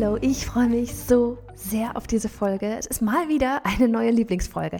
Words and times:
Hello. 0.00 0.16
Ich 0.22 0.46
freue 0.46 0.66
mich 0.66 0.94
so 0.94 1.36
sehr 1.54 1.94
auf 1.94 2.06
diese 2.06 2.30
Folge. 2.30 2.74
Es 2.74 2.86
ist 2.86 3.02
mal 3.02 3.28
wieder 3.28 3.66
eine 3.66 3.86
neue 3.86 4.10
Lieblingsfolge. 4.10 4.78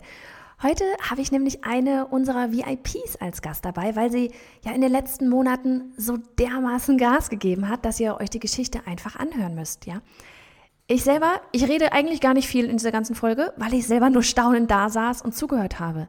Heute 0.62 0.84
habe 1.10 1.20
ich 1.20 1.30
nämlich 1.30 1.62
eine 1.62 2.06
unserer 2.06 2.52
VIPs 2.52 3.16
als 3.16 3.42
Gast 3.42 3.66
dabei, 3.66 3.94
weil 3.96 4.10
sie 4.10 4.32
ja 4.64 4.72
in 4.72 4.80
den 4.80 4.90
letzten 4.90 5.28
Monaten 5.28 5.92
so 5.98 6.16
dermaßen 6.38 6.96
Gas 6.96 7.28
gegeben 7.28 7.68
hat, 7.68 7.84
dass 7.84 8.00
ihr 8.00 8.18
euch 8.18 8.30
die 8.30 8.40
Geschichte 8.40 8.80
einfach 8.86 9.16
anhören 9.16 9.54
müsst, 9.54 9.84
ja. 9.84 10.00
Ich 10.86 11.04
selber, 11.04 11.42
ich 11.52 11.68
rede 11.68 11.92
eigentlich 11.92 12.22
gar 12.22 12.32
nicht 12.32 12.48
viel 12.48 12.64
in 12.64 12.78
dieser 12.78 12.90
ganzen 12.90 13.14
Folge, 13.14 13.52
weil 13.58 13.74
ich 13.74 13.86
selber 13.86 14.08
nur 14.08 14.22
staunend 14.22 14.70
da 14.70 14.88
saß 14.88 15.20
und 15.20 15.36
zugehört 15.36 15.80
habe. 15.80 16.08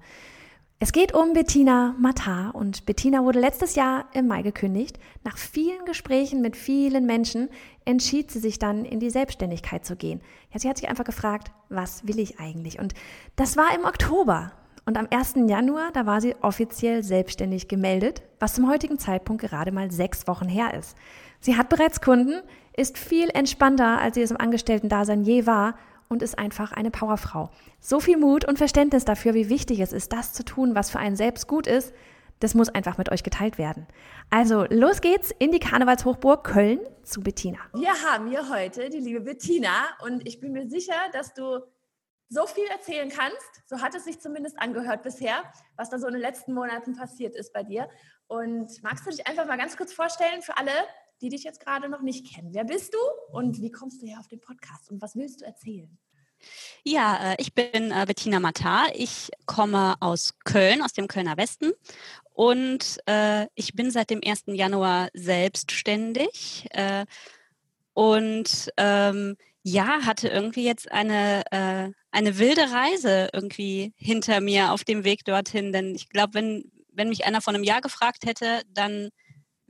Es 0.83 0.93
geht 0.93 1.13
um 1.13 1.33
Bettina 1.33 1.93
Matar 1.99 2.55
und 2.55 2.87
Bettina 2.87 3.23
wurde 3.23 3.39
letztes 3.39 3.75
Jahr 3.75 4.05
im 4.13 4.25
Mai 4.25 4.41
gekündigt. 4.41 4.97
Nach 5.23 5.37
vielen 5.37 5.85
Gesprächen 5.85 6.41
mit 6.41 6.55
vielen 6.55 7.05
Menschen 7.05 7.49
entschied 7.85 8.31
sie 8.31 8.39
sich 8.39 8.57
dann 8.57 8.83
in 8.83 8.99
die 8.99 9.11
Selbstständigkeit 9.11 9.85
zu 9.85 9.95
gehen. 9.95 10.21
Ja, 10.51 10.59
sie 10.59 10.67
hat 10.67 10.79
sich 10.79 10.89
einfach 10.89 11.03
gefragt, 11.03 11.51
was 11.69 12.07
will 12.07 12.17
ich 12.17 12.39
eigentlich? 12.39 12.79
Und 12.79 12.95
das 13.35 13.57
war 13.57 13.75
im 13.75 13.85
Oktober. 13.85 14.53
Und 14.87 14.97
am 14.97 15.07
1. 15.11 15.35
Januar, 15.47 15.91
da 15.93 16.07
war 16.07 16.19
sie 16.19 16.35
offiziell 16.41 17.03
selbstständig 17.03 17.67
gemeldet, 17.67 18.23
was 18.39 18.55
zum 18.55 18.67
heutigen 18.67 18.97
Zeitpunkt 18.97 19.43
gerade 19.43 19.71
mal 19.71 19.91
sechs 19.91 20.27
Wochen 20.27 20.49
her 20.49 20.73
ist. 20.73 20.97
Sie 21.39 21.57
hat 21.57 21.69
bereits 21.69 22.01
Kunden, 22.01 22.41
ist 22.75 22.97
viel 22.97 23.29
entspannter, 23.29 23.99
als 23.99 24.15
sie 24.15 24.23
es 24.23 24.31
im 24.31 24.37
Angestellten-Dasein 24.37 25.21
je 25.21 25.45
war 25.45 25.75
und 26.11 26.21
ist 26.21 26.37
einfach 26.37 26.73
eine 26.73 26.91
Powerfrau. 26.91 27.49
So 27.79 27.99
viel 27.99 28.17
Mut 28.17 28.45
und 28.45 28.57
Verständnis 28.57 29.05
dafür, 29.05 29.33
wie 29.33 29.49
wichtig 29.49 29.79
es 29.79 29.93
ist, 29.93 30.11
das 30.13 30.33
zu 30.33 30.43
tun, 30.43 30.75
was 30.75 30.91
für 30.91 30.99
einen 30.99 31.15
selbst 31.15 31.47
gut 31.47 31.67
ist, 31.67 31.93
das 32.41 32.53
muss 32.53 32.69
einfach 32.69 32.97
mit 32.97 33.11
euch 33.11 33.23
geteilt 33.23 33.57
werden. 33.57 33.87
Also, 34.29 34.65
los 34.69 35.01
geht's 35.01 35.31
in 35.39 35.51
die 35.51 35.59
Karnevalshochburg 35.59 36.43
Köln 36.43 36.79
zu 37.03 37.21
Bettina. 37.21 37.59
Wir 37.73 37.93
haben 38.09 38.29
hier 38.29 38.49
heute 38.49 38.89
die 38.89 38.99
liebe 38.99 39.21
Bettina 39.21 39.89
und 40.03 40.27
ich 40.27 40.39
bin 40.39 40.51
mir 40.51 40.67
sicher, 40.67 40.95
dass 41.13 41.33
du 41.33 41.61
so 42.29 42.47
viel 42.47 42.65
erzählen 42.67 43.09
kannst. 43.09 43.61
So 43.67 43.81
hat 43.81 43.93
es 43.93 44.05
sich 44.05 44.19
zumindest 44.19 44.59
angehört 44.59 45.03
bisher, 45.03 45.43
was 45.75 45.89
da 45.89 45.99
so 45.99 46.07
in 46.07 46.13
den 46.13 46.21
letzten 46.21 46.53
Monaten 46.53 46.95
passiert 46.95 47.35
ist 47.35 47.53
bei 47.53 47.63
dir. 47.63 47.89
Und 48.27 48.71
magst 48.83 49.05
du 49.05 49.11
dich 49.11 49.27
einfach 49.27 49.45
mal 49.45 49.57
ganz 49.57 49.77
kurz 49.77 49.93
vorstellen 49.93 50.41
für 50.41 50.57
alle, 50.57 50.71
die 51.21 51.29
dich 51.29 51.43
jetzt 51.43 51.59
gerade 51.59 51.89
noch 51.89 52.01
nicht 52.01 52.33
kennen? 52.33 52.53
Wer 52.53 52.63
bist 52.63 52.93
du 52.93 52.97
und 53.35 53.61
wie 53.61 53.71
kommst 53.71 54.01
du 54.01 54.07
hier 54.07 54.19
auf 54.19 54.27
den 54.27 54.41
Podcast 54.41 54.89
und 54.91 55.01
was 55.01 55.15
willst 55.15 55.41
du 55.41 55.45
erzählen? 55.45 55.97
Ja, 56.83 57.33
äh, 57.33 57.35
ich 57.39 57.53
bin 57.53 57.91
äh, 57.91 58.03
Bettina 58.07 58.39
Matar. 58.39 58.87
Ich 58.95 59.29
komme 59.45 59.95
aus 59.99 60.33
Köln, 60.43 60.81
aus 60.81 60.93
dem 60.93 61.07
Kölner 61.07 61.37
Westen. 61.37 61.71
Und 62.33 62.97
äh, 63.05 63.45
ich 63.53 63.73
bin 63.73 63.91
seit 63.91 64.09
dem 64.09 64.21
1. 64.25 64.43
Januar 64.47 65.09
selbstständig. 65.13 66.67
Und 67.93 68.71
ähm, 68.77 69.37
ja, 69.63 70.05
hatte 70.05 70.27
irgendwie 70.27 70.63
jetzt 70.63 70.91
eine, 70.91 71.43
äh, 71.51 71.91
eine 72.11 72.39
wilde 72.39 72.71
Reise 72.71 73.29
irgendwie 73.33 73.93
hinter 73.95 74.41
mir 74.41 74.71
auf 74.71 74.83
dem 74.83 75.03
Weg 75.03 75.23
dorthin. 75.25 75.71
Denn 75.71 75.93
ich 75.93 76.09
glaube, 76.09 76.33
wenn, 76.33 76.71
wenn 76.91 77.09
mich 77.09 77.25
einer 77.25 77.41
vor 77.41 77.53
einem 77.53 77.63
Jahr 77.63 77.81
gefragt 77.81 78.25
hätte, 78.25 78.61
dann 78.69 79.09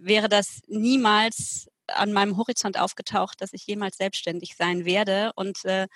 wäre 0.02 0.30
das 0.30 0.62
niemals 0.68 1.68
an 1.88 2.14
meinem 2.14 2.38
Horizont 2.38 2.80
aufgetaucht, 2.80 3.42
dass 3.42 3.54
ich 3.54 3.66
jemals 3.68 3.98
selbstständig 3.98 4.56
sein 4.56 4.86
werde. 4.86 5.32
Und 5.36 5.66
äh, 5.66 5.88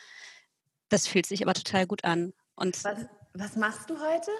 das 0.89 1.07
fühlt 1.07 1.25
sich 1.25 1.41
aber 1.43 1.53
total 1.53 1.87
gut 1.87 2.03
an. 2.03 2.33
Und 2.55 2.83
was, 2.83 3.05
was 3.33 3.55
machst 3.55 3.89
du 3.89 3.99
heute? 3.99 4.31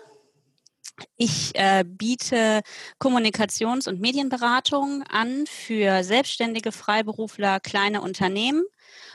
Ich 1.17 1.53
äh, 1.55 1.83
biete 1.85 2.61
Kommunikations- 2.99 3.89
und 3.89 3.99
Medienberatung 3.99 5.03
an 5.03 5.45
für 5.45 6.03
selbstständige 6.03 6.71
Freiberufler, 6.71 7.59
kleine 7.59 8.01
Unternehmen 8.01 8.63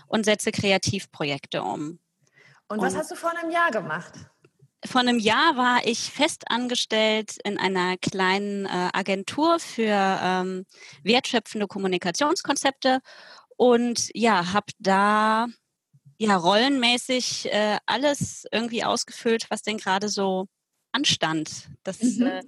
und 0.07 0.25
setze 0.25 0.51
Kreativprojekte 0.51 1.63
um. 1.63 1.99
Und, 2.69 2.79
und 2.79 2.83
was 2.83 2.97
hast 2.97 3.11
du 3.11 3.15
vor 3.15 3.31
einem 3.31 3.51
Jahr 3.51 3.71
gemacht? 3.71 4.13
Vor 4.85 5.03
einem 5.03 5.19
Jahr 5.19 5.57
war 5.57 5.87
ich 5.87 6.11
fest 6.11 6.45
angestellt 6.51 7.37
in 7.45 7.59
einer 7.59 7.99
kleinen 7.99 8.65
äh, 8.65 8.89
Agentur 8.93 9.59
für 9.59 10.19
ähm, 10.23 10.65
wertschöpfende 11.03 11.67
Kommunikationskonzepte. 11.67 13.01
Und 13.57 14.09
ja, 14.15 14.55
habe 14.55 14.73
da 14.79 15.47
ja 16.17 16.37
rollenmäßig 16.37 17.53
äh, 17.53 17.79
alles 17.85 18.47
irgendwie 18.53 18.85
ausgefüllt, 18.85 19.47
was 19.51 19.63
denn 19.63 19.77
gerade 19.77 20.09
so 20.09 20.47
anstand. 20.93 21.69
Das, 21.83 22.03
mhm. 22.03 22.27
äh, 22.27 22.43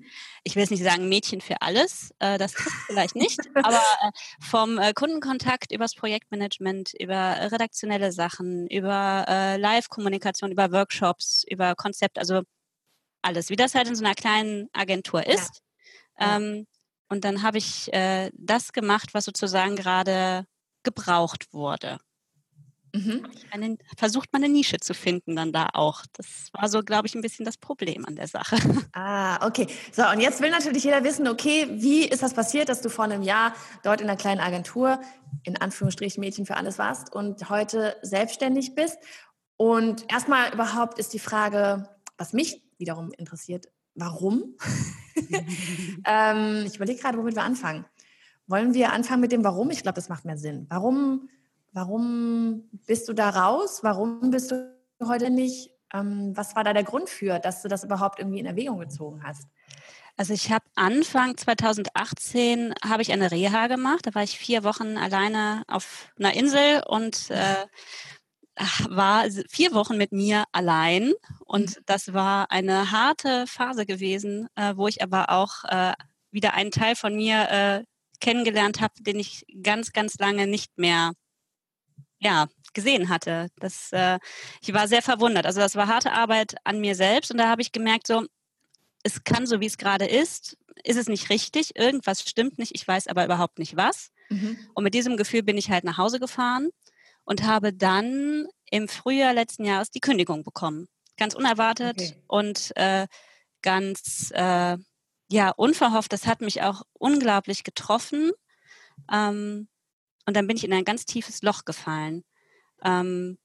ich 0.44 0.56
will 0.56 0.62
jetzt 0.62 0.70
nicht 0.70 0.82
sagen 0.82 1.08
Mädchen 1.08 1.40
für 1.40 1.62
alles, 1.62 2.12
äh, 2.18 2.38
das 2.38 2.52
trifft 2.52 2.76
vielleicht 2.86 3.16
nicht, 3.16 3.40
aber 3.54 3.76
äh, 3.76 4.10
vom 4.40 4.78
äh, 4.78 4.92
Kundenkontakt 4.92 5.72
übers 5.72 5.94
Projektmanagement, 5.94 6.92
über 6.98 7.50
redaktionelle 7.52 8.12
Sachen, 8.12 8.66
über 8.68 9.24
äh, 9.28 9.56
Live-Kommunikation, 9.56 10.52
über 10.52 10.72
Workshops, 10.72 11.44
über 11.48 11.74
Konzept, 11.74 12.18
also 12.18 12.42
alles, 13.22 13.50
wie 13.50 13.56
das 13.56 13.74
halt 13.74 13.88
in 13.88 13.94
so 13.94 14.04
einer 14.04 14.14
kleinen 14.14 14.68
Agentur 14.72 15.26
ist. 15.26 15.62
Ja. 16.18 16.36
Ähm, 16.36 16.66
und 17.08 17.24
dann 17.24 17.42
habe 17.42 17.58
ich 17.58 17.92
äh, 17.92 18.30
das 18.34 18.72
gemacht, 18.72 19.14
was 19.14 19.24
sozusagen 19.24 19.76
gerade 19.76 20.46
gebraucht 20.82 21.52
wurde. 21.52 21.98
Mhm. 22.94 23.26
Eine, 23.50 23.78
versucht 23.96 24.32
man 24.32 24.44
eine 24.44 24.52
Nische 24.52 24.78
zu 24.78 24.92
finden 24.92 25.34
dann 25.36 25.52
da 25.52 25.68
auch. 25.72 26.02
Das 26.12 26.50
war 26.52 26.68
so, 26.68 26.82
glaube 26.82 27.06
ich, 27.06 27.14
ein 27.14 27.22
bisschen 27.22 27.44
das 27.46 27.56
Problem 27.56 28.04
an 28.04 28.16
der 28.16 28.28
Sache. 28.28 28.56
Ah, 28.94 29.46
okay. 29.46 29.66
So, 29.90 30.06
und 30.06 30.20
jetzt 30.20 30.42
will 30.42 30.50
natürlich 30.50 30.84
jeder 30.84 31.02
wissen, 31.02 31.26
okay, 31.26 31.66
wie 31.70 32.04
ist 32.04 32.22
das 32.22 32.34
passiert, 32.34 32.68
dass 32.68 32.82
du 32.82 32.90
vor 32.90 33.06
einem 33.06 33.22
Jahr 33.22 33.54
dort 33.82 34.02
in 34.02 34.08
einer 34.08 34.18
kleinen 34.18 34.40
Agentur, 34.40 35.00
in 35.44 35.56
Anführungsstrichen 35.56 36.20
Mädchen 36.20 36.44
für 36.44 36.56
alles 36.56 36.78
warst 36.78 37.12
und 37.12 37.48
heute 37.48 37.96
selbstständig 38.02 38.74
bist? 38.74 38.98
Und 39.56 40.04
erstmal 40.12 40.52
überhaupt 40.52 40.98
ist 40.98 41.14
die 41.14 41.18
Frage, 41.18 41.88
was 42.18 42.34
mich 42.34 42.62
wiederum 42.76 43.12
interessiert, 43.16 43.66
warum? 43.94 44.56
ähm, 46.04 46.64
ich 46.66 46.76
überlege 46.76 47.00
gerade, 47.00 47.16
womit 47.16 47.34
wir 47.34 47.44
anfangen. 47.44 47.86
Wollen 48.46 48.74
wir 48.74 48.92
anfangen 48.92 49.20
mit 49.20 49.32
dem 49.32 49.44
Warum? 49.44 49.70
Ich 49.70 49.82
glaube, 49.82 49.96
das 49.96 50.08
macht 50.08 50.24
mehr 50.24 50.36
Sinn. 50.36 50.66
Warum 50.68 51.28
Warum 51.72 52.68
bist 52.86 53.08
du 53.08 53.14
da 53.14 53.30
raus? 53.30 53.80
Warum 53.82 54.30
bist 54.30 54.50
du 54.50 54.76
heute 55.02 55.30
nicht? 55.30 55.70
Ähm, 55.94 56.36
was 56.36 56.54
war 56.54 56.64
da 56.64 56.72
der 56.72 56.84
Grund 56.84 57.08
für, 57.08 57.38
dass 57.38 57.62
du 57.62 57.68
das 57.68 57.84
überhaupt 57.84 58.18
irgendwie 58.18 58.40
in 58.40 58.46
Erwägung 58.46 58.78
gezogen 58.78 59.22
hast? 59.24 59.48
Also 60.16 60.34
ich 60.34 60.52
habe 60.52 60.64
Anfang 60.74 61.36
2018 61.36 62.74
habe 62.84 63.02
ich 63.02 63.12
eine 63.12 63.30
Reha 63.30 63.66
gemacht. 63.66 64.06
Da 64.06 64.14
war 64.14 64.22
ich 64.22 64.38
vier 64.38 64.64
Wochen 64.64 64.98
alleine 64.98 65.62
auf 65.66 66.12
einer 66.18 66.34
Insel 66.34 66.82
und 66.86 67.30
äh, 67.30 67.66
war 68.90 69.24
vier 69.48 69.72
Wochen 69.72 69.96
mit 69.96 70.12
mir 70.12 70.44
allein. 70.52 71.12
Und 71.46 71.76
mhm. 71.78 71.82
das 71.86 72.12
war 72.12 72.50
eine 72.50 72.90
harte 72.90 73.46
Phase 73.46 73.86
gewesen, 73.86 74.48
äh, 74.56 74.76
wo 74.76 74.88
ich 74.88 75.02
aber 75.02 75.30
auch 75.30 75.64
äh, 75.64 75.94
wieder 76.30 76.52
einen 76.52 76.70
Teil 76.70 76.96
von 76.96 77.16
mir 77.16 77.48
äh, 77.50 77.84
kennengelernt 78.20 78.80
habe, 78.80 78.94
den 79.00 79.18
ich 79.18 79.46
ganz, 79.62 79.92
ganz 79.92 80.18
lange 80.18 80.46
nicht 80.46 80.76
mehr 80.76 81.12
ja, 82.22 82.46
gesehen 82.72 83.08
hatte. 83.08 83.48
Das, 83.58 83.92
äh, 83.92 84.18
ich 84.60 84.72
war 84.72 84.88
sehr 84.88 85.02
verwundert. 85.02 85.46
Also 85.46 85.60
das 85.60 85.76
war 85.76 85.88
harte 85.88 86.12
Arbeit 86.12 86.54
an 86.64 86.80
mir 86.80 86.94
selbst 86.94 87.30
und 87.30 87.38
da 87.38 87.48
habe 87.48 87.62
ich 87.62 87.72
gemerkt, 87.72 88.06
so, 88.06 88.24
es 89.02 89.24
kann 89.24 89.46
so, 89.46 89.60
wie 89.60 89.66
es 89.66 89.78
gerade 89.78 90.06
ist, 90.06 90.56
ist 90.84 90.96
es 90.96 91.08
nicht 91.08 91.28
richtig, 91.28 91.76
irgendwas 91.76 92.22
stimmt 92.22 92.58
nicht, 92.58 92.72
ich 92.74 92.86
weiß 92.86 93.08
aber 93.08 93.24
überhaupt 93.24 93.58
nicht 93.58 93.76
was. 93.76 94.10
Mhm. 94.30 94.56
Und 94.74 94.84
mit 94.84 94.94
diesem 94.94 95.16
Gefühl 95.16 95.42
bin 95.42 95.58
ich 95.58 95.70
halt 95.70 95.84
nach 95.84 95.98
Hause 95.98 96.18
gefahren 96.18 96.70
und 97.24 97.42
habe 97.44 97.72
dann 97.72 98.46
im 98.70 98.88
Frühjahr 98.88 99.34
letzten 99.34 99.64
Jahres 99.64 99.90
die 99.90 100.00
Kündigung 100.00 100.44
bekommen. 100.44 100.88
Ganz 101.18 101.34
unerwartet 101.34 102.00
okay. 102.00 102.14
und 102.26 102.72
äh, 102.76 103.06
ganz 103.60 104.32
äh, 104.34 104.78
ja 105.28 105.50
unverhofft. 105.50 106.12
Das 106.12 106.26
hat 106.26 106.40
mich 106.40 106.62
auch 106.62 106.82
unglaublich 106.94 107.64
getroffen. 107.64 108.32
Ähm, 109.12 109.68
und 110.26 110.36
dann 110.36 110.46
bin 110.46 110.56
ich 110.56 110.64
in 110.64 110.72
ein 110.72 110.84
ganz 110.84 111.04
tiefes 111.04 111.42
Loch 111.42 111.64
gefallen, 111.64 112.24
ähm, 112.84 113.38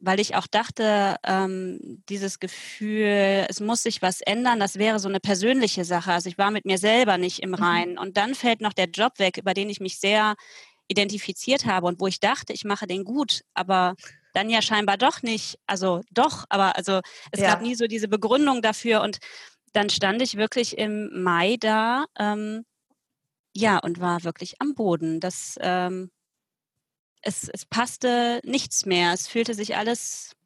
weil 0.00 0.20
ich 0.20 0.36
auch 0.36 0.46
dachte, 0.46 1.16
ähm, 1.24 2.02
dieses 2.08 2.38
Gefühl, 2.38 3.46
es 3.48 3.60
muss 3.60 3.82
sich 3.82 4.00
was 4.00 4.20
ändern, 4.20 4.60
das 4.60 4.78
wäre 4.78 5.00
so 5.00 5.08
eine 5.08 5.20
persönliche 5.20 5.84
Sache. 5.84 6.12
Also 6.12 6.28
ich 6.28 6.38
war 6.38 6.50
mit 6.50 6.64
mir 6.64 6.78
selber 6.78 7.18
nicht 7.18 7.40
im 7.40 7.50
mhm. 7.50 7.56
Reinen. 7.56 7.92
Mhm. 7.94 7.98
Und 7.98 8.16
dann 8.16 8.34
fällt 8.34 8.60
noch 8.60 8.72
der 8.72 8.88
Job 8.88 9.18
weg, 9.18 9.38
über 9.38 9.54
den 9.54 9.68
ich 9.70 9.80
mich 9.80 9.98
sehr 9.98 10.36
identifiziert 10.86 11.66
habe 11.66 11.86
und 11.86 12.00
wo 12.00 12.06
ich 12.06 12.20
dachte, 12.20 12.52
ich 12.52 12.64
mache 12.64 12.86
den 12.86 13.04
gut, 13.04 13.42
aber 13.54 13.94
dann 14.34 14.50
ja 14.50 14.62
scheinbar 14.62 14.96
doch 14.96 15.22
nicht. 15.22 15.58
Also 15.66 16.02
doch, 16.10 16.44
aber 16.48 16.76
also 16.76 17.00
es 17.32 17.40
ja. 17.40 17.48
gab 17.48 17.62
nie 17.62 17.74
so 17.74 17.86
diese 17.86 18.08
Begründung 18.08 18.62
dafür 18.62 19.02
und 19.02 19.18
dann 19.72 19.90
stand 19.90 20.22
ich 20.22 20.36
wirklich 20.36 20.78
im 20.78 21.22
Mai 21.22 21.56
da, 21.60 22.06
ähm, 22.18 22.64
ja, 23.54 23.78
und 23.78 24.00
war 24.00 24.24
wirklich 24.24 24.60
am 24.60 24.74
Boden. 24.74 25.20
Das, 25.20 25.56
ähm, 25.60 26.10
es, 27.22 27.48
es 27.48 27.64
passte 27.64 28.40
nichts 28.44 28.86
mehr. 28.86 29.12
Es 29.12 29.28
fühlte 29.28 29.54
sich 29.54 29.76
alles, 29.76 30.36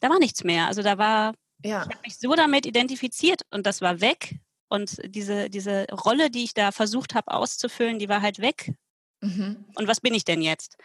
da 0.00 0.08
war 0.08 0.18
nichts 0.18 0.44
mehr. 0.44 0.66
Also 0.66 0.82
da 0.82 0.98
war, 0.98 1.34
ja. 1.62 1.82
ich 1.82 1.94
habe 1.94 2.04
mich 2.04 2.18
so 2.18 2.34
damit 2.34 2.66
identifiziert 2.66 3.42
und 3.50 3.66
das 3.66 3.80
war 3.80 4.00
weg. 4.00 4.36
Und 4.68 4.98
diese, 5.04 5.50
diese 5.50 5.86
Rolle, 5.90 6.30
die 6.30 6.44
ich 6.44 6.54
da 6.54 6.70
versucht 6.70 7.14
habe 7.14 7.32
auszufüllen, 7.32 7.98
die 7.98 8.08
war 8.08 8.22
halt 8.22 8.38
weg. 8.38 8.72
Mhm. 9.20 9.64
Und 9.74 9.88
was 9.88 10.00
bin 10.00 10.14
ich 10.14 10.24
denn 10.24 10.42
jetzt? 10.42 10.76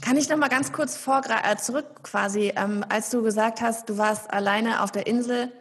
Kann 0.00 0.16
ich 0.16 0.28
noch 0.28 0.36
mal 0.36 0.48
ganz 0.48 0.72
kurz 0.72 0.96
vor, 0.96 1.22
äh, 1.28 1.56
zurück 1.56 2.02
quasi, 2.02 2.52
ähm, 2.56 2.84
als 2.88 3.10
du 3.10 3.22
gesagt 3.22 3.60
hast, 3.60 3.88
du 3.88 3.98
warst 3.98 4.30
alleine 4.30 4.82
auf 4.82 4.92
der 4.92 5.06
Insel. 5.06 5.52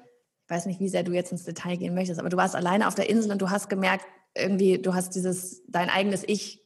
Ich 0.44 0.50
weiß 0.50 0.65
nicht, 0.65 0.79
wie 0.79 0.89
sehr 0.89 1.03
du 1.03 1.12
jetzt 1.12 1.31
ins 1.31 1.44
Detail 1.44 1.77
gehen 1.77 1.94
möchtest, 1.94 2.19
aber 2.19 2.29
du 2.29 2.38
warst 2.38 2.56
alleine 2.56 2.88
auf 2.88 2.95
der 2.95 3.09
Insel 3.09 3.31
und 3.31 3.41
du 3.41 3.50
hast 3.50 3.69
gemerkt, 3.69 4.06
irgendwie, 4.35 4.79
du 4.79 4.94
hast 4.94 5.15
dieses, 5.15 5.63
dein 5.68 5.89
eigenes 5.89 6.24
Ich 6.25 6.63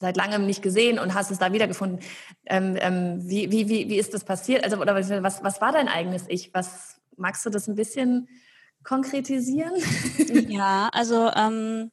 seit 0.00 0.16
langem 0.16 0.46
nicht 0.46 0.62
gesehen 0.62 0.98
und 0.98 1.14
hast 1.14 1.30
es 1.30 1.38
da 1.38 1.52
wiedergefunden. 1.52 2.00
Ähm, 2.46 2.76
ähm, 2.80 3.28
wie, 3.28 3.50
wie, 3.50 3.68
wie, 3.68 3.88
wie 3.88 3.96
ist 3.96 4.12
das 4.12 4.24
passiert? 4.24 4.64
Also, 4.64 4.78
oder 4.78 4.94
was, 4.94 5.42
was 5.42 5.60
war 5.60 5.72
dein 5.72 5.88
eigenes 5.88 6.24
Ich? 6.28 6.52
Was 6.52 7.00
magst 7.16 7.46
du 7.46 7.50
das 7.50 7.68
ein 7.68 7.74
bisschen 7.74 8.28
konkretisieren? 8.82 9.72
Ja, 10.48 10.90
also 10.92 11.30
ähm, 11.34 11.90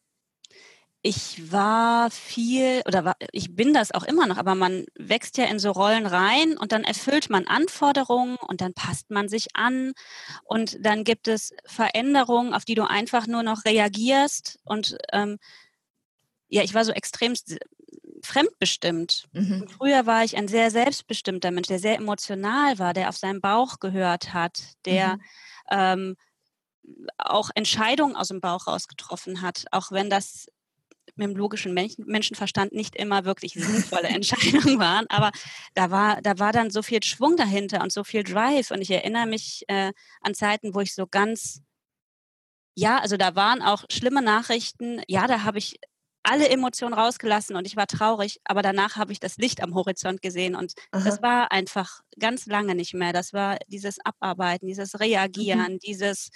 ich 1.04 1.52
war 1.52 2.12
viel 2.12 2.82
oder 2.86 3.04
war, 3.04 3.16
ich 3.32 3.56
bin 3.56 3.74
das 3.74 3.92
auch 3.92 4.04
immer 4.04 4.28
noch, 4.28 4.38
aber 4.38 4.54
man 4.54 4.86
wächst 4.96 5.38
ja 5.38 5.46
in 5.46 5.58
so 5.58 5.72
Rollen 5.72 6.06
rein 6.06 6.58
und 6.58 6.72
dann 6.72 6.84
erfüllt 6.84 7.30
man 7.30 7.48
Anforderungen 7.48 8.38
und 8.48 8.62
dann 8.62 8.74
passt 8.74 9.10
man 9.10 9.28
sich 9.28 9.48
an 9.56 9.94
und 10.44 10.78
dann 10.86 11.04
gibt 11.04 11.28
es 11.28 11.54
Veränderungen, 11.66 12.54
auf 12.54 12.66
die 12.66 12.76
du 12.76 12.84
einfach 12.84 13.26
nur 13.26 13.42
noch 13.42 13.66
reagierst 13.66 14.60
und 14.64 14.98
ähm, 15.12 15.40
ja, 16.50 16.62
ich 16.62 16.74
war 16.74 16.86
so 16.86 16.92
extrem 16.92 17.34
fremdbestimmt. 18.24 19.28
Mhm. 19.32 19.68
Früher 19.70 20.06
war 20.06 20.24
ich 20.24 20.38
ein 20.38 20.48
sehr 20.48 20.70
selbstbestimmter 20.70 21.50
Mensch, 21.50 21.68
der 21.68 21.80
sehr 21.80 21.96
emotional 21.96 22.78
war, 22.78 22.94
der 22.94 23.10
auf 23.10 23.18
seinen 23.18 23.42
Bauch 23.42 23.80
gehört 23.80 24.34
hat, 24.34 24.62
der 24.86 25.16
mhm. 25.16 25.22
ähm, 25.72 26.16
auch 27.18 27.50
Entscheidungen 27.56 28.16
aus 28.16 28.28
dem 28.28 28.42
Bauch 28.42 28.68
raus 28.68 28.88
getroffen 28.88 29.42
hat, 29.42 29.66
auch 29.72 29.92
wenn 29.92 30.10
das 30.10 30.48
mit 31.16 31.28
dem 31.28 31.36
logischen 31.36 31.74
Menschenverstand 31.74 32.74
nicht 32.74 32.96
immer 32.96 33.26
wirklich 33.26 33.54
sinnvolle 33.54 34.08
Entscheidungen 34.10 34.80
waren, 34.80 35.06
aber 35.10 35.32
da 35.74 35.92
war, 35.92 36.22
da 36.22 36.40
war 36.40 36.52
dann 36.52 36.72
so 36.72 36.82
viel 36.82 37.04
Schwung 37.04 37.38
dahinter 37.38 37.82
und 37.82 37.92
so 37.92 38.04
viel 38.04 38.24
Drive 38.24 38.72
und 38.72 38.82
ich 38.82 38.92
erinnere 38.92 39.26
mich 39.26 39.64
äh, 39.68 39.92
an 40.22 40.34
Zeiten, 40.34 40.74
wo 40.74 40.82
ich 40.82 40.94
so 40.94 41.08
ganz, 41.08 41.62
ja, 42.76 43.00
also 43.00 43.18
da 43.18 43.36
waren 43.36 43.62
auch 43.62 43.86
schlimme 43.90 44.22
Nachrichten, 44.22 45.02
ja, 45.08 45.28
da 45.28 45.44
habe 45.44 45.58
ich 45.58 45.80
alle 46.24 46.50
Emotionen 46.50 46.94
rausgelassen 46.94 47.56
und 47.56 47.66
ich 47.66 47.76
war 47.76 47.88
traurig, 47.88 48.40
aber 48.44 48.62
danach 48.62 48.96
habe 48.96 49.12
ich 49.12 49.20
das 49.20 49.38
Licht 49.38 49.64
am 49.64 49.74
Horizont 49.74 50.22
gesehen 50.22 50.56
und 50.56 50.74
Aha. 50.92 51.04
das 51.04 51.22
war 51.22 51.52
einfach 51.52 52.02
ganz 52.20 52.46
lange 52.46 52.76
nicht 52.76 52.94
mehr. 52.94 53.14
Das 53.14 53.34
war 53.34 53.58
dieses 53.68 53.98
Abarbeiten, 54.06 54.68
dieses 54.68 55.00
Reagieren, 55.00 55.74
mhm. 55.74 55.80
dieses 55.80 56.30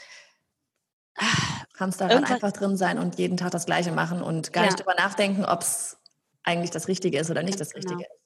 Hamsterrad 1.79 2.29
einfach 2.29 2.51
drin 2.51 2.77
sein 2.77 2.97
und 2.97 3.17
jeden 3.17 3.37
Tag 3.37 3.51
das 3.51 3.65
Gleiche 3.65 3.91
machen 3.91 4.21
und 4.21 4.53
gar 4.53 4.63
ja. 4.63 4.69
nicht 4.69 4.79
darüber 4.79 4.95
nachdenken, 4.95 5.45
ob 5.45 5.61
es 5.61 5.97
eigentlich 6.43 6.71
das 6.71 6.87
Richtige 6.87 7.19
ist 7.19 7.29
oder 7.31 7.43
nicht 7.43 7.59
das 7.59 7.75
Richtige 7.75 7.95
genau. 7.95 8.07
ist. 8.07 8.25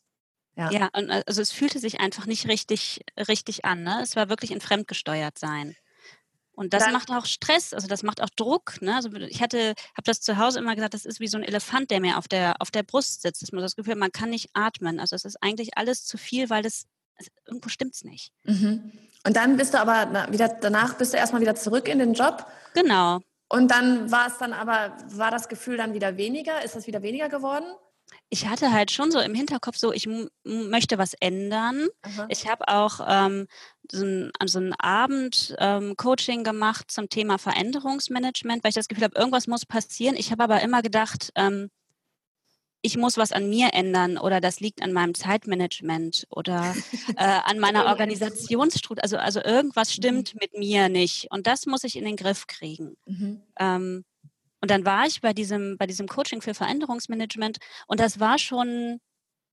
Ja. 0.55 0.71
ja, 0.71 0.89
und 0.93 1.09
äh, 1.09 1.23
also 1.25 1.41
es 1.41 1.51
fühlte 1.51 1.79
sich 1.79 1.99
einfach 1.99 2.25
nicht 2.25 2.47
richtig, 2.47 3.01
richtig 3.17 3.65
an. 3.65 3.83
Ne? 3.83 4.01
Es 4.03 4.15
war 4.15 4.29
wirklich 4.29 4.51
ein 4.51 4.61
fremdgesteuert 4.61 5.37
sein. 5.37 5.75
Und 6.51 6.73
das 6.73 6.83
Dann, 6.83 6.91
macht 6.91 7.09
auch 7.09 7.25
Stress, 7.25 7.73
also 7.73 7.87
das 7.87 8.03
macht 8.03 8.21
auch 8.21 8.29
Druck. 8.35 8.81
Ne? 8.81 8.93
Also 8.93 9.09
ich 9.13 9.41
hatte, 9.41 9.69
habe 9.69 10.03
das 10.03 10.19
zu 10.19 10.37
Hause 10.37 10.59
immer 10.59 10.75
gesagt, 10.75 10.93
das 10.93 11.05
ist 11.05 11.21
wie 11.21 11.27
so 11.27 11.37
ein 11.37 11.43
Elefant, 11.43 11.89
der 11.89 12.01
mir 12.01 12.17
auf 12.17 12.27
der, 12.27 12.55
auf 12.59 12.69
der 12.69 12.83
Brust 12.83 13.21
sitzt. 13.21 13.41
Das 13.41 13.53
man 13.53 13.61
das 13.61 13.77
Gefühl, 13.77 13.95
man 13.95 14.11
kann 14.11 14.29
nicht 14.29 14.49
atmen. 14.53 14.99
Also 14.99 15.15
es 15.15 15.23
ist 15.23 15.41
eigentlich 15.41 15.77
alles 15.77 16.05
zu 16.05 16.17
viel, 16.17 16.49
weil 16.49 16.61
das 16.61 16.87
also 17.17 17.31
irgendwo 17.45 17.69
stimmt 17.69 17.95
es 17.95 18.03
nicht. 18.03 18.31
Mhm. 18.43 18.91
Und 19.25 19.35
dann 19.35 19.57
bist 19.57 19.73
du 19.73 19.79
aber 19.79 20.31
wieder, 20.31 20.47
danach 20.47 20.95
bist 20.95 21.13
du 21.13 21.17
erstmal 21.17 21.41
wieder 21.41 21.55
zurück 21.55 21.87
in 21.87 21.99
den 21.99 22.13
Job. 22.13 22.45
Genau. 22.73 23.19
Und 23.49 23.71
dann 23.71 24.11
war 24.11 24.27
es 24.27 24.37
dann 24.37 24.53
aber, 24.53 24.95
war 25.09 25.31
das 25.31 25.49
Gefühl 25.49 25.77
dann 25.77 25.93
wieder 25.93 26.17
weniger? 26.17 26.63
Ist 26.63 26.75
das 26.75 26.87
wieder 26.87 27.01
weniger 27.01 27.29
geworden? 27.29 27.65
Ich 28.29 28.47
hatte 28.47 28.71
halt 28.71 28.91
schon 28.91 29.11
so 29.11 29.19
im 29.19 29.33
Hinterkopf 29.33 29.77
so, 29.77 29.91
ich 29.91 30.07
möchte 30.43 30.97
was 30.99 31.15
ändern. 31.15 31.87
Aha. 32.03 32.27
Ich 32.29 32.47
habe 32.47 32.67
auch 32.67 32.99
ähm, 33.07 33.47
so 33.91 34.05
ein, 34.05 34.31
so 34.45 34.59
ein 34.59 34.73
Abend-Coaching 34.73 36.39
ähm, 36.39 36.43
gemacht 36.43 36.91
zum 36.91 37.09
Thema 37.09 37.39
Veränderungsmanagement, 37.39 38.63
weil 38.63 38.69
ich 38.69 38.75
das 38.75 38.87
Gefühl 38.87 39.05
habe, 39.05 39.17
irgendwas 39.17 39.47
muss 39.47 39.65
passieren. 39.65 40.15
Ich 40.15 40.31
habe 40.31 40.43
aber 40.43 40.61
immer 40.61 40.83
gedacht, 40.83 41.31
ähm, 41.35 41.69
ich 42.81 42.97
muss 42.97 43.17
was 43.17 43.31
an 43.31 43.49
mir 43.49 43.73
ändern 43.73 44.17
oder 44.17 44.39
das 44.39 44.59
liegt 44.59 44.81
an 44.81 44.93
meinem 44.93 45.13
Zeitmanagement 45.13 46.27
oder 46.29 46.75
äh, 47.15 47.39
an 47.43 47.59
meiner 47.59 47.85
Organisationsstruktur. 47.87 49.03
Also, 49.03 49.17
also 49.17 49.43
irgendwas 49.43 49.93
stimmt 49.93 50.33
mhm. 50.33 50.39
mit 50.41 50.57
mir 50.57 50.89
nicht 50.89 51.27
und 51.31 51.47
das 51.47 51.65
muss 51.65 51.83
ich 51.83 51.97
in 51.97 52.05
den 52.05 52.15
Griff 52.15 52.47
kriegen. 52.47 52.95
Mhm. 53.05 53.41
Ähm, 53.59 54.05
und 54.61 54.71
dann 54.71 54.85
war 54.85 55.05
ich 55.05 55.21
bei 55.21 55.33
diesem, 55.33 55.77
bei 55.77 55.87
diesem 55.87 56.07
Coaching 56.07 56.41
für 56.41 56.53
Veränderungsmanagement 56.53 57.57
und 57.87 57.99
das 57.99 58.19
war 58.19 58.37
schon, 58.37 58.99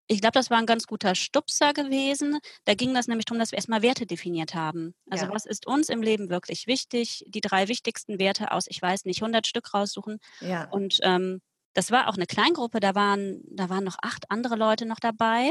ich 0.09 0.21
glaube, 0.21 0.35
das 0.35 0.51
war 0.51 0.59
ein 0.59 0.67
ganz 0.67 0.87
guter 0.87 1.17
Stupser 1.17 1.73
gewesen. 1.73 2.39
Da 2.65 2.75
ging 2.75 2.95
das 2.95 3.09
nämlich 3.09 3.25
darum, 3.25 3.41
dass 3.41 3.51
wir 3.51 3.57
erstmal 3.57 3.83
Werte 3.83 4.07
definiert 4.07 4.55
haben. 4.55 4.95
Also 5.11 5.27
ja. 5.27 5.33
was 5.33 5.47
ist 5.47 5.67
uns 5.67 5.89
im 5.89 6.03
Leben 6.03 6.31
wirklich 6.31 6.69
wichtig? 6.69 7.25
Die 7.27 7.41
drei 7.41 7.67
wichtigsten 7.67 8.21
Werte 8.21 8.53
aus, 8.53 8.67
ich 8.69 8.81
weiß 8.81 9.05
nicht, 9.05 9.21
100 9.21 9.47
Stück 9.47 9.75
raussuchen. 9.75 10.19
Ja. 10.41 10.69
Und 10.71 11.01
ähm, 11.03 11.41
das 11.77 11.91
war 11.91 12.09
auch 12.09 12.15
eine 12.15 12.27
Kleingruppe, 12.27 12.81
da 12.81 12.95
waren, 12.95 13.43
da 13.51 13.69
waren 13.69 13.85
noch 13.85 13.99
acht 14.01 14.31
andere 14.31 14.57
Leute 14.57 14.87
noch 14.87 14.99
dabei. 14.99 15.51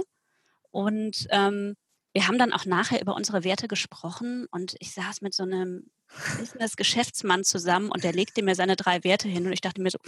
Und 0.72 1.28
ähm, 1.30 1.76
wir 2.14 2.28
haben 2.28 2.40
dann 2.40 2.52
auch 2.52 2.66
nachher 2.66 3.00
über 3.00 3.16
unsere 3.16 3.44
Werte 3.44 3.68
gesprochen 3.68 4.48
und 4.50 4.76
ich 4.80 4.94
saß 4.94 5.22
mit 5.22 5.36
so 5.36 5.44
einem 5.44 5.92
Business-Geschäftsmann 6.40 7.44
zusammen 7.44 7.92
und 7.92 8.04
der 8.04 8.14
legte 8.14 8.42
mir 8.42 8.56
seine 8.56 8.76
drei 8.76 9.04
Werte 9.04 9.28
hin 9.28 9.46
und 9.46 9.54
ich 9.54 9.62
dachte 9.62 9.82
mir 9.82 9.92
so, 9.92 10.00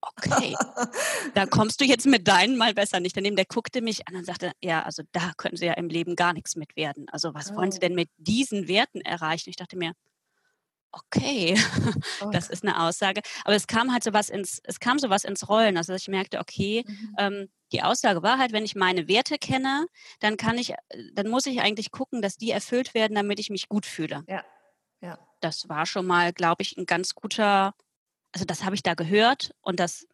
okay, 0.00 0.56
da 1.34 1.44
kommst 1.44 1.80
du 1.80 1.84
jetzt 1.84 2.06
mit 2.06 2.26
deinen 2.26 2.56
mal 2.56 2.72
besser 2.72 3.00
nicht 3.00 3.16
daneben. 3.16 3.36
Der 3.36 3.44
guckte 3.44 3.82
mich 3.82 4.08
an 4.08 4.16
und 4.16 4.24
sagte, 4.24 4.52
ja, 4.62 4.82
also 4.84 5.02
da 5.12 5.32
können 5.36 5.56
Sie 5.56 5.66
ja 5.66 5.74
im 5.74 5.88
Leben 5.88 6.16
gar 6.16 6.32
nichts 6.32 6.56
mit 6.56 6.76
werden. 6.76 7.06
Also 7.10 7.34
was 7.34 7.54
wollen 7.54 7.72
Sie 7.72 7.78
oh. 7.78 7.80
denn 7.80 7.94
mit 7.94 8.08
diesen 8.16 8.68
Werten 8.68 9.02
erreichen? 9.02 9.50
Ich 9.50 9.56
dachte 9.56 9.76
mir, 9.76 9.92
okay, 10.98 11.56
oh. 12.20 12.30
das 12.30 12.48
ist 12.48 12.64
eine 12.64 12.80
Aussage. 12.82 13.20
Aber 13.44 13.54
es 13.54 13.66
kam 13.66 13.92
halt 13.92 14.04
sowas 14.04 14.28
ins, 14.28 14.60
es 14.64 14.80
kam 14.80 14.98
sowas 14.98 15.24
ins 15.24 15.48
Rollen. 15.48 15.76
Also 15.76 15.94
ich 15.94 16.08
merkte, 16.08 16.38
okay, 16.40 16.84
mhm. 16.86 17.14
ähm, 17.18 17.48
die 17.72 17.82
Aussage 17.82 18.22
war 18.22 18.38
halt, 18.38 18.52
wenn 18.52 18.64
ich 18.64 18.74
meine 18.74 19.08
Werte 19.08 19.38
kenne, 19.38 19.86
dann 20.20 20.36
kann 20.36 20.56
ich, 20.56 20.74
dann 21.12 21.28
muss 21.28 21.46
ich 21.46 21.60
eigentlich 21.60 21.90
gucken, 21.90 22.22
dass 22.22 22.36
die 22.36 22.50
erfüllt 22.50 22.94
werden, 22.94 23.14
damit 23.14 23.38
ich 23.40 23.50
mich 23.50 23.68
gut 23.68 23.86
fühle. 23.86 24.24
Ja. 24.26 24.44
Ja. 25.00 25.18
Das 25.40 25.68
war 25.68 25.86
schon 25.86 26.06
mal, 26.06 26.32
glaube 26.32 26.62
ich, 26.62 26.76
ein 26.76 26.86
ganz 26.86 27.14
guter, 27.14 27.74
also 28.32 28.44
das 28.44 28.64
habe 28.64 28.74
ich 28.74 28.82
da 28.82 28.94
gehört 28.94 29.54
und 29.60 29.78
das 29.78 30.06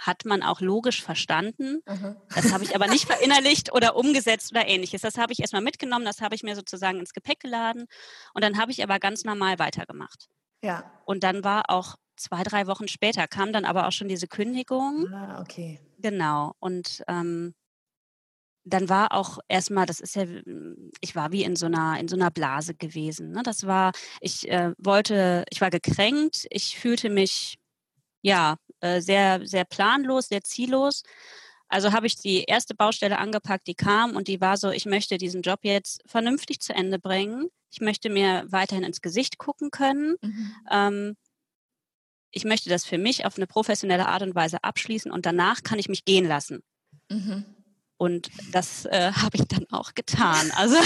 hat 0.00 0.24
man 0.24 0.42
auch 0.42 0.60
logisch 0.60 1.02
verstanden. 1.02 1.82
Mhm. 1.86 2.16
Das 2.34 2.52
habe 2.52 2.64
ich 2.64 2.74
aber 2.74 2.88
nicht 2.88 3.06
verinnerlicht 3.06 3.72
oder 3.72 3.96
umgesetzt 3.96 4.50
oder 4.52 4.66
ähnliches. 4.66 5.02
Das 5.02 5.18
habe 5.18 5.32
ich 5.32 5.40
erstmal 5.40 5.62
mitgenommen, 5.62 6.04
das 6.04 6.20
habe 6.22 6.34
ich 6.34 6.42
mir 6.42 6.56
sozusagen 6.56 6.98
ins 6.98 7.12
Gepäck 7.12 7.40
geladen 7.40 7.86
und 8.32 8.42
dann 8.42 8.58
habe 8.58 8.72
ich 8.72 8.82
aber 8.82 8.98
ganz 8.98 9.24
normal 9.24 9.58
weitergemacht. 9.58 10.28
Ja. 10.62 10.90
Und 11.04 11.22
dann 11.22 11.44
war 11.44 11.64
auch 11.68 11.96
zwei, 12.16 12.42
drei 12.42 12.66
Wochen 12.66 12.88
später 12.88 13.26
kam 13.28 13.52
dann 13.52 13.64
aber 13.64 13.86
auch 13.86 13.92
schon 13.92 14.08
diese 14.08 14.26
Kündigung. 14.26 15.12
Ah, 15.12 15.40
okay. 15.40 15.80
Genau. 15.98 16.54
Und 16.58 17.02
ähm, 17.08 17.54
dann 18.64 18.88
war 18.88 19.12
auch 19.12 19.38
erstmal, 19.48 19.86
das 19.86 20.00
ist 20.00 20.16
ja, 20.16 20.24
ich 21.00 21.16
war 21.16 21.32
wie 21.32 21.44
in 21.44 21.56
so 21.56 21.66
einer, 21.66 21.98
in 21.98 22.08
so 22.08 22.16
einer 22.16 22.30
Blase 22.30 22.74
gewesen. 22.74 23.32
Ne? 23.32 23.42
Das 23.42 23.66
war, 23.66 23.92
ich 24.20 24.48
äh, 24.50 24.72
wollte, 24.78 25.44
ich 25.50 25.60
war 25.60 25.70
gekränkt, 25.70 26.46
ich 26.50 26.78
fühlte 26.78 27.08
mich 27.08 27.58
ja 28.22 28.56
äh, 28.80 29.00
sehr, 29.00 29.46
sehr 29.46 29.64
planlos, 29.64 30.28
sehr 30.28 30.42
ziellos. 30.42 31.02
Also 31.68 31.92
habe 31.92 32.06
ich 32.06 32.16
die 32.16 32.44
erste 32.44 32.74
Baustelle 32.74 33.18
angepackt, 33.18 33.66
die 33.66 33.74
kam 33.74 34.16
und 34.16 34.26
die 34.26 34.40
war 34.40 34.56
so, 34.56 34.70
ich 34.70 34.86
möchte 34.86 35.18
diesen 35.18 35.42
Job 35.42 35.60
jetzt 35.62 36.02
vernünftig 36.04 36.60
zu 36.60 36.74
Ende 36.74 36.98
bringen. 36.98 37.48
Ich 37.70 37.80
möchte 37.80 38.10
mir 38.10 38.44
weiterhin 38.48 38.82
ins 38.82 39.00
Gesicht 39.00 39.38
gucken 39.38 39.70
können. 39.70 40.16
Mhm. 40.20 40.52
Ähm, 40.70 41.16
ich 42.32 42.44
möchte 42.44 42.68
das 42.68 42.84
für 42.84 42.98
mich 42.98 43.24
auf 43.24 43.36
eine 43.36 43.46
professionelle 43.46 44.06
Art 44.06 44.22
und 44.22 44.34
Weise 44.34 44.62
abschließen 44.62 45.10
und 45.10 45.26
danach 45.26 45.62
kann 45.62 45.78
ich 45.78 45.88
mich 45.88 46.04
gehen 46.04 46.26
lassen. 46.26 46.62
Mhm. 47.08 47.44
Und 48.00 48.30
das 48.50 48.86
äh, 48.86 49.12
habe 49.12 49.36
ich 49.36 49.46
dann 49.46 49.66
auch 49.70 49.94
getan. 49.94 50.50
Also 50.56 50.74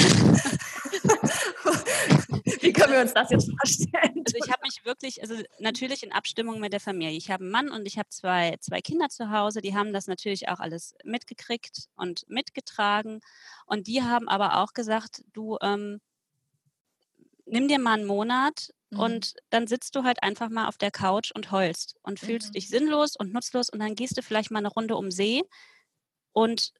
Wie 2.61 2.73
können 2.73 2.92
wir 2.92 3.02
uns 3.02 3.14
das 3.14 3.30
jetzt 3.30 3.49
vorstellen? 3.56 4.25
Also 4.26 4.37
ich 4.37 4.50
habe 4.50 4.62
mich 4.64 4.85
wirklich, 4.85 5.23
also 5.23 5.37
natürlich 5.61 6.02
in 6.02 6.11
Abstimmung 6.11 6.59
mit 6.59 6.73
der 6.73 6.80
Familie. 6.80 7.16
Ich 7.16 7.30
habe 7.30 7.44
einen 7.44 7.52
Mann 7.52 7.71
und 7.71 7.87
ich 7.87 7.99
habe 7.99 8.09
zwei, 8.09 8.56
zwei 8.61 8.80
Kinder 8.80 9.11
zu 9.11 9.30
Hause, 9.30 9.61
die 9.61 9.76
haben 9.76 9.92
das 9.92 10.09
natürlich 10.09 10.49
auch 10.49 10.59
alles 10.59 10.97
mitgekriegt 11.04 11.88
und 11.94 12.28
mitgetragen. 12.28 13.21
Und 13.64 13.87
die 13.87 14.02
haben 14.02 14.28
aber 14.28 14.61
auch 14.61 14.73
gesagt, 14.73 15.23
du 15.33 15.56
ähm, 15.62 16.00
nimm 17.47 17.68
dir 17.68 17.78
mal 17.78 17.94
einen 17.94 18.06
Monat 18.06 18.71
mhm. 18.90 18.99
und 18.99 19.35
dann 19.50 19.68
sitzt 19.68 19.94
du 19.94 20.02
halt 20.02 20.21
einfach 20.25 20.49
mal 20.49 20.66
auf 20.66 20.78
der 20.78 20.90
Couch 20.90 21.30
und 21.33 21.52
heulst 21.52 21.94
und 22.02 22.18
fühlst 22.18 22.49
mhm. 22.49 22.52
dich 22.54 22.68
sinnlos 22.68 23.14
und 23.14 23.33
nutzlos 23.33 23.71
und 23.71 23.78
dann 23.78 23.94
gehst 23.94 24.16
du 24.16 24.23
vielleicht 24.23 24.50
mal 24.50 24.59
eine 24.59 24.73
Runde 24.73 24.97
um 24.97 25.12
See 25.12 25.44
und 26.33 26.73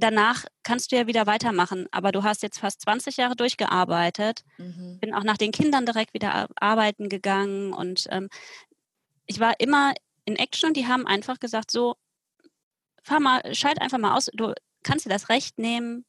danach 0.00 0.44
kannst 0.62 0.90
du 0.90 0.96
ja 0.96 1.06
wieder 1.06 1.26
weitermachen. 1.26 1.86
Aber 1.90 2.12
du 2.12 2.22
hast 2.22 2.42
jetzt 2.42 2.58
fast 2.58 2.80
20 2.82 3.16
Jahre 3.16 3.36
durchgearbeitet. 3.36 4.44
Mhm. 4.58 4.98
Bin 5.00 5.14
auch 5.14 5.24
nach 5.24 5.36
den 5.36 5.52
Kindern 5.52 5.86
direkt 5.86 6.14
wieder 6.14 6.48
arbeiten 6.56 7.08
gegangen. 7.08 7.72
Und 7.72 8.06
ähm, 8.10 8.28
ich 9.26 9.40
war 9.40 9.54
immer 9.60 9.94
in 10.24 10.36
Action 10.36 10.68
und 10.68 10.76
die 10.76 10.86
haben 10.86 11.06
einfach 11.06 11.38
gesagt: 11.38 11.70
so, 11.70 11.96
fahr 13.02 13.20
mal, 13.20 13.54
schalt 13.54 13.80
einfach 13.80 13.98
mal 13.98 14.16
aus. 14.16 14.26
Du 14.32 14.52
kannst 14.82 15.04
dir 15.04 15.10
das 15.10 15.28
Recht 15.28 15.58
nehmen, 15.58 16.04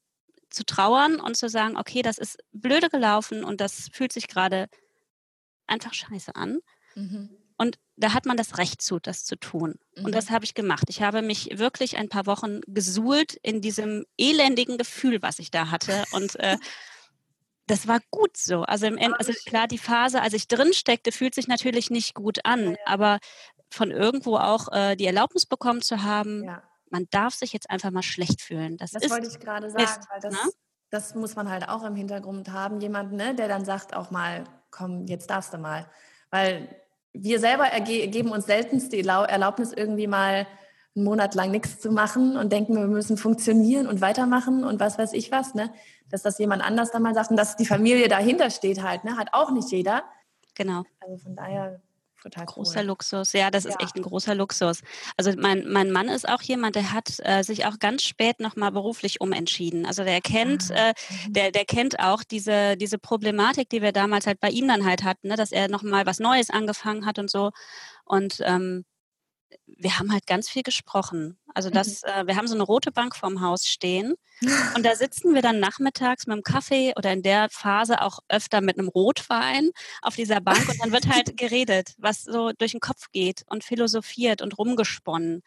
zu 0.50 0.65
trauern 0.65 1.19
und 1.19 1.38
zu 1.38 1.50
sagen, 1.50 1.77
okay, 1.77 2.01
das 2.01 2.17
ist 2.17 2.38
blöde 2.51 2.89
gelaufen 2.89 3.43
und 3.43 3.62
das 3.62 3.89
fühlt 3.93 4.12
sich 4.12 4.27
gerade 4.27 4.67
einfach 5.67 5.93
scheiße 5.93 6.36
an. 6.36 6.60
Mhm. 6.95 7.29
Und 7.62 7.77
da 7.96 8.15
hat 8.15 8.25
man 8.25 8.38
das 8.38 8.58
Recht 8.58 8.82
zu, 8.82 9.00
das 9.00 9.24
zu 9.24 9.36
tun. 9.36 9.75
Mhm. 9.96 10.06
Und 10.06 10.15
das 10.15 10.32
habe 10.32 10.44
ich 10.44 10.56
gemacht. 10.56 10.86
Ich 10.89 11.03
habe 11.03 11.22
mich 11.22 11.60
wirklich 11.60 11.96
ein 11.96 12.10
paar 12.10 12.25
Wochen 12.25 12.62
gesuhlt 12.65 13.36
in 13.44 13.62
diesem 13.62 14.03
elendigen 14.18 14.80
Gefühl, 14.80 15.22
was 15.22 15.38
ich 15.38 15.51
da 15.51 15.70
hatte. 15.70 16.03
Und 16.12 16.39
äh, 16.39 16.58
das 17.68 17.88
war 17.88 18.00
gut 18.10 18.36
so. 18.36 18.63
Also, 18.63 18.88
im 18.88 18.98
End, 18.98 19.13
also 19.20 19.32
klar, 19.46 19.68
die 19.68 19.77
Phase, 19.77 20.24
als 20.24 20.34
ich 20.34 20.48
drin 20.48 20.74
steckte, 20.74 21.12
fühlt 21.12 21.36
sich 21.36 21.48
natürlich 21.48 21.91
nicht 21.91 22.15
gut 22.15 22.39
an. 22.46 22.77
Aber 22.88 23.20
von 23.70 23.91
irgendwo 23.91 24.38
auch 24.38 24.68
äh, 24.72 24.96
die 24.96 25.06
Erlaubnis 25.06 25.46
bekommen 25.46 25.84
zu 25.84 26.01
haben, 26.01 26.44
ja. 26.44 26.63
man 26.89 27.06
darf 27.12 27.36
sich 27.36 27.53
jetzt 27.53 27.70
einfach 27.70 27.91
mal 27.91 28.01
schlecht 28.01 28.41
fühlen. 28.41 28.77
Das, 28.77 28.89
das 28.89 29.08
wollte 29.08 29.27
ich 29.27 29.39
gerade 29.39 29.70
sagen, 29.70 29.84
Mist, 29.84 30.08
weil 30.10 30.20
das, 30.20 30.34
ne? 30.34 30.51
das, 30.89 31.13
muss 31.13 31.36
man 31.36 31.48
halt 31.48 31.70
auch 31.70 31.84
im 31.84 31.96
Hintergrund 31.96 32.50
haben. 32.50 32.82
Jemand, 32.82 33.12
ne, 33.12 33.36
der 33.36 33.48
dann 33.48 33.65
sagt 33.65 33.96
auch 33.96 34.10
mal, 34.10 34.46
komm, 34.72 35.06
jetzt 35.06 35.30
darfst 35.30 35.53
du 35.53 35.60
mal. 35.60 35.88
Weil 36.32 36.82
wir 37.13 37.39
selber 37.39 37.70
geben 37.82 38.32
uns 38.32 38.46
seltenst 38.46 38.94
die 38.94 39.01
Erlaubnis, 39.01 39.74
irgendwie 39.74 40.08
mal 40.08 40.48
einen 40.96 41.06
Monat 41.06 41.36
lang 41.36 41.51
nichts 41.51 41.80
zu 41.80 41.91
machen 41.91 42.36
und 42.36 42.51
denken, 42.51 42.75
wir 42.75 42.88
müssen 42.88 43.18
funktionieren 43.18 43.88
und 43.88 44.01
weitermachen 44.01 44.63
und 44.63 44.80
was 44.80 44.98
weiß 44.98 45.13
ich 45.13 45.32
was, 45.32 45.56
ne? 45.56 45.72
Dass 46.10 46.22
das 46.22 46.38
jemand 46.38 46.62
anders 46.63 46.91
dann 46.91 47.01
mal 47.01 47.13
sagt 47.13 47.32
und 47.32 47.38
dass 47.38 47.56
die 47.56 47.65
Familie 47.65 48.10
dahinter 48.10 48.50
steht 48.50 48.84
halt, 48.84 49.03
ne? 49.06 49.18
Hat 49.18 49.30
auch 49.34 49.51
nicht 49.51 49.72
jeder. 49.72 50.03
Genau. 50.56 50.84
Also 51.00 51.18
von 51.18 51.36
daher 51.36 51.82
total 52.21 52.45
großer 52.45 52.81
cool. 52.81 52.85
Luxus. 52.87 53.33
Ja, 53.33 53.51
das 53.51 53.65
ist 53.65 53.79
ja. 53.79 53.85
echt 53.85 53.95
ein 53.95 54.03
großer 54.03 54.35
Luxus. 54.35 54.81
Also 55.17 55.31
mein, 55.37 55.67
mein 55.67 55.91
Mann 55.91 56.07
ist 56.07 56.27
auch 56.27 56.41
jemand, 56.41 56.75
der 56.75 56.93
hat 56.93 57.17
äh, 57.19 57.43
sich 57.43 57.65
auch 57.65 57.79
ganz 57.79 58.03
spät 58.03 58.39
nochmal 58.39 58.71
beruflich 58.71 59.21
umentschieden. 59.21 59.85
Also 59.85 60.03
der 60.03 60.21
kennt, 60.21 60.71
ah. 60.71 60.89
äh, 60.89 60.93
mhm. 61.27 61.33
der, 61.33 61.51
der 61.51 61.65
kennt 61.65 61.99
auch 61.99 62.23
diese, 62.23 62.77
diese 62.77 62.97
Problematik, 62.97 63.69
die 63.69 63.81
wir 63.81 63.91
damals 63.91 64.27
halt 64.27 64.39
bei 64.39 64.49
ihm 64.49 64.67
dann 64.67 64.85
halt 64.85 65.03
hatten, 65.03 65.29
ne, 65.29 65.35
dass 65.35 65.51
er 65.51 65.67
nochmal 65.67 66.05
was 66.05 66.19
Neues 66.19 66.49
angefangen 66.49 67.05
hat 67.05 67.19
und 67.19 67.29
so. 67.29 67.51
Und 68.05 68.41
ähm, 68.45 68.85
wir 69.77 69.99
haben 69.99 70.11
halt 70.11 70.27
ganz 70.27 70.49
viel 70.49 70.63
gesprochen. 70.63 71.37
Also 71.53 71.69
mhm. 71.69 71.73
das, 71.73 72.03
äh, 72.03 72.25
wir 72.25 72.35
haben 72.35 72.47
so 72.47 72.55
eine 72.55 72.63
rote 72.63 72.91
Bank 72.91 73.15
vorm 73.15 73.41
Haus 73.41 73.65
stehen 73.65 74.15
und 74.75 74.85
da 74.85 74.95
sitzen 74.95 75.33
wir 75.33 75.41
dann 75.41 75.59
nachmittags 75.59 76.27
mit 76.27 76.33
einem 76.33 76.43
Kaffee 76.43 76.93
oder 76.95 77.11
in 77.11 77.23
der 77.23 77.49
Phase 77.49 78.01
auch 78.01 78.19
öfter 78.29 78.61
mit 78.61 78.77
einem 78.77 78.87
Rotwein 78.87 79.69
auf 80.01 80.15
dieser 80.15 80.41
Bank 80.41 80.67
und 80.69 80.81
dann 80.81 80.91
wird 80.91 81.07
halt 81.07 81.35
geredet, 81.37 81.93
was 81.97 82.23
so 82.23 82.51
durch 82.57 82.71
den 82.71 82.79
Kopf 82.79 83.11
geht 83.11 83.43
und 83.47 83.63
philosophiert 83.63 84.41
und 84.41 84.57
rumgesponnen. 84.57 85.43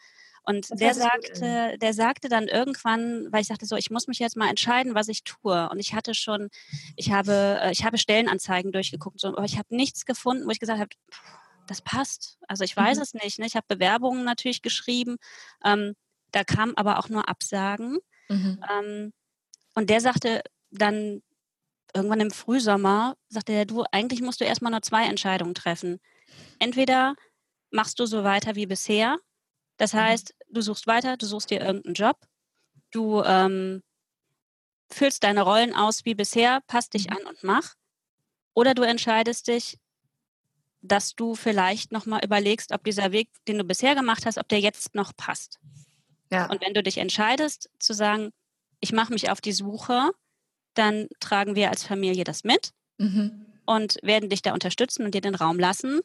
Und 0.46 0.70
das 0.70 0.78
der 0.78 0.94
sagte, 0.94 1.78
der 1.78 1.94
sagte 1.94 2.28
dann 2.28 2.48
irgendwann, 2.48 3.28
weil 3.32 3.40
ich 3.40 3.46
sagte 3.46 3.64
so, 3.64 3.76
ich 3.76 3.90
muss 3.90 4.08
mich 4.08 4.18
jetzt 4.18 4.36
mal 4.36 4.50
entscheiden, 4.50 4.94
was 4.94 5.08
ich 5.08 5.24
tue. 5.24 5.70
Und 5.70 5.78
ich 5.78 5.94
hatte 5.94 6.14
schon, 6.14 6.50
ich 6.96 7.10
habe, 7.12 7.60
äh, 7.62 7.72
ich 7.72 7.84
habe 7.84 7.96
Stellenanzeigen 7.96 8.70
durchgeguckt, 8.70 9.20
so, 9.20 9.28
aber 9.28 9.44
ich 9.44 9.56
habe 9.56 9.74
nichts 9.74 10.04
gefunden, 10.04 10.46
wo 10.46 10.50
ich 10.50 10.60
gesagt 10.60 10.80
habe, 10.80 10.90
das 11.66 11.82
passt. 11.82 12.38
Also 12.48 12.64
ich 12.64 12.76
weiß 12.76 12.98
mhm. 12.98 13.02
es 13.02 13.14
nicht. 13.14 13.38
Ne? 13.38 13.46
Ich 13.46 13.56
habe 13.56 13.66
Bewerbungen 13.68 14.24
natürlich 14.24 14.62
geschrieben. 14.62 15.16
Ähm, 15.64 15.94
da 16.32 16.44
kamen 16.44 16.76
aber 16.76 16.98
auch 16.98 17.08
nur 17.08 17.28
Absagen. 17.28 17.98
Mhm. 18.28 18.60
Ähm, 18.70 19.12
und 19.74 19.90
der 19.90 20.00
sagte 20.00 20.42
dann 20.70 21.22
irgendwann 21.94 22.20
im 22.20 22.30
Frühsommer, 22.30 23.16
sagte 23.28 23.52
er, 23.52 23.66
du, 23.66 23.84
eigentlich 23.92 24.20
musst 24.20 24.40
du 24.40 24.44
erstmal 24.44 24.72
nur 24.72 24.82
zwei 24.82 25.06
Entscheidungen 25.06 25.54
treffen. 25.54 26.00
Entweder 26.58 27.14
machst 27.70 27.98
du 28.00 28.06
so 28.06 28.24
weiter 28.24 28.56
wie 28.56 28.66
bisher. 28.66 29.18
Das 29.76 29.92
mhm. 29.92 29.98
heißt, 29.98 30.34
du 30.48 30.60
suchst 30.60 30.86
weiter, 30.86 31.16
du 31.16 31.26
suchst 31.26 31.50
dir 31.50 31.60
irgendeinen 31.60 31.94
Job. 31.94 32.18
Du 32.90 33.22
ähm, 33.22 33.82
füllst 34.90 35.24
deine 35.24 35.42
Rollen 35.42 35.74
aus 35.74 36.04
wie 36.04 36.14
bisher, 36.14 36.60
passt 36.66 36.94
dich 36.94 37.10
mhm. 37.10 37.16
an 37.16 37.26
und 37.26 37.42
mach. 37.42 37.74
Oder 38.54 38.74
du 38.74 38.82
entscheidest 38.82 39.48
dich, 39.48 39.78
dass 40.84 41.14
du 41.14 41.34
vielleicht 41.34 41.92
nochmal 41.92 42.24
überlegst, 42.24 42.72
ob 42.72 42.84
dieser 42.84 43.10
Weg, 43.10 43.28
den 43.48 43.58
du 43.58 43.64
bisher 43.64 43.94
gemacht 43.94 44.26
hast, 44.26 44.38
ob 44.38 44.48
der 44.48 44.60
jetzt 44.60 44.94
noch 44.94 45.16
passt. 45.16 45.58
Ja. 46.30 46.46
Und 46.50 46.60
wenn 46.60 46.74
du 46.74 46.82
dich 46.82 46.98
entscheidest 46.98 47.70
zu 47.78 47.94
sagen, 47.94 48.32
ich 48.80 48.92
mache 48.92 49.12
mich 49.12 49.30
auf 49.30 49.40
die 49.40 49.52
Suche, 49.52 50.10
dann 50.74 51.08
tragen 51.20 51.54
wir 51.54 51.70
als 51.70 51.84
Familie 51.84 52.24
das 52.24 52.44
mit 52.44 52.72
mhm. 52.98 53.46
und 53.64 53.96
werden 54.02 54.28
dich 54.28 54.42
da 54.42 54.52
unterstützen 54.52 55.04
und 55.04 55.14
dir 55.14 55.20
den 55.20 55.34
Raum 55.34 55.58
lassen. 55.58 56.00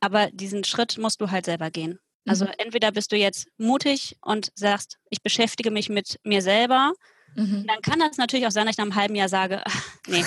Aber 0.00 0.30
diesen 0.30 0.64
Schritt 0.64 0.98
musst 0.98 1.20
du 1.20 1.30
halt 1.30 1.46
selber 1.46 1.70
gehen. 1.70 1.98
Also 2.26 2.44
mhm. 2.44 2.52
entweder 2.58 2.92
bist 2.92 3.10
du 3.10 3.16
jetzt 3.16 3.48
mutig 3.56 4.16
und 4.20 4.52
sagst, 4.54 4.98
ich 5.10 5.22
beschäftige 5.22 5.72
mich 5.72 5.88
mit 5.88 6.20
mir 6.22 6.42
selber. 6.42 6.92
Mhm. 7.34 7.66
Dann 7.66 7.80
kann 7.82 7.98
das 7.98 8.16
natürlich 8.16 8.46
auch 8.46 8.52
sein, 8.52 8.66
dass 8.66 8.74
ich 8.74 8.78
nach 8.78 8.84
einem 8.84 8.94
halben 8.94 9.14
Jahr 9.16 9.28
sage, 9.28 9.62
ach, 9.64 9.88
nee, 10.06 10.24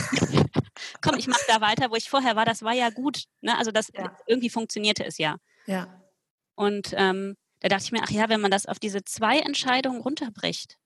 komm, 1.05 1.17
ich 1.17 1.27
mache 1.27 1.45
da 1.47 1.62
weiter, 1.62 1.91
wo 1.91 1.95
ich 1.95 2.09
vorher 2.09 2.35
war, 2.35 2.45
das 2.45 2.63
war 2.63 2.74
ja 2.74 2.89
gut. 2.89 3.24
Ne? 3.41 3.57
Also 3.57 3.71
das 3.71 3.91
ja. 3.93 4.15
irgendwie 4.27 4.50
funktionierte 4.50 5.05
es 5.05 5.17
ja. 5.17 5.38
Ja. 5.67 6.01
Und 6.55 6.93
ähm, 6.95 7.35
da 7.59 7.69
dachte 7.69 7.85
ich 7.85 7.91
mir, 7.91 8.01
ach 8.03 8.12
ja, 8.12 8.29
wenn 8.29 8.41
man 8.41 8.51
das 8.51 8.65
auf 8.65 8.79
diese 8.79 9.03
zwei 9.03 9.39
Entscheidungen 9.39 10.01
runterbricht, 10.01 10.77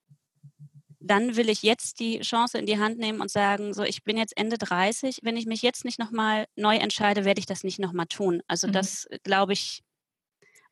dann 0.99 1.37
will 1.37 1.49
ich 1.49 1.63
jetzt 1.63 1.99
die 1.99 2.19
Chance 2.19 2.57
in 2.57 2.65
die 2.65 2.77
Hand 2.77 2.99
nehmen 2.99 3.21
und 3.21 3.31
sagen, 3.31 3.73
so, 3.73 3.83
ich 3.83 4.03
bin 4.03 4.17
jetzt 4.17 4.35
Ende 4.37 4.57
30, 4.57 5.19
wenn 5.23 5.37
ich 5.37 5.45
mich 5.45 5.61
jetzt 5.61 5.85
nicht 5.85 5.97
nochmal 5.97 6.45
neu 6.55 6.75
entscheide, 6.75 7.23
werde 7.23 7.39
ich 7.39 7.45
das 7.45 7.63
nicht 7.63 7.79
nochmal 7.79 8.07
tun. 8.07 8.41
Also 8.47 8.67
mhm. 8.67 8.73
das 8.73 9.07
glaube 9.23 9.53
ich, 9.53 9.81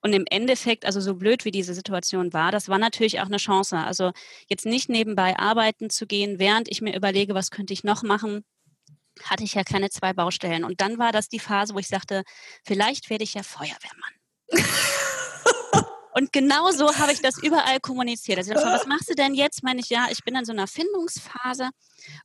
und 0.01 0.13
im 0.13 0.25
Endeffekt, 0.30 0.86
also 0.86 1.00
so 1.01 1.16
blöd 1.16 1.46
wie 1.46 1.51
diese 1.51 1.74
Situation 1.74 2.34
war, 2.34 2.51
das 2.51 2.70
war 2.70 2.77
natürlich 2.77 3.20
auch 3.20 3.25
eine 3.25 3.38
Chance. 3.38 3.77
Also 3.77 4.12
jetzt 4.48 4.66
nicht 4.66 4.89
nebenbei 4.89 5.38
arbeiten 5.38 5.89
zu 5.89 6.06
gehen, 6.06 6.39
während 6.39 6.70
ich 6.70 6.82
mir 6.82 6.96
überlege, 6.96 7.34
was 7.34 7.50
könnte 7.50 7.74
ich 7.74 7.84
noch 7.84 8.04
machen, 8.04 8.44
hatte 9.24 9.44
ich 9.44 9.54
ja 9.54 9.64
keine 9.64 9.90
zwei 9.90 10.14
Baustellen. 10.14 10.64
Und 10.64 10.82
dann 10.82 10.98
war 10.98 11.12
das 11.12 11.30
die 11.30 11.40
Phase, 11.40 11.74
wo 11.74 11.80
ich 11.80 11.88
sagte, 11.88 12.24
vielleicht 12.64 13.10
werde 13.10 13.24
ich 13.24 13.34
ja 13.34 13.44
Feuerwehrmann. 13.44 14.14
Und 16.18 16.34
genau 16.34 16.72
so 16.72 16.96
habe 16.96 17.12
ich 17.12 17.22
das 17.22 17.38
überall 17.44 17.80
kommuniziert. 17.80 18.40
Also, 18.40 18.56
dachte, 18.56 18.66
was 18.66 18.88
machst 18.88 19.08
du 19.08 19.14
denn 19.14 19.36
jetzt? 19.36 19.62
Meine 19.62 19.82
ich, 19.82 19.90
ja, 19.90 20.08
ich 20.10 20.24
bin 20.24 20.36
in 20.36 20.46
so 20.46 20.52
einer 20.52 20.66
Findungsphase 20.66 21.70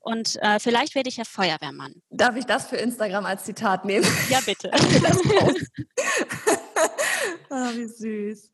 und 0.01 0.41
äh, 0.41 0.59
vielleicht 0.61 0.95
werde 0.95 1.11
ich 1.11 1.19
ja 1.19 1.25
Feuerwehrmann. 1.25 2.01
Darf 2.09 2.35
ich 2.37 2.47
das 2.47 2.67
für 2.67 2.77
Instagram 2.77 3.27
als 3.27 3.45
Zitat 3.45 3.85
nehmen? 3.85 4.07
Ja, 4.31 4.41
bitte. 4.47 4.71
oh, 7.51 7.55
wie 7.75 7.87
süß. 7.87 8.52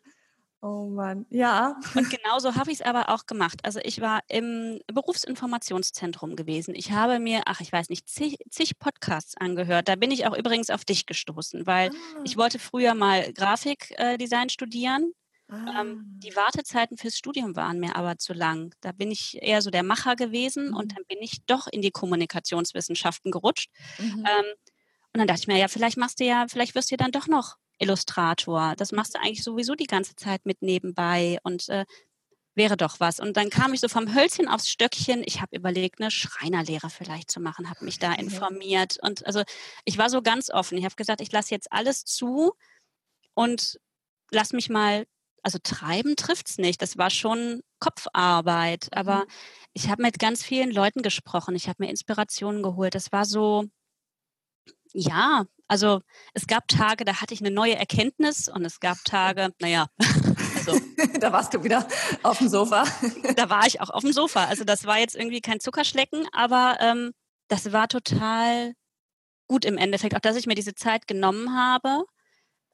Oh 0.60 0.86
Mann, 0.88 1.24
ja. 1.30 1.76
Und 1.94 2.10
genauso 2.10 2.56
habe 2.56 2.72
ich 2.72 2.80
es 2.80 2.82
aber 2.86 3.10
auch 3.10 3.26
gemacht. 3.26 3.60
Also 3.62 3.78
ich 3.84 4.00
war 4.00 4.22
im 4.28 4.80
Berufsinformationszentrum 4.88 6.34
gewesen. 6.34 6.74
Ich 6.74 6.90
habe 6.90 7.20
mir, 7.20 7.42
ach, 7.46 7.60
ich 7.60 7.70
weiß 7.70 7.88
nicht, 7.90 8.08
zig, 8.08 8.38
zig 8.50 8.78
Podcasts 8.78 9.36
angehört. 9.36 9.86
Da 9.86 9.94
bin 9.94 10.10
ich 10.10 10.26
auch 10.26 10.36
übrigens 10.36 10.70
auf 10.70 10.84
dich 10.84 11.06
gestoßen, 11.06 11.66
weil 11.66 11.90
ah. 11.90 12.20
ich 12.24 12.36
wollte 12.36 12.58
früher 12.58 12.94
mal 12.94 13.32
Grafikdesign 13.32 14.48
studieren. 14.48 15.12
Ähm, 15.48 15.68
ah. 15.68 15.80
Ähm, 15.80 16.04
die 16.24 16.34
Wartezeiten 16.34 16.96
fürs 16.96 17.16
Studium 17.16 17.54
waren 17.54 17.78
mir 17.78 17.94
aber 17.94 18.18
zu 18.18 18.32
lang. 18.32 18.74
Da 18.80 18.90
bin 18.90 19.12
ich 19.12 19.40
eher 19.40 19.62
so 19.62 19.70
der 19.70 19.84
Macher 19.84 20.16
gewesen 20.16 20.70
mhm. 20.70 20.76
und 20.76 20.96
dann 20.96 21.04
bin 21.08 21.18
ich 21.20 21.44
doch 21.46 21.68
in 21.68 21.82
die 21.82 21.92
Kommunikationswissenschaften 21.92 23.30
gerutscht. 23.30 23.70
Mhm. 23.98 24.24
Ähm, 24.26 24.46
und 25.12 25.20
dann 25.20 25.28
dachte 25.28 25.42
ich 25.42 25.48
mir, 25.48 25.58
ja, 25.58 25.68
vielleicht 25.68 25.96
machst 25.96 26.18
du 26.18 26.24
ja, 26.24 26.46
vielleicht 26.48 26.74
wirst 26.74 26.90
du 26.90 26.94
ja 26.94 26.98
dann 26.98 27.12
doch 27.12 27.28
noch 27.28 27.56
Illustrator. 27.78 28.74
Das 28.76 28.92
machst 28.92 29.14
du 29.14 29.20
eigentlich 29.20 29.44
sowieso 29.44 29.74
die 29.74 29.86
ganze 29.86 30.16
Zeit 30.16 30.44
mit 30.46 30.62
nebenbei 30.62 31.38
und 31.42 31.68
äh, 31.68 31.84
wäre 32.58 32.76
doch 32.76 33.00
was. 33.00 33.20
Und 33.20 33.38
dann 33.38 33.48
kam 33.48 33.72
ich 33.72 33.80
so 33.80 33.88
vom 33.88 34.14
Hölzchen 34.14 34.48
aufs 34.48 34.68
Stöckchen. 34.68 35.22
Ich 35.24 35.40
habe 35.40 35.56
überlegt, 35.56 36.00
eine 36.00 36.10
Schreinerlehre 36.10 36.90
vielleicht 36.90 37.30
zu 37.30 37.40
machen, 37.40 37.70
habe 37.70 37.84
mich 37.84 37.98
da 37.98 38.12
informiert. 38.12 38.98
Und 39.00 39.24
also 39.26 39.42
ich 39.86 39.96
war 39.96 40.10
so 40.10 40.20
ganz 40.20 40.50
offen. 40.50 40.76
Ich 40.76 40.84
habe 40.84 40.96
gesagt, 40.96 41.22
ich 41.22 41.32
lasse 41.32 41.54
jetzt 41.54 41.72
alles 41.72 42.04
zu 42.04 42.52
und 43.34 43.78
lass 44.30 44.52
mich 44.52 44.68
mal, 44.68 45.06
also 45.42 45.58
treiben 45.62 46.16
trifft 46.16 46.48
es 46.48 46.58
nicht. 46.58 46.82
Das 46.82 46.98
war 46.98 47.10
schon 47.10 47.62
Kopfarbeit. 47.78 48.88
Aber 48.92 49.20
mhm. 49.20 49.30
ich 49.72 49.88
habe 49.88 50.02
mit 50.02 50.18
ganz 50.18 50.42
vielen 50.42 50.72
Leuten 50.72 51.02
gesprochen. 51.02 51.54
Ich 51.54 51.68
habe 51.68 51.84
mir 51.84 51.90
Inspirationen 51.90 52.62
geholt. 52.62 52.94
Das 52.94 53.12
war 53.12 53.24
so, 53.24 53.64
ja, 54.92 55.44
also 55.66 56.00
es 56.34 56.46
gab 56.46 56.66
Tage, 56.68 57.04
da 57.04 57.20
hatte 57.20 57.34
ich 57.34 57.40
eine 57.40 57.50
neue 57.50 57.76
Erkenntnis 57.76 58.48
und 58.48 58.64
es 58.64 58.80
gab 58.80 58.96
Tage, 59.04 59.50
naja, 59.60 59.86
also. 60.56 60.80
da 61.20 61.32
warst 61.32 61.54
du 61.54 61.62
wieder 61.62 61.86
auf 62.22 62.38
dem 62.38 62.48
Sofa. 62.48 62.84
da 63.36 63.50
war 63.50 63.66
ich 63.66 63.80
auch 63.80 63.90
auf 63.90 64.02
dem 64.02 64.12
Sofa. 64.12 64.44
Also 64.46 64.64
das 64.64 64.84
war 64.86 64.98
jetzt 64.98 65.14
irgendwie 65.14 65.40
kein 65.40 65.60
Zuckerschlecken, 65.60 66.26
aber 66.32 66.78
ähm, 66.80 67.12
das 67.48 67.72
war 67.72 67.88
total 67.88 68.74
gut 69.46 69.64
im 69.64 69.78
Endeffekt, 69.78 70.14
auch 70.14 70.20
dass 70.20 70.36
ich 70.36 70.46
mir 70.46 70.54
diese 70.54 70.74
Zeit 70.74 71.06
genommen 71.06 71.56
habe. 71.56 72.04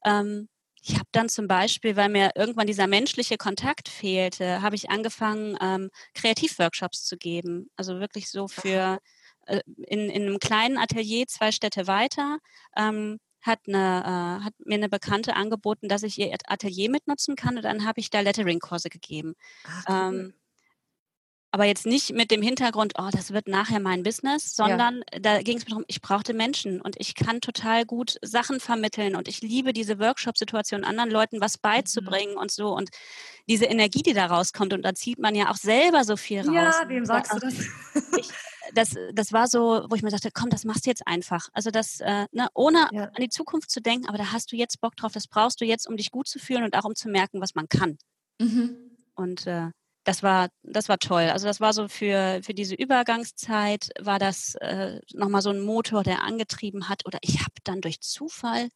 Ähm, 0.05 0.49
ich 0.81 0.95
habe 0.95 1.07
dann 1.11 1.29
zum 1.29 1.47
Beispiel, 1.47 1.95
weil 1.95 2.09
mir 2.09 2.31
irgendwann 2.35 2.67
dieser 2.67 2.85
menschliche 2.85 3.37
Kontakt 3.37 3.89
fehlte, 3.89 4.61
habe 4.61 4.75
ich 4.75 4.91
angefangen, 4.91 5.57
ähm, 5.59 5.89
Kreativworkshops 6.13 7.05
zu 7.05 7.17
geben. 7.17 7.71
Also 7.75 7.99
wirklich 7.99 8.29
so 8.29 8.47
für 8.47 8.99
in, 9.45 10.09
in 10.09 10.23
einem 10.23 10.39
kleinen 10.39 10.77
Atelier 10.77 11.27
zwei 11.27 11.51
Städte 11.51 11.87
weiter. 11.87 12.39
Ähm, 12.75 13.19
hat, 13.41 13.59
eine, 13.67 14.39
äh, 14.41 14.43
hat 14.43 14.53
mir 14.65 14.75
eine 14.75 14.89
Bekannte 14.89 15.35
angeboten, 15.35 15.87
dass 15.87 16.03
ich 16.03 16.17
ihr 16.17 16.35
Atelier 16.47 16.89
mitnutzen 16.89 17.35
kann 17.35 17.57
und 17.57 17.63
dann 17.63 17.85
habe 17.85 17.99
ich 17.99 18.09
da 18.09 18.21
Lettering-Kurse 18.21 18.89
gegeben. 18.89 19.35
Ach, 19.65 19.83
cool. 19.87 19.95
ähm, 19.95 20.33
aber 21.55 21.63
jetzt 21.63 21.85
nicht 21.85 22.11
mit 22.11 22.31
dem 22.31 22.41
Hintergrund, 22.41 22.95
oh, 22.97 23.07
das 23.13 23.31
wird 23.31 23.47
nachher 23.47 23.79
mein 23.79 24.03
Business, 24.03 24.57
sondern 24.57 25.05
ja. 25.13 25.19
da 25.21 25.41
ging 25.41 25.55
es 25.55 25.63
mir 25.63 25.69
darum, 25.69 25.85
ich 25.87 26.01
brauchte 26.01 26.33
Menschen 26.33 26.81
und 26.81 26.97
ich 26.99 27.15
kann 27.15 27.39
total 27.39 27.85
gut 27.85 28.17
Sachen 28.21 28.59
vermitteln 28.59 29.15
und 29.15 29.29
ich 29.29 29.39
liebe 29.39 29.71
diese 29.71 29.97
Workshop-Situation, 29.97 30.83
anderen 30.83 31.09
Leuten 31.09 31.39
was 31.39 31.55
mhm. 31.55 31.61
beizubringen 31.61 32.33
mhm. 32.33 32.41
und 32.41 32.51
so 32.51 32.75
und 32.75 32.89
diese 33.47 33.65
Energie, 33.65 34.03
die 34.03 34.11
da 34.11 34.25
rauskommt 34.25 34.73
und 34.73 34.81
da 34.81 34.93
zieht 34.95 35.17
man 35.17 35.33
ja 35.33 35.49
auch 35.49 35.55
selber 35.55 36.03
so 36.03 36.17
viel 36.17 36.41
raus. 36.41 36.53
Ja, 36.53 36.83
wem 36.87 37.05
sagst 37.05 37.31
du 37.31 37.39
das? 37.39 37.53
Ich, 38.17 38.29
das, 38.73 38.95
das 39.13 39.33
war 39.33 39.47
so, 39.47 39.85
wo 39.89 39.95
ich 39.95 40.01
mir 40.01 40.09
dachte, 40.09 40.29
komm, 40.33 40.49
das 40.49 40.65
machst 40.65 40.85
du 40.85 40.89
jetzt 40.89 41.05
einfach. 41.07 41.49
Also 41.53 41.71
das, 41.71 41.99
äh, 41.99 42.25
ne, 42.31 42.47
ohne 42.53 42.87
ja. 42.91 43.05
an 43.05 43.21
die 43.21 43.29
Zukunft 43.29 43.69
zu 43.69 43.81
denken, 43.81 44.07
aber 44.07 44.17
da 44.17 44.31
hast 44.31 44.51
du 44.51 44.55
jetzt 44.55 44.81
Bock 44.81 44.95
drauf, 44.95 45.11
das 45.11 45.27
brauchst 45.27 45.61
du 45.61 45.65
jetzt, 45.65 45.87
um 45.87 45.97
dich 45.97 46.11
gut 46.11 46.27
zu 46.27 46.39
fühlen 46.39 46.63
und 46.63 46.75
auch 46.75 46.85
um 46.85 46.95
zu 46.95 47.09
merken, 47.09 47.41
was 47.41 47.55
man 47.55 47.69
kann. 47.69 47.97
Mhm. 48.39 48.75
Und 49.15 49.47
äh, 49.47 49.69
das 50.03 50.21
war, 50.21 50.49
das 50.61 50.87
war 50.87 50.99
toll. 50.99 51.29
Also 51.31 51.47
das 51.47 51.59
war 51.59 51.73
so 51.73 51.87
für, 51.87 52.39
für 52.43 52.53
diese 52.53 52.75
Übergangszeit 52.75 53.89
war 53.99 54.19
das 54.19 54.55
äh, 54.61 54.99
nochmal 55.13 55.41
so 55.41 55.49
ein 55.49 55.61
Motor, 55.61 56.03
der 56.03 56.23
angetrieben 56.23 56.89
hat. 56.89 57.05
Oder 57.05 57.17
ich 57.21 57.39
habe 57.39 57.53
dann 57.63 57.81
durch 57.81 58.01
Zufall 58.01 58.69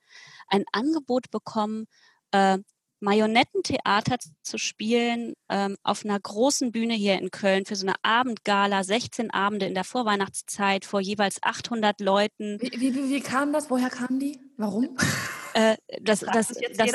ein 0.48 0.66
Angebot 0.72 1.30
bekommen, 1.30 1.86
äh, 2.32 2.58
Marionettentheater 3.00 4.18
zu 4.42 4.58
spielen 4.58 5.34
ähm, 5.50 5.78
auf 5.84 6.04
einer 6.04 6.20
großen 6.20 6.72
Bühne 6.72 6.94
hier 6.94 7.18
in 7.20 7.32
Köln 7.32 7.66
für 7.66 7.76
so 7.76 7.86
eine 7.88 7.96
Abendgala, 8.04 8.84
16 8.84 9.32
Abende 9.32 9.66
in 9.66 9.74
der 9.74 9.84
Vorweihnachtszeit 9.84 10.86
vor 10.86 11.00
jeweils 11.00 11.42
800 11.42 12.02
Leuten. 12.02 12.60
Wie, 12.62 12.72
wie, 12.80 13.10
wie 13.10 13.22
kam 13.22 13.54
das? 13.54 13.70
Woher 13.70 13.90
kamen 13.90 14.20
die? 14.20 14.40
Warum? 14.58 14.98
Äh, 15.54 15.78
das, 16.02 16.20
das, 16.20 16.54
das, 16.78 16.92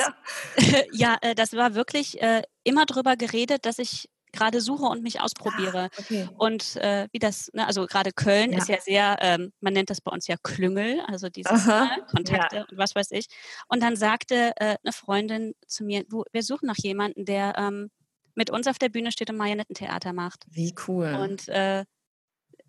ja, 0.91 1.17
äh, 1.21 1.35
das 1.35 1.53
war 1.53 1.75
wirklich 1.75 2.21
äh, 2.21 2.43
immer 2.63 2.85
drüber 2.85 3.17
geredet, 3.17 3.65
dass 3.65 3.79
ich 3.79 4.09
gerade 4.35 4.61
suche 4.61 4.85
und 4.85 5.01
mich 5.01 5.21
ausprobiere. 5.21 5.89
Ah, 5.91 5.99
okay. 5.99 6.29
Und 6.37 6.75
äh, 6.77 7.07
wie 7.11 7.19
das, 7.19 7.49
ne, 7.53 7.65
also 7.65 7.85
gerade 7.87 8.11
Köln 8.11 8.51
ja. 8.51 8.59
ist 8.59 8.69
ja 8.69 8.79
sehr, 8.79 9.17
ähm, 9.21 9.51
man 9.61 9.73
nennt 9.73 9.89
das 9.89 10.01
bei 10.01 10.11
uns 10.11 10.27
ja 10.27 10.35
Klüngel, 10.41 11.01
also 11.07 11.29
diese 11.29 11.53
ne, 11.53 12.05
Kontakte 12.11 12.57
ja. 12.57 12.65
und 12.69 12.77
was 12.77 12.95
weiß 12.95 13.11
ich. 13.11 13.27
Und 13.67 13.81
dann 13.81 13.95
sagte 13.95 14.53
äh, 14.57 14.75
eine 14.83 14.93
Freundin 14.93 15.53
zu 15.67 15.83
mir, 15.83 16.03
du, 16.03 16.23
wir 16.31 16.43
suchen 16.43 16.67
nach 16.67 16.77
jemandem, 16.77 17.25
der 17.25 17.55
ähm, 17.57 17.89
mit 18.35 18.49
uns 18.49 18.67
auf 18.67 18.77
der 18.77 18.89
Bühne 18.89 19.11
steht 19.11 19.29
und 19.29 19.37
Marionettentheater 19.37 20.13
macht. 20.13 20.45
Wie 20.49 20.75
cool. 20.87 21.13
Und 21.21 21.47
äh, 21.47 21.85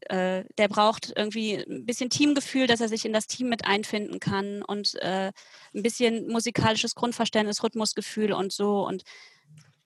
äh, 0.09 0.45
der 0.59 0.69
braucht 0.69 1.13
irgendwie 1.17 1.55
ein 1.55 1.85
bisschen 1.85 2.11
Teamgefühl, 2.11 2.67
dass 2.67 2.81
er 2.81 2.89
sich 2.89 3.05
in 3.05 3.13
das 3.13 3.27
Team 3.27 3.49
mit 3.49 3.67
einfinden 3.67 4.21
kann 4.21 4.63
und 4.63 4.95
äh, 5.03 5.33
ein 5.75 5.83
bisschen 5.83 6.29
musikalisches 6.29 6.95
Grundverständnis, 6.95 7.63
Rhythmusgefühl 7.63 8.33
und 8.33 8.53
so. 8.53 8.87
Und 8.87 9.03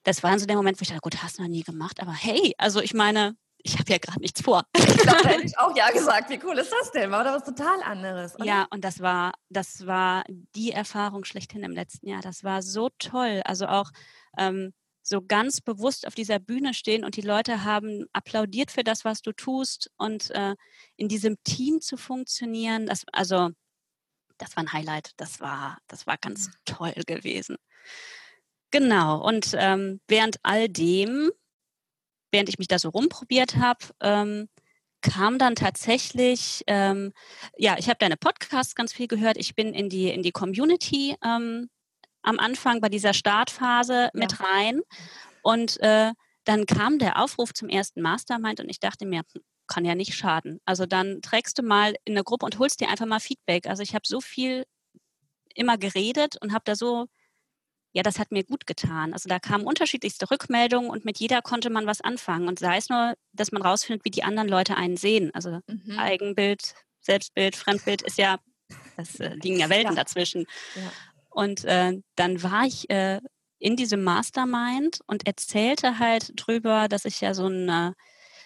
das 0.03 0.23
war 0.23 0.39
so 0.39 0.47
der 0.47 0.57
Moment, 0.57 0.81
wo 0.81 0.83
ich 0.83 0.89
dachte, 0.89 1.01
gut, 1.01 1.23
hast 1.23 1.39
du 1.39 1.43
noch 1.43 1.49
nie 1.49 1.63
gemacht, 1.63 2.01
aber 2.01 2.13
hey, 2.13 2.55
also 2.59 2.81
ich 2.81 2.95
meine, 2.95 3.37
ich 3.63 3.79
habe 3.79 3.91
ja 3.91 3.99
gerade 3.99 4.21
nichts 4.21 4.41
vor. 4.41 4.65
Ich 4.77 4.97
glaube, 4.97 5.29
hätte 5.29 5.47
ich 5.47 5.59
auch 5.59 5.75
ja 5.77 5.91
gesagt. 5.93 6.31
Wie 6.31 6.41
cool 6.45 6.59
ist 6.59 6.73
das 6.73 6.93
denn? 6.93 7.11
War 7.11 7.25
da 7.25 7.35
was 7.35 7.45
total 7.45 7.83
anderes? 7.83 8.35
Oder? 8.35 8.45
Ja, 8.45 8.67
und 8.71 8.85
das 8.85 9.01
war, 9.01 9.33
das 9.49 9.87
war 9.87 10.25
die 10.29 10.73
Erfahrung 10.73 11.25
schlechthin 11.25 11.63
im 11.63 11.73
letzten 11.73 12.09
Jahr. 12.09 12.21
Das 12.21 12.45
war 12.45 12.63
so 12.63 12.91
toll. 12.99 13.43
Also 13.45 13.67
auch 13.67 13.91
ähm, 14.37 14.73
so 15.03 15.23
ganz 15.23 15.61
bewusst 15.61 16.07
auf 16.07 16.15
dieser 16.15 16.39
Bühne 16.39 16.75
stehen 16.75 17.05
und 17.05 17.17
die 17.17 17.23
Leute 17.23 17.65
haben 17.65 18.07
applaudiert 18.13 18.71
für 18.71 18.85
das, 18.85 19.05
was 19.05 19.23
du 19.23 19.33
tust 19.33 19.91
und 19.97 20.31
äh, 20.31 20.55
in 20.97 21.09
diesem 21.09 21.43
Team 21.45 21.81
zu 21.81 21.97
funktionieren. 21.97 22.87
Das, 22.87 23.05
also, 23.13 23.51
das 24.39 24.57
war 24.57 24.65
ein 24.65 24.73
Highlight. 24.73 25.13
Das 25.17 25.41
war, 25.41 25.79
das 25.87 26.07
war 26.07 26.19
ganz 26.19 26.51
toll 26.65 26.93
gewesen. 27.07 27.57
Genau. 28.71 29.25
Und 29.27 29.55
ähm, 29.59 30.01
während 30.09 30.37
all 30.43 30.69
dem, 30.69 31.31
während 32.31 32.49
ich 32.49 32.59
mich 32.59 32.69
da 32.69 32.79
so 32.79 32.91
rumprobiert 32.91 33.57
habe, 33.57 33.87
ähm, 34.01 34.49
kam 35.03 35.39
dann 35.39 35.55
tatsächlich, 35.55 36.63
ähm, 36.67 37.13
ja, 37.57 37.77
ich 37.79 37.89
habe 37.89 37.99
deine 37.99 38.17
Podcasts 38.17 38.75
ganz 38.75 38.93
viel 38.93 39.09
gehört. 39.09 39.39
Ich 39.39 39.55
bin 39.55 39.73
in 39.73 39.89
die 39.89 40.11
in 40.11 40.23
die 40.23 40.33
Community 40.33 41.17
ähm, 41.25 41.71
am 42.23 42.39
Anfang 42.39 42.81
bei 42.81 42.89
dieser 42.89 43.15
Startphase 43.15 44.11
mit 44.13 44.33
ja. 44.33 44.45
rein 44.45 44.83
und 45.43 45.81
äh, 45.81 46.13
dann 46.45 46.67
kam 46.67 46.99
der 46.99 47.23
Aufruf 47.23 47.55
zum 47.55 47.69
ersten 47.69 48.03
Mastermind 48.03 48.61
und 48.61 48.69
ich 48.69 48.81
dachte 48.81 49.07
mir, 49.07 49.23
hm, 49.33 49.43
kann 49.67 49.85
ja 49.85 49.95
nicht 49.95 50.15
schaden. 50.15 50.61
Also 50.65 50.85
dann 50.85 51.23
trägst 51.23 51.59
du 51.59 51.63
mal 51.63 51.95
in 52.05 52.15
eine 52.15 52.25
Gruppe 52.25 52.45
und 52.45 52.59
holst 52.59 52.81
dir 52.81 52.89
einfach 52.89 53.07
mal 53.07 53.21
Feedback. 53.21 53.67
Also 53.67 53.83
ich 53.83 53.95
habe 53.95 54.03
so 54.07 54.21
viel 54.21 54.65
immer 55.55 55.79
geredet 55.79 56.37
und 56.43 56.53
habe 56.53 56.65
da 56.65 56.75
so 56.75 57.07
ja, 57.93 58.03
das 58.03 58.19
hat 58.19 58.31
mir 58.31 58.45
gut 58.45 58.67
getan. 58.67 59.13
Also 59.13 59.29
da 59.29 59.39
kamen 59.39 59.65
unterschiedlichste 59.65 60.31
Rückmeldungen 60.31 60.91
und 60.91 61.05
mit 61.05 61.19
jeder 61.19 61.43
konnte 61.43 61.71
man 61.71 61.87
was 61.87 62.01
anfangen. 62.01 62.47
Und 62.47 62.59
sei 62.59 62.77
es 62.77 62.89
nur, 62.89 63.15
dass 63.33 63.51
man 63.53 63.63
rausfindet, 63.63 64.05
wie 64.05 64.11
die 64.11 64.23
anderen 64.23 64.49
Leute 64.49 64.77
einen 64.77 64.97
sehen. 64.97 65.31
Also 65.35 65.61
mhm. 65.67 65.99
Eigenbild, 65.99 66.75
Selbstbild, 67.01 67.57
Fremdbild 67.57 68.03
ist 68.03 68.19
ja, 68.19 68.39
das 68.97 69.19
äh, 69.19 69.35
liegen 69.35 69.59
ja 69.59 69.69
Welten 69.69 69.97
ja. 69.97 70.03
dazwischen. 70.03 70.47
Ja. 70.77 70.93
Und 71.31 71.65
äh, 71.65 72.01
dann 72.15 72.43
war 72.43 72.65
ich 72.65 72.89
äh, 72.91 73.21
in 73.59 73.77
diesem 73.77 74.05
Mastermind 74.05 75.01
und 75.07 75.27
erzählte 75.27 75.99
halt 75.99 76.33
drüber, 76.37 76.87
dass 76.89 77.05
ich 77.05 77.21
ja 77.21 77.35
so 77.35 77.49
ein, 77.49 77.69
äh, 77.69 77.93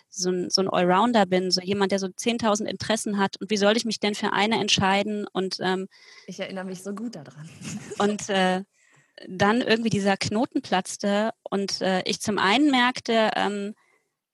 so 0.09 0.31
ein, 0.31 0.49
so 0.49 0.63
ein 0.63 0.69
Allrounder 0.69 1.27
bin, 1.27 1.51
so 1.51 1.61
jemand, 1.61 1.93
der 1.93 1.99
so 1.99 2.07
10.000 2.07 2.65
Interessen 2.65 3.19
hat. 3.19 3.37
Und 3.41 3.51
wie 3.51 3.57
soll 3.57 3.77
ich 3.77 3.85
mich 3.85 4.01
denn 4.01 4.15
für 4.15 4.33
eine 4.33 4.59
entscheiden? 4.59 5.27
Und 5.33 5.59
ähm, 5.61 5.89
ich 6.27 6.41
erinnere 6.41 6.65
mich 6.65 6.83
so 6.83 6.95
gut 6.95 7.17
daran. 7.17 7.49
Und 7.99 8.29
äh, 8.31 8.65
dann 9.29 9.61
irgendwie 9.61 9.91
dieser 9.91 10.17
Knoten 10.17 10.63
platzte 10.63 11.31
und 11.43 11.81
äh, 11.81 12.03
ich 12.05 12.21
zum 12.21 12.39
einen 12.39 12.71
merkte, 12.71 13.31
ähm, 13.37 13.75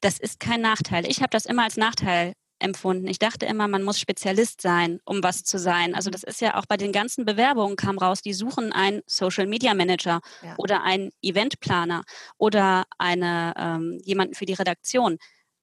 das 0.00 0.18
ist 0.18 0.40
kein 0.40 0.60
Nachteil. 0.60 1.06
Ich 1.06 1.20
habe 1.20 1.30
das 1.30 1.46
immer 1.46 1.64
als 1.64 1.76
Nachteil 1.76 2.34
empfunden. 2.60 3.06
Ich 3.08 3.18
dachte 3.18 3.46
immer, 3.46 3.68
man 3.68 3.82
muss 3.82 3.98
Spezialist 3.98 4.60
sein, 4.60 5.00
um 5.04 5.22
was 5.22 5.44
zu 5.44 5.58
sein. 5.58 5.94
Also 5.94 6.10
das 6.10 6.22
ist 6.22 6.40
ja 6.40 6.56
auch 6.56 6.66
bei 6.66 6.76
den 6.76 6.92
ganzen 6.92 7.24
Bewerbungen 7.24 7.76
kam 7.76 7.98
raus, 7.98 8.22
die 8.22 8.34
suchen 8.34 8.72
einen 8.72 9.02
Social 9.06 9.46
Media 9.46 9.74
Manager 9.74 10.20
ja. 10.42 10.54
oder 10.58 10.82
einen 10.82 11.10
Eventplaner 11.22 12.04
oder 12.38 12.84
eine 12.98 13.54
ähm, 13.56 14.00
jemanden 14.04 14.34
für 14.34 14.46
die 14.46 14.54
Redaktion. 14.54 15.18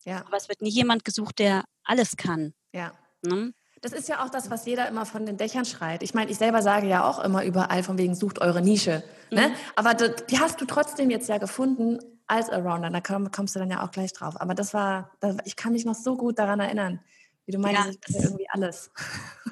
Ja. 0.06 0.26
Aber 0.26 0.38
es 0.38 0.50
wird 0.50 0.62
nie 0.62 0.70
jemand 0.70 1.06
gesucht, 1.06 1.40
der 1.40 1.66
alles 1.84 2.18
kann. 2.18 2.54
Ja. 2.74 2.94
Ne? 3.22 3.54
Das 3.82 3.94
ist 3.94 4.10
ja 4.10 4.24
auch 4.24 4.30
das, 4.30 4.50
was 4.50 4.66
jeder 4.66 4.88
immer 4.88 5.06
von 5.06 5.26
den 5.26 5.38
Dächern 5.38 5.66
schreit. 5.66 6.04
Ich 6.04 6.14
meine, 6.14 6.32
ich 6.32 6.38
selber 6.38 6.62
sage 6.62 6.88
ja 6.88 7.08
auch 7.08 7.20
immer 7.20 7.44
überall 7.44 7.84
von 7.84 7.98
wegen, 7.98 8.16
sucht 8.16 8.40
eure 8.40 8.62
Nische. 8.62 9.04
Ne? 9.32 9.50
Mhm. 9.50 9.54
Aber 9.76 9.94
die 9.94 10.40
hast 10.40 10.60
du 10.62 10.66
trotzdem 10.66 11.10
jetzt 11.10 11.30
ja 11.30 11.38
gefunden 11.38 12.00
als 12.28 12.50
Arounder. 12.50 12.90
Da 12.90 13.02
kommst 13.02 13.56
du 13.56 13.60
dann 13.60 13.70
ja 13.70 13.84
auch 13.84 13.92
gleich 13.92 14.14
drauf. 14.14 14.40
Aber 14.40 14.56
das 14.56 14.74
war, 14.74 15.12
ich 15.46 15.56
kann 15.56 15.74
mich 15.74 15.86
noch 15.86 15.96
so 15.96 16.16
gut 16.16 16.40
daran 16.40 16.60
erinnern, 16.60 17.00
wie 17.46 17.52
du 17.52 17.60
meinst, 17.60 18.00
ja, 18.08 18.22
irgendwie 18.22 18.50
alles. 18.50 18.92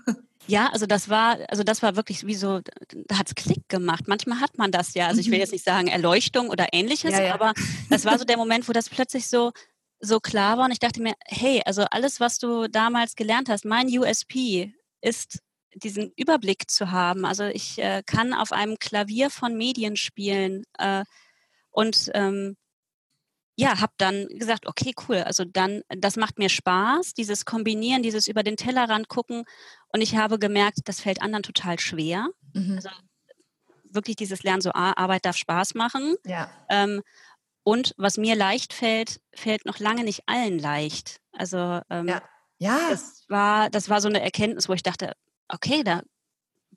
Ja, 0.48 0.70
also 0.72 0.86
das 0.86 1.10
war, 1.10 1.40
also 1.50 1.64
das 1.64 1.82
war 1.82 1.96
wirklich 1.96 2.26
wie 2.26 2.36
so, 2.36 2.62
da 3.08 3.18
hat's 3.18 3.36
Klick 3.36 3.68
gemacht. 3.68 4.08
Manchmal 4.08 4.42
hat 4.42 4.58
man 4.58 4.72
das 4.72 4.94
ja. 4.94 5.08
Also 5.08 5.20
ich 5.20 5.28
will 5.28 5.36
mhm. 5.36 5.42
jetzt 5.42 5.52
nicht 5.52 5.66
sagen 5.66 5.88
Erleuchtung 5.88 6.50
oder 6.50 6.68
ähnliches, 6.72 7.14
ja, 7.14 7.24
ja. 7.24 7.34
aber 7.34 7.54
das 7.90 8.06
war 8.06 8.18
so 8.20 8.26
der 8.26 8.38
Moment, 8.38 8.68
wo 8.68 8.74
das 8.74 8.90
plötzlich 8.90 9.28
so, 9.28 9.52
so 10.06 10.20
klar 10.20 10.58
war 10.58 10.65
und 10.65 10.72
ich 10.72 10.80
dachte 10.80 11.02
mir, 11.02 11.13
hey, 11.26 11.62
also 11.65 11.84
alles, 11.91 12.20
was 12.20 12.38
du 12.38 12.68
damals 12.68 13.15
gelernt 13.15 13.50
hast, 13.50 13.65
mein 13.65 13.88
USP 13.88 14.74
ist 15.02 15.39
diesen 15.74 16.12
Überblick 16.15 16.70
zu 16.70 16.91
haben. 16.91 17.26
Also 17.26 17.44
ich 17.46 17.78
äh, 17.80 18.02
kann 18.06 18.34
auf 18.34 18.52
einem 18.52 18.78
Klavier 18.80 19.30
von 19.30 19.58
Medien 19.58 19.98
spielen 19.98 20.63
äh, 20.78 21.04
und 21.72 22.10
ähm, 22.13 22.56
ja, 23.58 23.80
habe 23.80 23.94
dann 23.98 24.28
gesagt, 24.28 24.68
okay, 24.68 24.94
cool. 25.08 25.18
Also 25.18 25.46
dann, 25.46 25.82
das 25.89 26.18
macht 26.18 26.38
mir 26.39 26.50
Spaß, 26.50 27.13
dieses 27.13 27.46
Kombinieren, 27.46 28.04
dieses 28.04 28.28
über 28.28 28.44
den 28.44 28.58
Tellerrand 28.58 29.08
gucken. 29.08 29.46
Und 29.94 30.02
ich 30.02 30.18
habe 30.18 30.39
gemerkt, 30.39 30.80
das 30.86 31.00
fällt 31.00 31.22
anderen 31.22 31.44
total 31.44 31.80
schwer. 31.80 32.28
Mhm. 32.54 32.76
Also 32.76 32.89
wirklich 33.84 34.18
dieses 34.18 34.44
Lernen, 34.44 34.62
so 34.62 34.72
ah, 34.72 34.94
Arbeit 34.98 35.26
darf 35.26 35.38
Spaß 35.38 35.74
machen. 35.74 36.15
Ja. 36.26 36.50
Ähm, 36.70 37.02
Und 37.65 37.95
was 37.97 38.17
mir 38.17 38.36
leicht 38.36 38.73
fällt, 38.73 39.19
fällt 39.34 39.65
noch 39.65 39.80
lange 39.80 40.04
nicht 40.04 40.21
allen 40.28 40.60
leicht. 40.60 41.19
Also 41.32 41.82
ähm, 41.89 42.08
ja. 42.08 42.21
ja. 42.60 42.78
Das 42.91 43.25
war, 43.28 43.71
das 43.71 43.89
war 43.89 44.01
so 44.01 44.08
eine 44.08 44.21
Erkenntnis, 44.21 44.69
wo 44.69 44.73
ich 44.73 44.84
dachte, 44.84 45.13
okay, 45.49 45.84
da, 45.84 46.04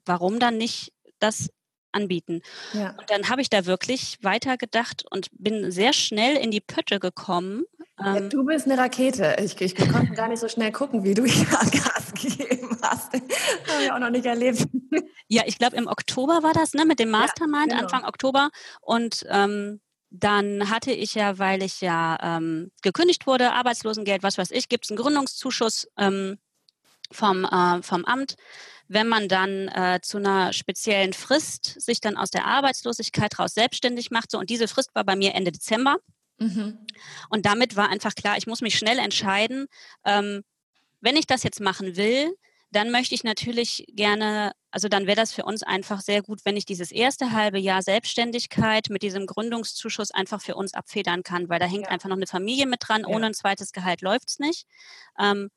warum 0.03 0.39
dann 0.39 0.57
nicht 0.57 0.91
das 1.19 1.49
anbieten? 1.91 2.41
Ja. 2.73 2.95
Und 2.97 3.07
dann 3.11 3.29
habe 3.29 3.39
ich 3.43 3.51
da 3.51 3.67
wirklich 3.67 4.17
weitergedacht 4.23 5.05
und 5.11 5.27
bin 5.31 5.69
sehr 5.69 5.93
schnell 5.93 6.35
in 6.35 6.49
die 6.49 6.59
Pötte 6.59 6.99
gekommen. 6.99 7.65
Ja, 7.99 8.19
du 8.21 8.43
bist 8.43 8.65
eine 8.65 8.79
Rakete. 8.79 9.35
Ich, 9.43 9.61
ich 9.61 9.75
konnte 9.75 10.13
gar 10.13 10.27
nicht 10.27 10.39
so 10.39 10.47
schnell 10.47 10.71
gucken, 10.71 11.03
wie 11.03 11.13
du 11.13 11.23
hier 11.23 11.45
Gas 11.49 12.13
gegeben 12.15 12.79
hast. 12.81 13.13
Das 13.13 13.21
habe 13.21 13.83
ich 13.83 13.91
auch 13.91 13.99
noch 13.99 14.09
nicht 14.09 14.25
erlebt. 14.25 14.67
Ja, 15.27 15.43
ich 15.45 15.59
glaube, 15.59 15.75
im 15.75 15.85
Oktober 15.85 16.41
war 16.41 16.53
das, 16.53 16.73
ne, 16.73 16.85
mit 16.85 16.99
dem 16.99 17.11
Mastermind, 17.11 17.71
ja, 17.71 17.77
genau. 17.77 17.83
Anfang 17.83 18.05
Oktober. 18.05 18.49
Und 18.81 19.23
ähm, 19.29 19.81
dann 20.11 20.69
hatte 20.69 20.91
ich 20.91 21.13
ja, 21.15 21.37
weil 21.37 21.61
ich 21.61 21.81
ja 21.81 22.17
ähm, 22.21 22.71
gekündigt 22.81 23.27
wurde, 23.27 23.53
Arbeitslosengeld, 23.53 24.23
was 24.23 24.37
weiß 24.37 24.51
ich, 24.51 24.69
gibt 24.69 24.85
es 24.85 24.91
einen 24.91 24.97
Gründungszuschuss 24.97 25.87
ähm, 25.97 26.39
vom, 27.11 27.45
äh, 27.45 27.81
vom 27.83 28.05
Amt. 28.05 28.35
Wenn 28.87 29.07
man 29.07 29.27
dann 29.27 29.67
äh, 29.67 29.99
zu 30.01 30.17
einer 30.17 30.51
speziellen 30.51 31.13
Frist 31.13 31.79
sich 31.79 32.01
dann 32.01 32.17
aus 32.17 32.31
der 32.31 32.45
Arbeitslosigkeit 32.45 33.37
raus 33.37 33.53
selbstständig 33.53 34.09
macht, 34.09 34.31
so 34.31 34.39
und 34.39 34.49
diese 34.49 34.67
Frist 34.67 34.95
war 34.95 35.03
bei 35.03 35.15
mir 35.15 35.35
Ende 35.35 35.51
Dezember. 35.51 35.97
Mhm. 36.39 36.79
Und 37.29 37.45
damit 37.45 37.75
war 37.75 37.89
einfach 37.89 38.15
klar, 38.15 38.37
ich 38.37 38.47
muss 38.47 38.61
mich 38.61 38.77
schnell 38.77 38.97
entscheiden, 38.97 39.67
ähm, 40.05 40.43
wenn 41.01 41.17
ich 41.17 41.27
das 41.27 41.43
jetzt 41.43 41.61
machen 41.61 41.97
will, 41.97 42.33
dann 42.71 42.91
möchte 42.91 43.15
ich 43.15 43.23
natürlich 43.23 43.85
gerne, 43.89 44.51
also 44.71 44.89
dann 44.89 45.07
wäre 45.07 45.15
das 45.15 45.33
für 45.33 45.43
uns 45.43 45.63
einfach 45.63 46.01
sehr 46.01 46.21
gut, 46.21 46.41
wenn 46.45 46.55
ich 46.55 46.65
dieses 46.65 46.91
erste 46.91 47.31
halbe 47.31 47.57
Jahr 47.57 47.81
Selbstständigkeit 47.81 48.89
mit 48.89 49.01
diesem 49.01 49.25
Gründungszuschuss 49.25 50.11
einfach 50.11 50.41
für 50.41 50.55
uns 50.55 50.73
abfedern 50.73 51.23
kann, 51.23 51.49
weil 51.49 51.59
da 51.59 51.65
hängt 51.65 51.85
ja. 51.85 51.89
einfach 51.89 52.09
noch 52.09 52.17
eine 52.17 52.27
Familie 52.27 52.67
mit 52.67 52.87
dran. 52.87 53.05
Ohne 53.05 53.27
ein 53.27 53.33
zweites 53.33 53.71
Gehalt 53.71 54.01
läuft 54.01 54.29
es 54.29 54.39
nicht. 54.39 54.67
Ähm, 55.17 55.49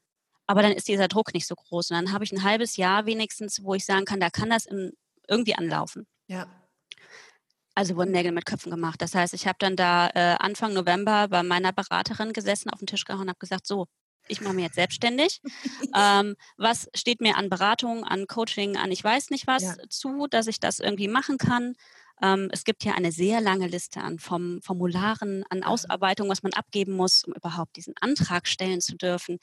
aber 0.47 0.63
dann 0.63 0.73
ist 0.73 0.89
dieser 0.89 1.09
Druck 1.09 1.35
nicht 1.35 1.47
so 1.47 1.55
groß. 1.55 1.91
Und 1.91 1.97
dann 1.97 2.13
habe 2.13 2.25
ich 2.25 2.33
ein 2.33 2.43
halbes 2.43 2.77
Jahr 2.77 3.07
wenigstens, 3.07 3.63
wo 3.63 3.75
ich 3.75 3.85
sagen 3.85 4.07
kann, 4.07 4.21
da 4.21 4.31
kann 4.31 4.51
das 4.51 4.67
in, 4.67 4.93
irgendwie 5.29 5.55
anlaufen. 5.55 6.07
Ja. 6.27 6.47
Also 7.75 7.97
wurden 7.97 8.13
Nägel 8.13 8.33
mit 8.33 8.45
Köpfen 8.45 8.71
gemacht. 8.71 9.01
Das 9.01 9.15
heißt, 9.15 9.35
ich 9.35 9.47
habe 9.47 9.57
dann 9.59 9.77
da 9.77 10.09
äh, 10.15 10.37
Anfang 10.39 10.75
November 10.75 11.29
bei 11.29 11.43
meiner 11.43 11.73
Beraterin 11.73 12.33
gesessen, 12.33 12.71
auf 12.71 12.81
den 12.81 12.87
Tisch 12.87 13.05
gehauen 13.05 13.23
und 13.23 13.29
habe 13.29 13.39
gesagt, 13.39 13.67
so, 13.67 13.87
ich 14.29 14.41
mache 14.41 14.55
mich 14.55 14.65
jetzt 14.65 14.77
selbstständig. 14.77 15.41
ähm, 15.95 16.37
was 16.57 16.89
steht 16.95 17.21
mir 17.21 17.37
an 17.37 17.51
Beratung, 17.51 18.05
an 18.05 18.27
Coaching, 18.27 18.77
an 18.77 18.91
ich 18.91 19.03
weiß 19.03 19.31
nicht 19.31 19.47
was 19.47 19.63
ja. 19.63 19.75
zu, 19.89 20.27
dass 20.29 20.47
ich 20.47 20.61
das 20.61 20.79
irgendwie 20.79 21.09
machen 21.09 21.39
kann? 21.39 21.75
Ähm, 22.23 22.49
es 22.53 22.65
gibt 22.65 22.85
hier 22.85 22.95
eine 22.95 23.11
sehr 23.11 23.41
lange 23.41 23.67
Liste 23.67 24.01
an 24.01 24.19
vom 24.19 24.61
Formularen, 24.63 25.45
an 25.51 25.65
Ausarbeitung, 25.65 26.29
was 26.29 26.43
man 26.43 26.53
abgeben 26.53 26.93
muss, 26.93 27.25
um 27.25 27.33
überhaupt 27.33 27.77
diesen 27.77 27.95
Antrag 28.01 28.47
stellen 28.47 28.81
zu 28.81 28.97
dürfen. 28.97 29.39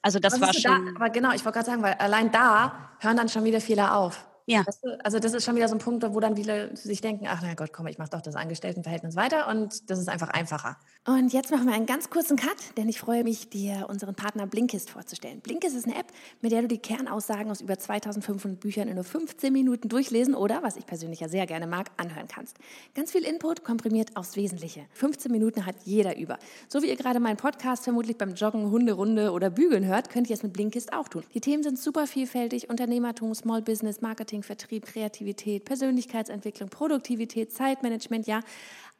Also 0.00 0.20
das 0.20 0.34
was 0.34 0.40
war 0.40 0.54
schon. 0.54 0.86
Da, 0.86 0.92
aber 0.94 1.10
genau, 1.10 1.32
ich 1.32 1.44
wollte 1.44 1.58
gerade 1.58 1.66
sagen, 1.66 1.82
weil 1.82 1.94
allein 1.94 2.30
da 2.30 2.90
hören 3.00 3.16
dann 3.16 3.28
schon 3.28 3.44
wieder 3.44 3.60
Fehler 3.60 3.96
auf. 3.96 4.26
Ja. 4.46 4.64
Also 5.04 5.18
das 5.18 5.32
ist 5.32 5.44
schon 5.44 5.54
wieder 5.54 5.68
so 5.68 5.76
ein 5.76 5.80
Punkt, 5.80 6.04
wo 6.08 6.18
dann 6.18 6.34
viele 6.34 6.76
sich 6.76 7.00
denken, 7.00 7.26
ach 7.28 7.40
na 7.42 7.54
Gott, 7.54 7.72
komm, 7.72 7.86
ich 7.86 7.98
mache 7.98 8.10
doch 8.10 8.20
das 8.20 8.34
Angestelltenverhältnis 8.34 9.14
weiter 9.14 9.48
und 9.48 9.90
das 9.90 9.98
ist 9.98 10.08
einfach 10.08 10.28
einfacher. 10.28 10.76
Und 11.06 11.32
jetzt 11.32 11.50
machen 11.50 11.66
wir 11.66 11.74
einen 11.74 11.86
ganz 11.86 12.10
kurzen 12.10 12.36
Cut, 12.36 12.76
denn 12.76 12.88
ich 12.88 13.00
freue 13.00 13.24
mich, 13.24 13.48
dir 13.48 13.86
unseren 13.88 14.14
Partner 14.14 14.46
Blinkist 14.46 14.90
vorzustellen. 14.90 15.40
Blinkist 15.40 15.74
ist 15.74 15.86
eine 15.86 15.98
App, 15.98 16.06
mit 16.40 16.52
der 16.52 16.62
du 16.62 16.68
die 16.68 16.78
Kernaussagen 16.78 17.50
aus 17.50 17.62
über 17.62 17.78
2500 17.78 18.60
Büchern 18.60 18.86
in 18.86 18.96
nur 18.96 19.04
15 19.04 19.52
Minuten 19.52 19.88
durchlesen 19.88 20.34
oder, 20.34 20.62
was 20.62 20.76
ich 20.76 20.86
persönlich 20.86 21.20
ja 21.20 21.28
sehr 21.28 21.46
gerne 21.46 21.66
mag, 21.66 21.90
anhören 21.96 22.28
kannst. 22.28 22.58
Ganz 22.94 23.12
viel 23.12 23.24
Input 23.24 23.64
komprimiert 23.64 24.14
aufs 24.16 24.36
Wesentliche. 24.36 24.86
15 24.92 25.32
Minuten 25.32 25.64
hat 25.64 25.76
jeder 25.84 26.18
über. 26.18 26.38
So 26.68 26.82
wie 26.82 26.88
ihr 26.88 26.96
gerade 26.96 27.18
meinen 27.18 27.38
Podcast 27.38 27.84
vermutlich 27.84 28.18
beim 28.18 28.34
Joggen, 28.34 28.70
Hunderunde 28.70 29.32
oder 29.32 29.48
Bügeln 29.48 29.86
hört, 29.86 30.10
könnt 30.10 30.28
ihr 30.28 30.34
es 30.34 30.42
mit 30.42 30.52
Blinkist 30.52 30.92
auch 30.92 31.08
tun. 31.08 31.22
Die 31.32 31.40
Themen 31.40 31.62
sind 31.62 31.78
super 31.78 32.06
vielfältig, 32.06 32.68
Unternehmertum, 32.68 33.34
Small 33.34 33.62
Business, 33.62 34.02
Marketing, 34.02 34.20
Marketing, 34.20 34.42
Vertrieb, 34.42 34.86
Kreativität, 34.86 35.64
Persönlichkeitsentwicklung, 35.64 36.68
Produktivität, 36.68 37.52
Zeitmanagement, 37.52 38.26
ja, 38.26 38.40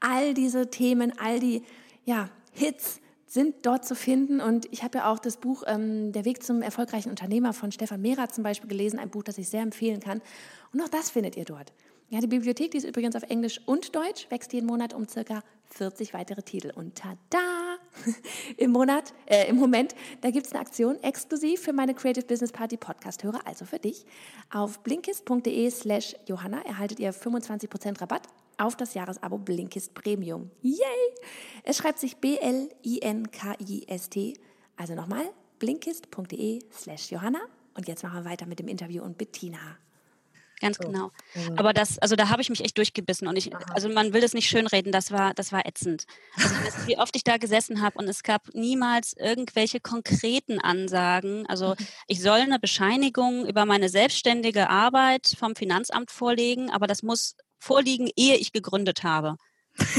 all 0.00 0.34
diese 0.34 0.70
Themen, 0.70 1.12
all 1.18 1.38
die 1.40 1.62
ja, 2.10 2.28
Hits 2.52 3.00
sind 3.26 3.64
dort 3.64 3.86
zu 3.86 3.94
finden. 3.94 4.40
Und 4.40 4.66
ich 4.72 4.82
habe 4.82 4.98
ja 4.98 5.12
auch 5.12 5.20
das 5.20 5.36
Buch 5.36 5.62
ähm, 5.66 6.10
Der 6.12 6.24
Weg 6.24 6.42
zum 6.42 6.62
erfolgreichen 6.62 7.08
Unternehmer 7.08 7.52
von 7.52 7.70
Stefan 7.70 8.00
Mehrer 8.00 8.28
zum 8.28 8.42
Beispiel 8.42 8.68
gelesen, 8.68 8.98
ein 8.98 9.10
Buch, 9.10 9.22
das 9.22 9.38
ich 9.38 9.48
sehr 9.48 9.62
empfehlen 9.62 10.00
kann. 10.00 10.20
Und 10.72 10.80
auch 10.82 10.88
das 10.88 11.10
findet 11.10 11.36
ihr 11.36 11.44
dort. 11.44 11.72
Ja, 12.12 12.18
die 12.20 12.26
Bibliothek, 12.26 12.72
die 12.72 12.78
ist 12.78 12.88
übrigens 12.88 13.14
auf 13.14 13.22
Englisch 13.22 13.60
und 13.66 13.94
Deutsch, 13.94 14.28
wächst 14.30 14.52
jeden 14.52 14.66
Monat 14.66 14.92
um 14.94 15.06
circa 15.06 15.44
40 15.70 16.12
weitere 16.12 16.42
Titel. 16.42 16.72
Und 16.74 16.96
tada! 16.96 17.78
Im 18.56 18.72
Monat, 18.72 19.14
äh, 19.26 19.48
im 19.48 19.54
Moment, 19.56 19.94
da 20.20 20.30
gibt 20.30 20.46
es 20.46 20.52
eine 20.52 20.60
Aktion 20.60 21.00
exklusiv 21.04 21.60
für 21.60 21.72
meine 21.72 21.94
Creative 21.94 22.24
Business 22.24 22.50
Party 22.50 22.76
Podcast-Hörer, 22.76 23.46
also 23.46 23.64
für 23.64 23.78
dich. 23.78 24.04
Auf 24.52 24.80
blinkist.de 24.80 25.70
slash 25.70 26.16
Johanna 26.26 26.62
erhaltet 26.62 26.98
ihr 26.98 27.14
25% 27.14 28.00
Rabatt 28.00 28.26
auf 28.58 28.76
das 28.76 28.94
Jahresabo 28.94 29.38
Blinkist 29.38 29.94
Premium. 29.94 30.50
Yay! 30.62 30.80
Es 31.62 31.76
schreibt 31.76 32.00
sich 32.00 32.16
B-L-I-N-K-I-S-T. 32.16 32.74
Also 34.76 34.94
nochmal, 34.96 35.30
blinkist.de 35.60 36.60
slash 36.72 37.12
Johanna. 37.12 37.40
Und 37.74 37.86
jetzt 37.86 38.02
machen 38.02 38.24
wir 38.24 38.30
weiter 38.30 38.46
mit 38.46 38.58
dem 38.58 38.66
Interview 38.66 39.04
und 39.04 39.16
Bettina. 39.16 39.78
Ganz 40.60 40.76
so. 40.76 40.88
genau. 40.88 41.10
Mhm. 41.34 41.58
Aber 41.58 41.72
das, 41.72 41.98
also 41.98 42.16
da 42.16 42.28
habe 42.28 42.42
ich 42.42 42.50
mich 42.50 42.62
echt 42.62 42.76
durchgebissen 42.76 43.26
und 43.26 43.36
ich, 43.36 43.50
also 43.70 43.88
man 43.88 44.12
will 44.12 44.20
das 44.20 44.34
nicht 44.34 44.48
schönreden, 44.48 44.92
das 44.92 45.10
war, 45.10 45.34
das 45.34 45.52
war 45.52 45.66
ätzend. 45.66 46.04
Also 46.36 46.86
wie 46.86 46.98
oft 46.98 47.16
ich 47.16 47.24
da 47.24 47.38
gesessen 47.38 47.80
habe 47.80 47.98
und 47.98 48.08
es 48.08 48.22
gab 48.22 48.54
niemals 48.54 49.14
irgendwelche 49.14 49.80
konkreten 49.80 50.60
Ansagen. 50.60 51.46
Also 51.46 51.70
mhm. 51.70 51.86
ich 52.06 52.20
soll 52.22 52.40
eine 52.40 52.58
Bescheinigung 52.58 53.46
über 53.46 53.64
meine 53.64 53.88
selbstständige 53.88 54.68
Arbeit 54.68 55.34
vom 55.38 55.56
Finanzamt 55.56 56.10
vorlegen, 56.10 56.70
aber 56.70 56.86
das 56.86 57.02
muss 57.02 57.36
vorliegen, 57.58 58.10
ehe 58.16 58.36
ich 58.36 58.52
gegründet 58.52 59.02
habe. 59.02 59.36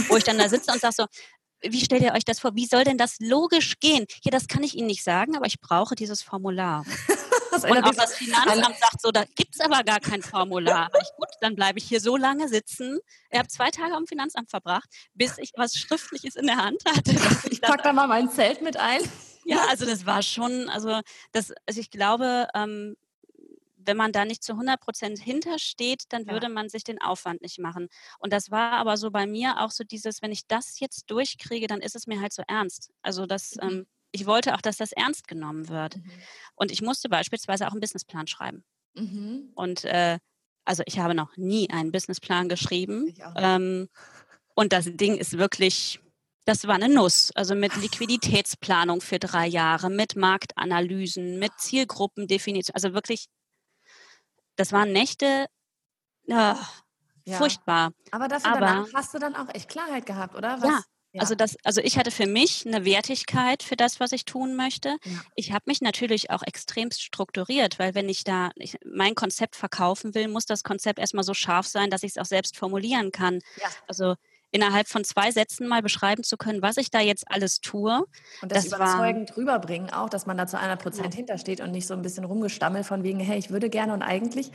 Wo 0.09 0.17
ich 0.17 0.23
dann 0.23 0.37
da 0.37 0.47
sitze 0.49 0.71
und 0.71 0.81
sage 0.81 0.95
so, 0.95 1.05
wie 1.63 1.79
stellt 1.79 2.01
ihr 2.01 2.13
euch 2.13 2.25
das 2.25 2.39
vor? 2.39 2.55
Wie 2.55 2.65
soll 2.65 2.83
denn 2.83 2.97
das 2.97 3.17
logisch 3.19 3.79
gehen? 3.79 4.05
Ja, 4.23 4.31
das 4.31 4.47
kann 4.47 4.63
ich 4.63 4.75
Ihnen 4.75 4.87
nicht 4.87 5.03
sagen, 5.03 5.35
aber 5.35 5.45
ich 5.45 5.59
brauche 5.59 5.95
dieses 5.95 6.21
Formular. 6.21 6.85
Das 7.51 7.65
und 7.65 7.83
auch 7.83 7.93
das 7.93 8.15
Finanzamt 8.15 8.77
sagt 8.77 9.01
so, 9.01 9.11
da 9.11 9.25
gibt 9.35 9.55
es 9.55 9.59
aber 9.59 9.83
gar 9.83 9.99
kein 9.99 10.21
Formular. 10.21 10.89
ich, 11.01 11.09
gut, 11.17 11.29
dann 11.41 11.55
bleibe 11.55 11.79
ich 11.79 11.85
hier 11.85 11.99
so 11.99 12.15
lange 12.15 12.47
sitzen. 12.47 12.99
Ich 13.29 13.37
habe 13.37 13.47
zwei 13.49 13.69
Tage 13.69 13.93
am 13.93 14.07
Finanzamt 14.07 14.49
verbracht, 14.49 14.89
bis 15.13 15.37
ich 15.37 15.51
was 15.55 15.75
Schriftliches 15.75 16.35
in 16.35 16.47
der 16.47 16.57
Hand 16.57 16.81
hatte. 16.85 17.11
Ich, 17.11 17.51
ich 17.53 17.61
packe 17.61 17.83
da 17.83 17.93
mal 17.93 18.07
mein 18.07 18.29
Zelt 18.29 18.61
mit 18.61 18.77
ein. 18.77 19.01
Ja, 19.45 19.65
also 19.69 19.85
das 19.85 20.05
war 20.05 20.21
schon, 20.21 20.69
also 20.69 21.01
das, 21.31 21.51
also 21.65 21.79
ich 21.79 21.89
glaube, 21.89 22.47
ähm, 22.53 22.95
wenn 23.85 23.97
man 23.97 24.11
da 24.11 24.25
nicht 24.25 24.43
zu 24.43 24.53
100 24.53 24.79
Prozent 24.79 25.19
hintersteht, 25.19 26.03
dann 26.09 26.27
würde 26.27 26.49
man 26.49 26.69
sich 26.69 26.83
den 26.83 27.01
Aufwand 27.01 27.41
nicht 27.41 27.59
machen. 27.59 27.89
Und 28.19 28.31
das 28.31 28.51
war 28.51 28.73
aber 28.73 28.97
so 28.97 29.11
bei 29.11 29.25
mir 29.25 29.59
auch 29.59 29.71
so 29.71 29.83
dieses, 29.83 30.21
wenn 30.21 30.31
ich 30.31 30.47
das 30.47 30.79
jetzt 30.79 31.09
durchkriege, 31.09 31.67
dann 31.67 31.81
ist 31.81 31.95
es 31.95 32.07
mir 32.07 32.21
halt 32.21 32.33
so 32.33 32.43
ernst. 32.47 32.91
Also 33.01 33.25
das, 33.25 33.55
mhm. 33.55 33.69
ähm, 33.69 33.87
ich 34.11 34.25
wollte 34.25 34.55
auch, 34.55 34.61
dass 34.61 34.77
das 34.77 34.91
ernst 34.91 35.27
genommen 35.27 35.69
wird. 35.69 35.97
Mhm. 35.97 36.11
Und 36.55 36.71
ich 36.71 36.81
musste 36.81 37.09
beispielsweise 37.09 37.67
auch 37.67 37.71
einen 37.71 37.81
Businessplan 37.81 38.27
schreiben. 38.27 38.63
Mhm. 38.93 39.51
Und 39.55 39.85
äh, 39.85 40.19
also 40.65 40.83
ich 40.85 40.99
habe 40.99 41.15
noch 41.15 41.35
nie 41.37 41.69
einen 41.69 41.91
Businessplan 41.91 42.49
geschrieben. 42.49 43.13
Ähm, 43.35 43.89
und 44.55 44.73
das 44.73 44.85
Ding 44.85 45.17
ist 45.17 45.37
wirklich, 45.37 45.99
das 46.45 46.67
war 46.67 46.75
eine 46.75 46.89
Nuss. 46.89 47.31
Also 47.35 47.55
mit 47.55 47.75
Liquiditätsplanung 47.81 49.01
für 49.01 49.19
drei 49.19 49.47
Jahre, 49.47 49.89
mit 49.89 50.15
Marktanalysen, 50.15 51.39
mit 51.39 51.53
Zielgruppendefinition. 51.57 52.75
Also 52.75 52.93
wirklich, 52.93 53.27
das 54.55 54.71
waren 54.71 54.91
Nächte, 54.91 55.47
äh, 56.27 56.33
ja. 56.33 57.37
furchtbar. 57.37 57.91
Aber 58.11 58.27
dafür 58.27 58.51
Aber, 58.51 58.87
hast 58.93 59.13
du 59.13 59.19
dann 59.19 59.35
auch 59.35 59.53
echt 59.53 59.69
Klarheit 59.69 60.05
gehabt, 60.05 60.35
oder? 60.35 60.61
Was, 60.61 60.69
ja, 60.69 60.81
ja. 61.13 61.21
Also 61.21 61.35
das, 61.35 61.57
also 61.63 61.81
ich 61.81 61.97
hatte 61.97 62.11
für 62.11 62.25
mich 62.25 62.65
eine 62.65 62.85
Wertigkeit 62.85 63.63
für 63.63 63.75
das, 63.75 63.99
was 63.99 64.13
ich 64.13 64.23
tun 64.23 64.55
möchte. 64.55 64.97
Ja. 65.03 65.11
Ich 65.35 65.51
habe 65.51 65.63
mich 65.67 65.81
natürlich 65.81 66.29
auch 66.29 66.41
extremst 66.41 67.01
strukturiert, 67.01 67.79
weil 67.79 67.95
wenn 67.95 68.07
ich 68.07 68.23
da 68.23 68.51
ich, 68.55 68.77
mein 68.85 69.15
Konzept 69.15 69.55
verkaufen 69.57 70.15
will, 70.15 70.29
muss 70.29 70.45
das 70.45 70.63
Konzept 70.63 70.99
erstmal 70.99 71.25
so 71.25 71.33
scharf 71.33 71.67
sein, 71.67 71.89
dass 71.89 72.03
ich 72.03 72.11
es 72.11 72.17
auch 72.17 72.25
selbst 72.25 72.55
formulieren 72.55 73.11
kann. 73.11 73.39
Ja. 73.61 73.67
Also 73.87 74.15
innerhalb 74.51 74.87
von 74.87 75.03
zwei 75.03 75.31
Sätzen 75.31 75.67
mal 75.67 75.81
beschreiben 75.81 76.23
zu 76.23 76.37
können, 76.37 76.61
was 76.61 76.77
ich 76.77 76.91
da 76.91 76.99
jetzt 76.99 77.23
alles 77.27 77.61
tue. 77.61 78.05
Und 78.41 78.51
das, 78.51 78.67
das 78.67 78.77
überzeugend 78.77 79.29
war, 79.31 79.37
rüberbringen 79.37 79.89
auch, 79.91 80.09
dass 80.09 80.25
man 80.25 80.37
da 80.37 80.45
zu 80.47 80.59
einer 80.59 80.75
Prozent 80.75 81.13
ja. 81.13 81.17
hintersteht 81.17 81.61
und 81.61 81.71
nicht 81.71 81.87
so 81.87 81.93
ein 81.93 82.01
bisschen 82.01 82.25
rumgestammelt 82.25 82.85
von 82.85 83.03
wegen, 83.03 83.19
hey, 83.19 83.39
ich 83.39 83.49
würde 83.49 83.69
gerne 83.69 83.93
und 83.93 84.01
eigentlich. 84.01 84.51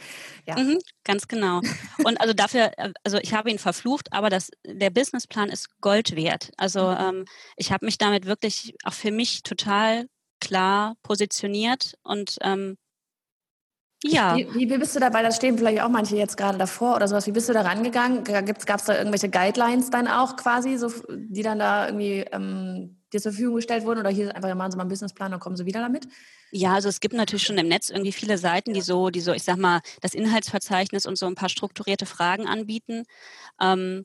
Ja. 0.46 0.58
Mhm, 0.58 0.78
ganz 1.04 1.28
genau. 1.28 1.60
Und 2.04 2.20
also 2.20 2.34
dafür, 2.34 2.72
also 3.04 3.18
ich 3.18 3.34
habe 3.34 3.50
ihn 3.50 3.58
verflucht, 3.58 4.12
aber 4.12 4.30
das, 4.30 4.50
der 4.64 4.90
Businessplan 4.90 5.48
ist 5.48 5.68
Gold 5.80 6.14
wert. 6.14 6.52
Also 6.56 6.90
mhm. 6.90 6.96
ähm, 7.00 7.24
ich 7.56 7.72
habe 7.72 7.86
mich 7.86 7.98
damit 7.98 8.26
wirklich 8.26 8.74
auch 8.84 8.92
für 8.92 9.10
mich 9.10 9.42
total 9.42 10.06
klar 10.40 10.96
positioniert 11.02 11.94
und 12.02 12.36
ähm, 12.42 12.76
Ja. 14.04 14.36
Wie, 14.36 14.46
wie 14.54 14.78
bist 14.78 14.94
du 14.94 15.00
dabei? 15.00 15.22
Da 15.22 15.32
stehen 15.32 15.56
vielleicht 15.58 15.80
auch 15.80 15.88
manche 15.88 16.16
jetzt 16.16 16.36
gerade 16.36 16.58
davor 16.58 16.96
oder 16.96 17.08
sowas. 17.08 17.26
Wie 17.26 17.32
bist 17.32 17.48
du 17.48 17.52
da 17.52 17.62
rangegangen? 17.62 18.24
Gab 18.24 18.78
es 18.80 18.84
da 18.84 18.96
irgendwelche 18.96 19.28
Guidelines 19.30 19.90
dann 19.90 20.06
auch 20.06 20.36
quasi, 20.36 20.76
so, 20.76 20.92
die 21.08 21.42
dann 21.42 21.58
da 21.58 21.86
irgendwie 21.86 22.24
ähm, 22.30 23.02
dir 23.12 23.20
zur 23.20 23.32
Verfügung 23.32 23.56
gestellt 23.56 23.84
wurden? 23.84 24.00
Oder 24.00 24.10
hier 24.10 24.34
einfach 24.34 24.54
machen 24.54 24.70
Sie 24.70 24.76
mal 24.76 24.82
einen 24.82 24.90
Businessplan 24.90 25.32
und 25.32 25.40
kommen 25.40 25.56
Sie 25.56 25.66
wieder 25.66 25.80
damit? 25.80 26.06
Ja, 26.50 26.74
also 26.74 26.88
es 26.88 27.00
gibt 27.00 27.14
natürlich 27.14 27.44
schon 27.44 27.58
im 27.58 27.68
Netz 27.68 27.90
irgendwie 27.90 28.12
viele 28.12 28.38
Seiten, 28.38 28.72
die 28.72 28.80
so, 28.80 29.10
die 29.10 29.20
so, 29.20 29.32
ich 29.32 29.42
sag 29.42 29.56
mal, 29.56 29.80
das 30.00 30.14
Inhaltsverzeichnis 30.14 31.06
und 31.06 31.18
so 31.18 31.26
ein 31.26 31.34
paar 31.34 31.48
strukturierte 31.48 32.06
Fragen 32.06 32.46
anbieten. 32.46 33.04
Ähm, 33.60 34.04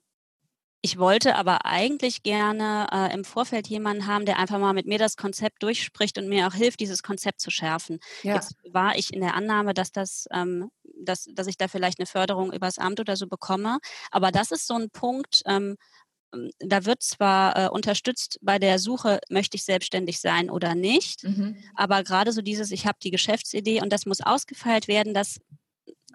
ich 0.82 0.98
wollte 0.98 1.36
aber 1.36 1.66
eigentlich 1.66 2.24
gerne 2.24 2.88
äh, 2.92 3.14
im 3.14 3.24
Vorfeld 3.24 3.68
jemanden 3.68 4.08
haben, 4.08 4.26
der 4.26 4.40
einfach 4.40 4.58
mal 4.58 4.74
mit 4.74 4.88
mir 4.88 4.98
das 4.98 5.16
Konzept 5.16 5.62
durchspricht 5.62 6.18
und 6.18 6.28
mir 6.28 6.48
auch 6.48 6.56
hilft, 6.56 6.80
dieses 6.80 7.04
Konzept 7.04 7.40
zu 7.40 7.52
schärfen. 7.52 8.00
Ja. 8.24 8.36
Jetzt 8.36 8.56
war 8.72 8.96
ich 8.96 9.14
in 9.14 9.22
der 9.22 9.36
Annahme, 9.36 9.76
dass 9.76 9.92
das, 9.92 10.28
ähm, 10.32 10.72
dass, 11.04 11.28
dass 11.34 11.46
ich 11.46 11.58
da 11.58 11.68
vielleicht 11.68 12.00
eine 12.00 12.08
Förderung 12.08 12.52
übers 12.52 12.80
Amt 12.80 13.00
oder 13.00 13.16
so 13.16 13.28
bekomme. 13.28 13.78
Aber 14.10 14.32
das 14.32 14.52
ist 14.52 14.66
so 14.66 14.74
ein 14.74 14.90
Punkt, 14.90 15.44
ähm, 15.46 15.78
ähm 16.34 16.50
da 16.60 16.86
wird 16.86 17.04
zwar 17.04 17.58
äh, 17.58 17.70
unterstützt 17.70 18.40
bei 18.42 18.58
der 18.58 18.80
Suche, 18.80 19.20
möchte 19.30 19.58
ich 19.58 19.64
selbstständig 19.64 20.20
sein 20.20 20.50
oder 20.50 20.74
nicht, 20.74 21.24
mhm. 21.24 21.58
aber 21.76 22.04
gerade 22.04 22.32
so 22.32 22.42
dieses, 22.42 22.72
ich 22.72 22.88
habe 22.88 22.98
die 23.04 23.12
Geschäftsidee 23.12 23.84
und 23.84 23.94
das 23.94 24.08
muss 24.08 24.22
ausgefeilt 24.22 24.88
werden, 24.88 25.14
das 25.14 25.38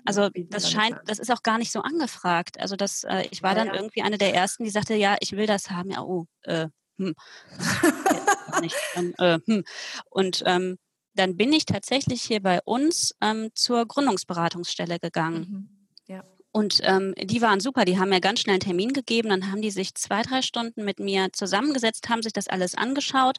also 0.07 0.31
das 0.35 0.71
scheint, 0.71 0.99
das 1.07 1.19
ist 1.19 1.31
auch 1.31 1.43
gar 1.43 1.59
nicht 1.59 1.73
so 1.73 1.81
angefragt. 1.81 2.59
Also 2.61 2.77
das, 2.77 3.05
äh, 3.05 3.27
ich 3.31 3.43
war 3.43 3.55
dann 3.55 3.69
ja. 3.69 3.75
irgendwie 3.75 4.03
eine 4.03 4.19
der 4.19 4.35
ersten, 4.35 4.65
die 4.65 4.71
sagte, 4.71 4.95
ja, 4.95 5.17
ich 5.21 5.33
will 5.33 5.47
das 5.47 5.71
haben. 5.71 5.91
Ja, 5.91 6.03
oh, 6.03 6.27
äh, 6.43 6.69
hm. 6.99 7.15
nicht, 8.61 8.77
ähm, 8.95 9.15
äh, 9.19 9.39
hm. 9.47 9.65
Und 10.11 10.43
ähm, 10.47 10.79
dann 11.15 11.37
bin 11.37 11.53
ich 11.53 11.65
tatsächlich 11.65 12.23
hier 12.23 12.43
bei 12.43 12.61
uns 12.65 13.15
ähm, 13.21 13.51
zur 13.55 13.87
Gründungsberatungsstelle 13.87 14.99
gegangen. 14.99 15.47
Mhm. 15.49 16.15
Ja. 16.15 16.23
Und 16.53 16.81
ähm, 16.85 17.15
die 17.19 17.43
waren 17.43 17.61
super, 17.61 17.85
die 17.85 17.99
haben 17.99 18.09
mir 18.09 18.21
ganz 18.21 18.41
schnell 18.41 18.55
einen 18.55 18.61
Termin 18.61 18.93
gegeben, 18.93 19.29
dann 19.29 19.51
haben 19.51 19.61
die 19.61 19.71
sich 19.71 19.95
zwei, 19.95 20.23
drei 20.23 20.41
Stunden 20.41 20.85
mit 20.85 21.01
mir 21.01 21.29
zusammengesetzt, 21.33 22.09
haben 22.09 22.23
sich 22.23 22.33
das 22.33 22.49
alles 22.49 22.75
angeschaut, 22.75 23.37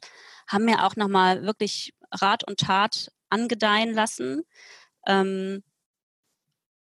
haben 0.48 0.66
mir 0.66 0.86
auch 0.86 0.96
nochmal 0.96 1.44
wirklich 1.44 1.96
Rat 2.12 2.48
und 2.48 2.60
Tat 2.60 3.12
angedeihen 3.30 3.94
lassen. 3.94 4.44
Ähm, 5.08 5.64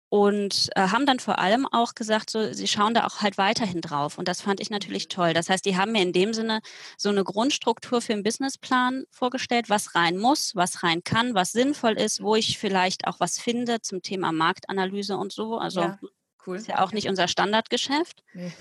und 0.08 0.70
äh, 0.76 0.88
haben 0.88 1.04
dann 1.04 1.18
vor 1.18 1.38
allem 1.38 1.66
auch 1.66 1.94
gesagt, 1.94 2.30
so, 2.30 2.52
sie 2.52 2.68
schauen 2.68 2.94
da 2.94 3.06
auch 3.06 3.22
halt 3.22 3.38
weiterhin 3.38 3.80
drauf. 3.80 4.18
Und 4.18 4.28
das 4.28 4.40
fand 4.40 4.60
ich 4.60 4.70
natürlich 4.70 5.08
toll. 5.08 5.34
Das 5.34 5.48
heißt, 5.48 5.64
die 5.64 5.76
haben 5.76 5.92
mir 5.92 6.02
in 6.02 6.12
dem 6.12 6.32
Sinne 6.32 6.60
so 6.96 7.08
eine 7.08 7.24
Grundstruktur 7.24 8.00
für 8.00 8.12
einen 8.12 8.22
Businessplan 8.22 9.04
vorgestellt, 9.10 9.68
was 9.68 9.94
rein 9.96 10.16
muss, 10.16 10.54
was 10.54 10.84
rein 10.84 11.02
kann, 11.02 11.34
was 11.34 11.52
sinnvoll 11.52 11.94
ist, 11.94 12.22
wo 12.22 12.36
ich 12.36 12.58
vielleicht 12.58 13.06
auch 13.08 13.18
was 13.18 13.38
finde 13.38 13.80
zum 13.80 14.02
Thema 14.02 14.30
Marktanalyse 14.30 15.16
und 15.16 15.32
so. 15.32 15.58
Also 15.58 15.80
ja, 15.80 15.98
cool. 16.46 16.56
ist 16.56 16.68
ja 16.68 16.84
auch 16.84 16.92
nicht 16.92 17.08
unser 17.08 17.26
Standardgeschäft. 17.26 18.22
Nee. 18.32 18.52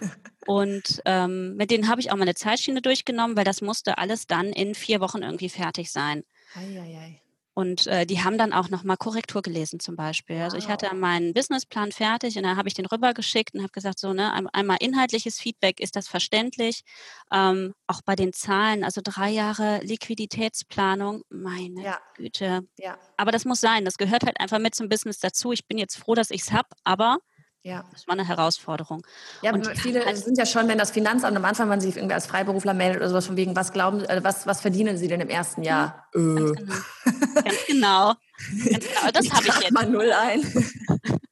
und 0.46 1.02
ähm, 1.06 1.56
mit 1.56 1.72
denen 1.72 1.88
habe 1.88 2.00
ich 2.00 2.12
auch 2.12 2.16
meine 2.16 2.36
Zeitschiene 2.36 2.82
durchgenommen, 2.82 3.36
weil 3.36 3.44
das 3.44 3.62
musste 3.62 3.98
alles 3.98 4.28
dann 4.28 4.46
in 4.46 4.76
vier 4.76 5.00
Wochen 5.00 5.22
irgendwie 5.22 5.48
fertig 5.48 5.90
sein. 5.90 6.22
Ei, 6.54 6.80
ei, 6.80 6.98
ei. 6.98 7.23
Und 7.54 7.86
äh, 7.86 8.04
die 8.04 8.22
haben 8.22 8.36
dann 8.36 8.52
auch 8.52 8.68
nochmal 8.68 8.96
Korrektur 8.96 9.40
gelesen 9.40 9.78
zum 9.78 9.94
Beispiel. 9.94 10.42
Also 10.42 10.56
ich 10.56 10.68
hatte 10.68 10.92
meinen 10.92 11.32
Businessplan 11.32 11.92
fertig 11.92 12.36
und 12.36 12.42
dann 12.42 12.56
habe 12.56 12.66
ich 12.66 12.74
den 12.74 12.84
rübergeschickt 12.84 13.54
und 13.54 13.62
habe 13.62 13.70
gesagt, 13.70 14.00
so, 14.00 14.12
ne, 14.12 14.48
einmal 14.52 14.78
inhaltliches 14.80 15.38
Feedback, 15.38 15.78
ist 15.78 15.94
das 15.94 16.08
verständlich? 16.08 16.82
Ähm, 17.32 17.72
auch 17.86 18.02
bei 18.04 18.16
den 18.16 18.32
Zahlen, 18.32 18.82
also 18.82 19.00
drei 19.04 19.30
Jahre 19.30 19.78
Liquiditätsplanung, 19.84 21.22
meine 21.30 21.80
ja. 21.80 21.98
Güte. 22.16 22.66
Ja. 22.76 22.98
Aber 23.16 23.30
das 23.30 23.44
muss 23.44 23.60
sein, 23.60 23.84
das 23.84 23.98
gehört 23.98 24.24
halt 24.24 24.40
einfach 24.40 24.58
mit 24.58 24.74
zum 24.74 24.88
Business 24.88 25.20
dazu. 25.20 25.52
Ich 25.52 25.66
bin 25.66 25.78
jetzt 25.78 25.96
froh, 25.96 26.16
dass 26.16 26.30
ich 26.30 26.42
es 26.42 26.52
habe, 26.52 26.68
aber 26.82 27.18
ja. 27.66 27.82
Das 27.92 28.06
war 28.06 28.12
eine 28.12 28.28
Herausforderung. 28.28 29.06
Ja, 29.40 29.54
und 29.54 29.66
viele 29.78 30.04
halt 30.04 30.18
sind 30.18 30.36
ja 30.36 30.44
schon, 30.44 30.68
wenn 30.68 30.76
das 30.76 30.90
Finanzamt 30.90 31.34
am 31.34 31.44
Anfang, 31.46 31.66
man 31.66 31.80
sich 31.80 31.96
irgendwie 31.96 32.12
als 32.12 32.26
Freiberufler 32.26 32.74
meldet 32.74 32.98
oder 32.98 33.08
sowas 33.08 33.26
von 33.26 33.38
wegen, 33.38 33.56
was 33.56 33.72
glauben, 33.72 34.04
äh, 34.04 34.22
was, 34.22 34.46
was 34.46 34.60
verdienen 34.60 34.98
Sie 34.98 35.08
denn 35.08 35.22
im 35.22 35.30
ersten 35.30 35.62
Jahr? 35.62 36.06
Ja, 36.14 36.20
äh. 36.20 36.52
genau. 36.52 36.72
Ganz 37.34 37.66
genau. 37.66 38.14
Ganz 38.70 38.86
genau. 38.86 39.10
Das 39.12 39.30
habe 39.32 39.48
ich 39.48 39.60
jetzt. 39.60 39.72
mal 39.72 39.88
null 39.88 40.12
ein. 40.12 40.42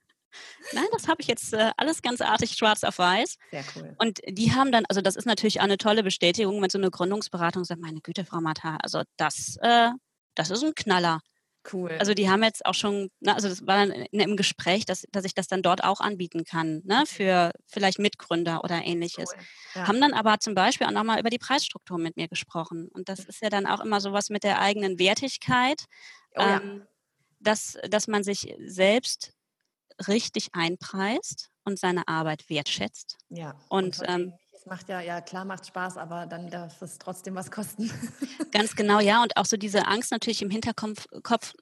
Nein, 0.74 0.86
das 0.92 1.08
habe 1.08 1.20
ich 1.20 1.26
jetzt 1.26 1.52
äh, 1.52 1.70
alles 1.76 2.02
ganz 2.02 2.20
artig 2.20 2.52
schwarz 2.52 2.84
auf 2.84 2.98
weiß. 2.98 3.36
Sehr 3.50 3.64
cool. 3.76 3.94
Und 3.98 4.20
die 4.26 4.52
haben 4.52 4.72
dann, 4.72 4.84
also 4.88 5.00
das 5.00 5.16
ist 5.16 5.26
natürlich 5.26 5.60
auch 5.60 5.64
eine 5.64 5.76
tolle 5.76 6.02
Bestätigung, 6.02 6.62
wenn 6.62 6.70
so 6.70 6.78
eine 6.78 6.90
Gründungsberatung 6.90 7.64
sagt, 7.64 7.80
meine 7.80 8.00
Güte, 8.00 8.24
Frau 8.24 8.40
Mata, 8.40 8.78
also 8.82 9.02
das, 9.16 9.58
äh, 9.60 9.90
das 10.34 10.50
ist 10.50 10.64
ein 10.64 10.74
Knaller. 10.74 11.20
Cool. 11.70 11.92
Also 11.98 12.14
die 12.14 12.28
haben 12.28 12.42
jetzt 12.42 12.66
auch 12.66 12.74
schon, 12.74 13.10
ne, 13.20 13.34
also 13.34 13.48
das 13.48 13.66
war 13.66 13.86
dann 13.86 13.90
im 13.90 14.36
Gespräch, 14.36 14.84
dass, 14.84 15.06
dass 15.12 15.24
ich 15.24 15.34
das 15.34 15.46
dann 15.46 15.62
dort 15.62 15.84
auch 15.84 16.00
anbieten 16.00 16.44
kann, 16.44 16.82
ne, 16.84 17.04
für 17.06 17.52
vielleicht 17.66 17.98
Mitgründer 17.98 18.64
oder 18.64 18.84
ähnliches. 18.84 19.30
Cool. 19.32 19.42
Ja. 19.74 19.88
Haben 19.88 20.00
dann 20.00 20.12
aber 20.12 20.40
zum 20.40 20.54
Beispiel 20.54 20.86
auch 20.86 20.92
nochmal 20.92 21.20
über 21.20 21.30
die 21.30 21.38
Preisstruktur 21.38 21.98
mit 21.98 22.16
mir 22.16 22.28
gesprochen. 22.28 22.88
Und 22.88 23.08
das 23.08 23.20
ist 23.20 23.42
ja 23.42 23.48
dann 23.48 23.66
auch 23.66 23.80
immer 23.80 24.00
sowas 24.00 24.28
mit 24.28 24.42
der 24.42 24.60
eigenen 24.60 24.98
Wertigkeit, 24.98 25.84
oh, 26.36 26.40
ja. 26.40 26.60
ähm, 26.60 26.86
dass, 27.38 27.78
dass 27.88 28.08
man 28.08 28.24
sich 28.24 28.54
selbst 28.64 29.32
richtig 30.08 30.48
einpreist 30.52 31.50
und 31.64 31.78
seine 31.78 32.08
Arbeit 32.08 32.48
wertschätzt. 32.48 33.18
Ja. 33.28 33.54
Und, 33.68 34.00
und 34.00 34.08
ähm, 34.08 34.32
es 34.62 34.66
macht 34.66 34.88
ja, 34.88 35.00
ja 35.00 35.20
klar, 35.20 35.44
macht 35.44 35.66
Spaß, 35.66 35.96
aber 35.96 36.26
dann 36.26 36.48
darf 36.48 36.80
es 36.82 36.96
trotzdem 36.98 37.34
was 37.34 37.50
kosten. 37.50 37.90
Ganz 38.52 38.76
genau, 38.76 39.00
ja. 39.00 39.20
Und 39.20 39.36
auch 39.36 39.44
so 39.44 39.56
diese 39.56 39.88
Angst 39.88 40.12
natürlich 40.12 40.40
im 40.40 40.50
Hinterkopf, 40.50 41.06
Kopf, 41.24 41.52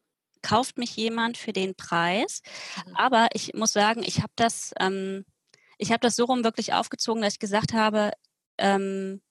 kauft 0.42 0.76
mich 0.76 0.96
jemand 0.96 1.38
für 1.38 1.54
den 1.54 1.74
Preis. 1.74 2.42
Mhm. 2.84 2.96
Aber 2.96 3.28
ich 3.32 3.54
muss 3.54 3.72
sagen, 3.72 4.02
ich 4.04 4.18
habe 4.18 4.32
das, 4.36 4.72
ähm, 4.78 5.24
ich 5.78 5.92
habe 5.92 6.00
das 6.00 6.14
so 6.14 6.26
rum 6.26 6.44
wirklich 6.44 6.74
aufgezogen, 6.74 7.22
dass 7.22 7.34
ich 7.34 7.38
gesagt 7.38 7.72
habe, 7.72 8.12
ähm, 8.58 9.22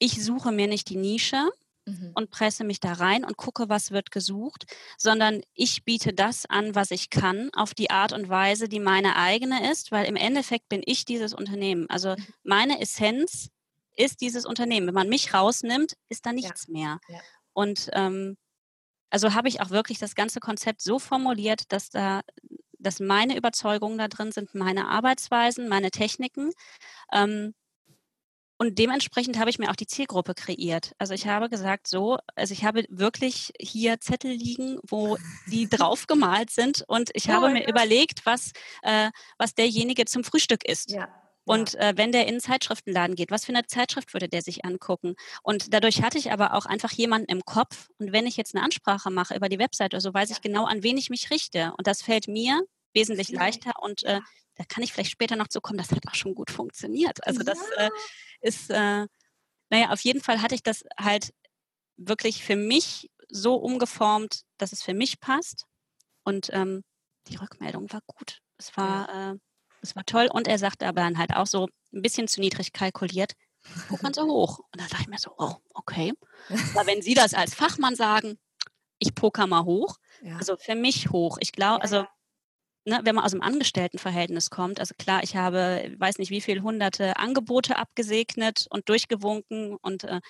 ich 0.00 0.24
suche 0.24 0.50
mir 0.50 0.66
nicht 0.66 0.88
die 0.88 0.96
Nische, 0.96 1.50
mhm. 1.86 2.12
und 2.14 2.30
presse 2.30 2.64
mich 2.64 2.80
da 2.80 2.92
rein 2.92 3.24
und 3.24 3.36
gucke, 3.36 3.68
was 3.68 3.90
wird 3.90 4.10
gesucht, 4.10 4.64
sondern 4.96 5.42
ich 5.54 5.84
biete 5.84 6.12
das 6.12 6.46
an, 6.46 6.74
was 6.74 6.90
ich 6.90 7.10
kann, 7.10 7.50
auf 7.54 7.74
die 7.74 7.90
Art 7.90 8.12
und 8.12 8.28
Weise, 8.28 8.68
die 8.68 8.80
meine 8.80 9.16
eigene 9.16 9.70
ist, 9.70 9.92
weil 9.92 10.06
im 10.06 10.16
Endeffekt 10.16 10.68
bin 10.68 10.82
ich 10.84 11.04
dieses 11.04 11.34
Unternehmen. 11.34 11.88
Also 11.88 12.10
mhm. 12.10 12.26
meine 12.42 12.80
Essenz 12.80 13.50
ist 13.96 14.20
dieses 14.20 14.44
Unternehmen. 14.44 14.86
Wenn 14.86 14.94
man 14.94 15.08
mich 15.08 15.34
rausnimmt, 15.34 15.94
ist 16.08 16.26
da 16.26 16.32
nichts 16.32 16.66
ja. 16.68 16.72
mehr. 16.72 17.00
Ja. 17.08 17.20
Und 17.52 17.90
ähm, 17.92 18.36
also 19.10 19.34
habe 19.34 19.48
ich 19.48 19.60
auch 19.60 19.70
wirklich 19.70 19.98
das 19.98 20.14
ganze 20.14 20.40
Konzept 20.40 20.82
so 20.82 20.98
formuliert, 20.98 21.72
dass 21.72 21.90
da 21.90 22.22
dass 22.84 23.00
meine 23.00 23.36
Überzeugungen 23.36 23.98
da 23.98 24.08
drin 24.08 24.30
sind, 24.30 24.54
meine 24.54 24.88
Arbeitsweisen, 24.88 25.68
meine 25.68 25.90
Techniken. 25.90 26.50
Ähm, 27.12 27.54
und 28.56 28.78
dementsprechend 28.78 29.38
habe 29.38 29.50
ich 29.50 29.58
mir 29.58 29.70
auch 29.70 29.76
die 29.76 29.86
Zielgruppe 29.86 30.34
kreiert. 30.34 30.92
Also 30.98 31.12
ich 31.12 31.26
habe 31.26 31.48
gesagt, 31.48 31.88
so, 31.88 32.18
also 32.36 32.52
ich 32.52 32.64
habe 32.64 32.84
wirklich 32.88 33.52
hier 33.60 34.00
Zettel 34.00 34.30
liegen, 34.30 34.78
wo 34.88 35.16
die 35.50 35.68
drauf 35.70 36.06
gemalt 36.06 36.50
sind 36.50 36.84
und 36.86 37.10
ich 37.14 37.28
oh, 37.28 37.32
habe 37.32 37.50
mir 37.50 37.62
ja. 37.62 37.68
überlegt, 37.68 38.24
was, 38.24 38.52
äh, 38.82 39.10
was 39.38 39.54
derjenige 39.54 40.04
zum 40.04 40.24
Frühstück 40.24 40.64
isst. 40.64 40.90
Ja. 40.92 41.08
Und 41.46 41.74
äh, 41.74 41.92
wenn 41.96 42.12
der 42.12 42.22
in 42.22 42.28
einen 42.28 42.40
Zeitschriftenladen 42.40 43.16
geht, 43.16 43.30
was 43.30 43.44
für 43.44 43.52
eine 43.52 43.66
Zeitschrift 43.66 44.14
würde 44.14 44.28
der 44.28 44.40
sich 44.40 44.64
angucken? 44.64 45.14
Und 45.42 45.74
dadurch 45.74 46.02
hatte 46.02 46.16
ich 46.16 46.32
aber 46.32 46.54
auch 46.54 46.64
einfach 46.64 46.92
jemanden 46.92 47.30
im 47.30 47.44
Kopf. 47.44 47.88
Und 47.98 48.12
wenn 48.12 48.26
ich 48.26 48.36
jetzt 48.36 48.54
eine 48.54 48.64
Ansprache 48.64 49.10
mache 49.10 49.34
über 49.34 49.48
die 49.48 49.58
Website 49.58 49.92
oder 49.92 50.00
so, 50.00 50.14
weiß 50.14 50.30
ich 50.30 50.40
genau, 50.40 50.64
an 50.64 50.82
wen 50.82 50.96
ich 50.96 51.10
mich 51.10 51.30
richte. 51.30 51.74
Und 51.76 51.86
das 51.86 52.02
fällt 52.02 52.28
mir 52.28 52.62
wesentlich 52.94 53.28
leichter 53.30 53.72
und 53.82 54.04
äh, 54.04 54.20
da 54.56 54.64
kann 54.64 54.82
ich 54.82 54.92
vielleicht 54.92 55.10
später 55.10 55.36
noch 55.36 55.48
zukommen, 55.48 55.78
das 55.78 55.90
hat 55.90 56.06
auch 56.08 56.14
schon 56.14 56.34
gut 56.34 56.50
funktioniert. 56.50 57.26
Also 57.26 57.42
das 57.42 57.58
äh, 57.76 57.90
ist, 58.40 58.70
äh, 58.70 59.06
naja, 59.70 59.90
auf 59.90 60.00
jeden 60.00 60.20
Fall 60.20 60.42
hatte 60.42 60.54
ich 60.54 60.62
das 60.62 60.84
halt 60.98 61.32
wirklich 61.96 62.44
für 62.44 62.56
mich 62.56 63.10
so 63.28 63.56
umgeformt, 63.56 64.42
dass 64.58 64.72
es 64.72 64.82
für 64.82 64.94
mich 64.94 65.20
passt. 65.20 65.66
Und 66.24 66.50
ähm, 66.52 66.84
die 67.28 67.36
Rückmeldung 67.36 67.92
war 67.92 68.00
gut. 68.06 68.40
Es 68.58 68.76
war, 68.76 69.08
ja. 69.08 69.32
äh, 69.32 69.36
es 69.82 69.96
war 69.96 70.04
toll. 70.04 70.28
Und 70.32 70.48
er 70.48 70.58
sagte 70.58 70.86
aber 70.86 71.02
dann 71.02 71.18
halt 71.18 71.34
auch 71.34 71.46
so 71.46 71.68
ein 71.92 72.02
bisschen 72.02 72.28
zu 72.28 72.40
niedrig 72.40 72.72
kalkuliert, 72.72 73.32
guck 73.88 74.02
man 74.02 74.14
so 74.14 74.24
hoch. 74.26 74.58
Und 74.58 74.80
da 74.80 74.86
dachte 74.86 75.02
ich 75.02 75.08
mir 75.08 75.18
so, 75.18 75.32
oh, 75.38 75.54
okay. 75.74 76.12
Aber 76.74 76.86
wenn 76.86 77.02
Sie 77.02 77.14
das 77.14 77.34
als 77.34 77.54
Fachmann 77.54 77.96
sagen, 77.96 78.38
ich 78.98 79.14
poker 79.14 79.46
mal 79.46 79.64
hoch, 79.64 79.96
ja. 80.22 80.36
also 80.36 80.56
für 80.56 80.74
mich 80.74 81.10
hoch. 81.10 81.38
Ich 81.40 81.52
glaube, 81.52 81.82
also 81.82 82.04
ne, 82.84 83.00
wenn 83.02 83.14
man 83.14 83.24
aus 83.24 83.32
dem 83.32 83.42
Angestelltenverhältnis 83.42 84.50
kommt, 84.50 84.80
also 84.80 84.94
klar, 84.98 85.22
ich 85.22 85.36
habe, 85.36 85.94
weiß 85.98 86.18
nicht 86.18 86.30
wie 86.30 86.40
viele 86.40 86.62
hunderte 86.62 87.16
Angebote 87.16 87.76
abgesegnet 87.76 88.66
und 88.70 88.88
durchgewunken 88.88 89.76
und 89.80 90.04
äh, 90.04 90.20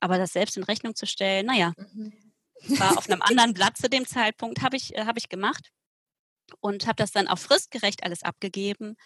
aber 0.00 0.18
das 0.18 0.32
selbst 0.32 0.56
in 0.56 0.62
Rechnung 0.62 0.94
zu 0.94 1.06
stellen, 1.06 1.46
naja, 1.46 1.72
mhm. 1.76 2.12
war 2.78 2.96
auf 2.96 3.08
einem 3.08 3.22
anderen 3.22 3.54
Blatt 3.54 3.76
zu 3.76 3.88
dem 3.88 4.06
Zeitpunkt, 4.06 4.62
habe 4.62 4.76
ich, 4.76 4.96
äh, 4.96 5.04
hab 5.04 5.16
ich 5.16 5.28
gemacht 5.28 5.70
und 6.60 6.86
habe 6.86 6.96
das 6.96 7.12
dann 7.12 7.28
auch 7.28 7.38
fristgerecht 7.38 8.04
alles 8.04 8.22
abgegeben 8.22 8.96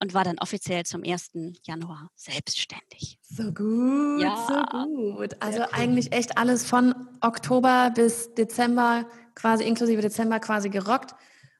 und 0.00 0.14
war 0.14 0.24
dann 0.24 0.38
offiziell 0.38 0.84
zum 0.84 1.02
1. 1.04 1.30
Januar 1.64 2.10
selbstständig. 2.14 3.18
So 3.22 3.52
gut, 3.52 4.20
ja. 4.20 4.36
so 4.46 4.86
gut. 4.86 5.36
Also 5.40 5.60
cool. 5.60 5.68
eigentlich 5.72 6.12
echt 6.12 6.38
alles 6.38 6.66
von 6.66 6.94
Oktober 7.20 7.90
bis 7.94 8.32
Dezember 8.34 9.06
quasi 9.34 9.64
inklusive 9.64 10.00
Dezember 10.00 10.40
quasi 10.40 10.68
gerockt. 10.68 11.14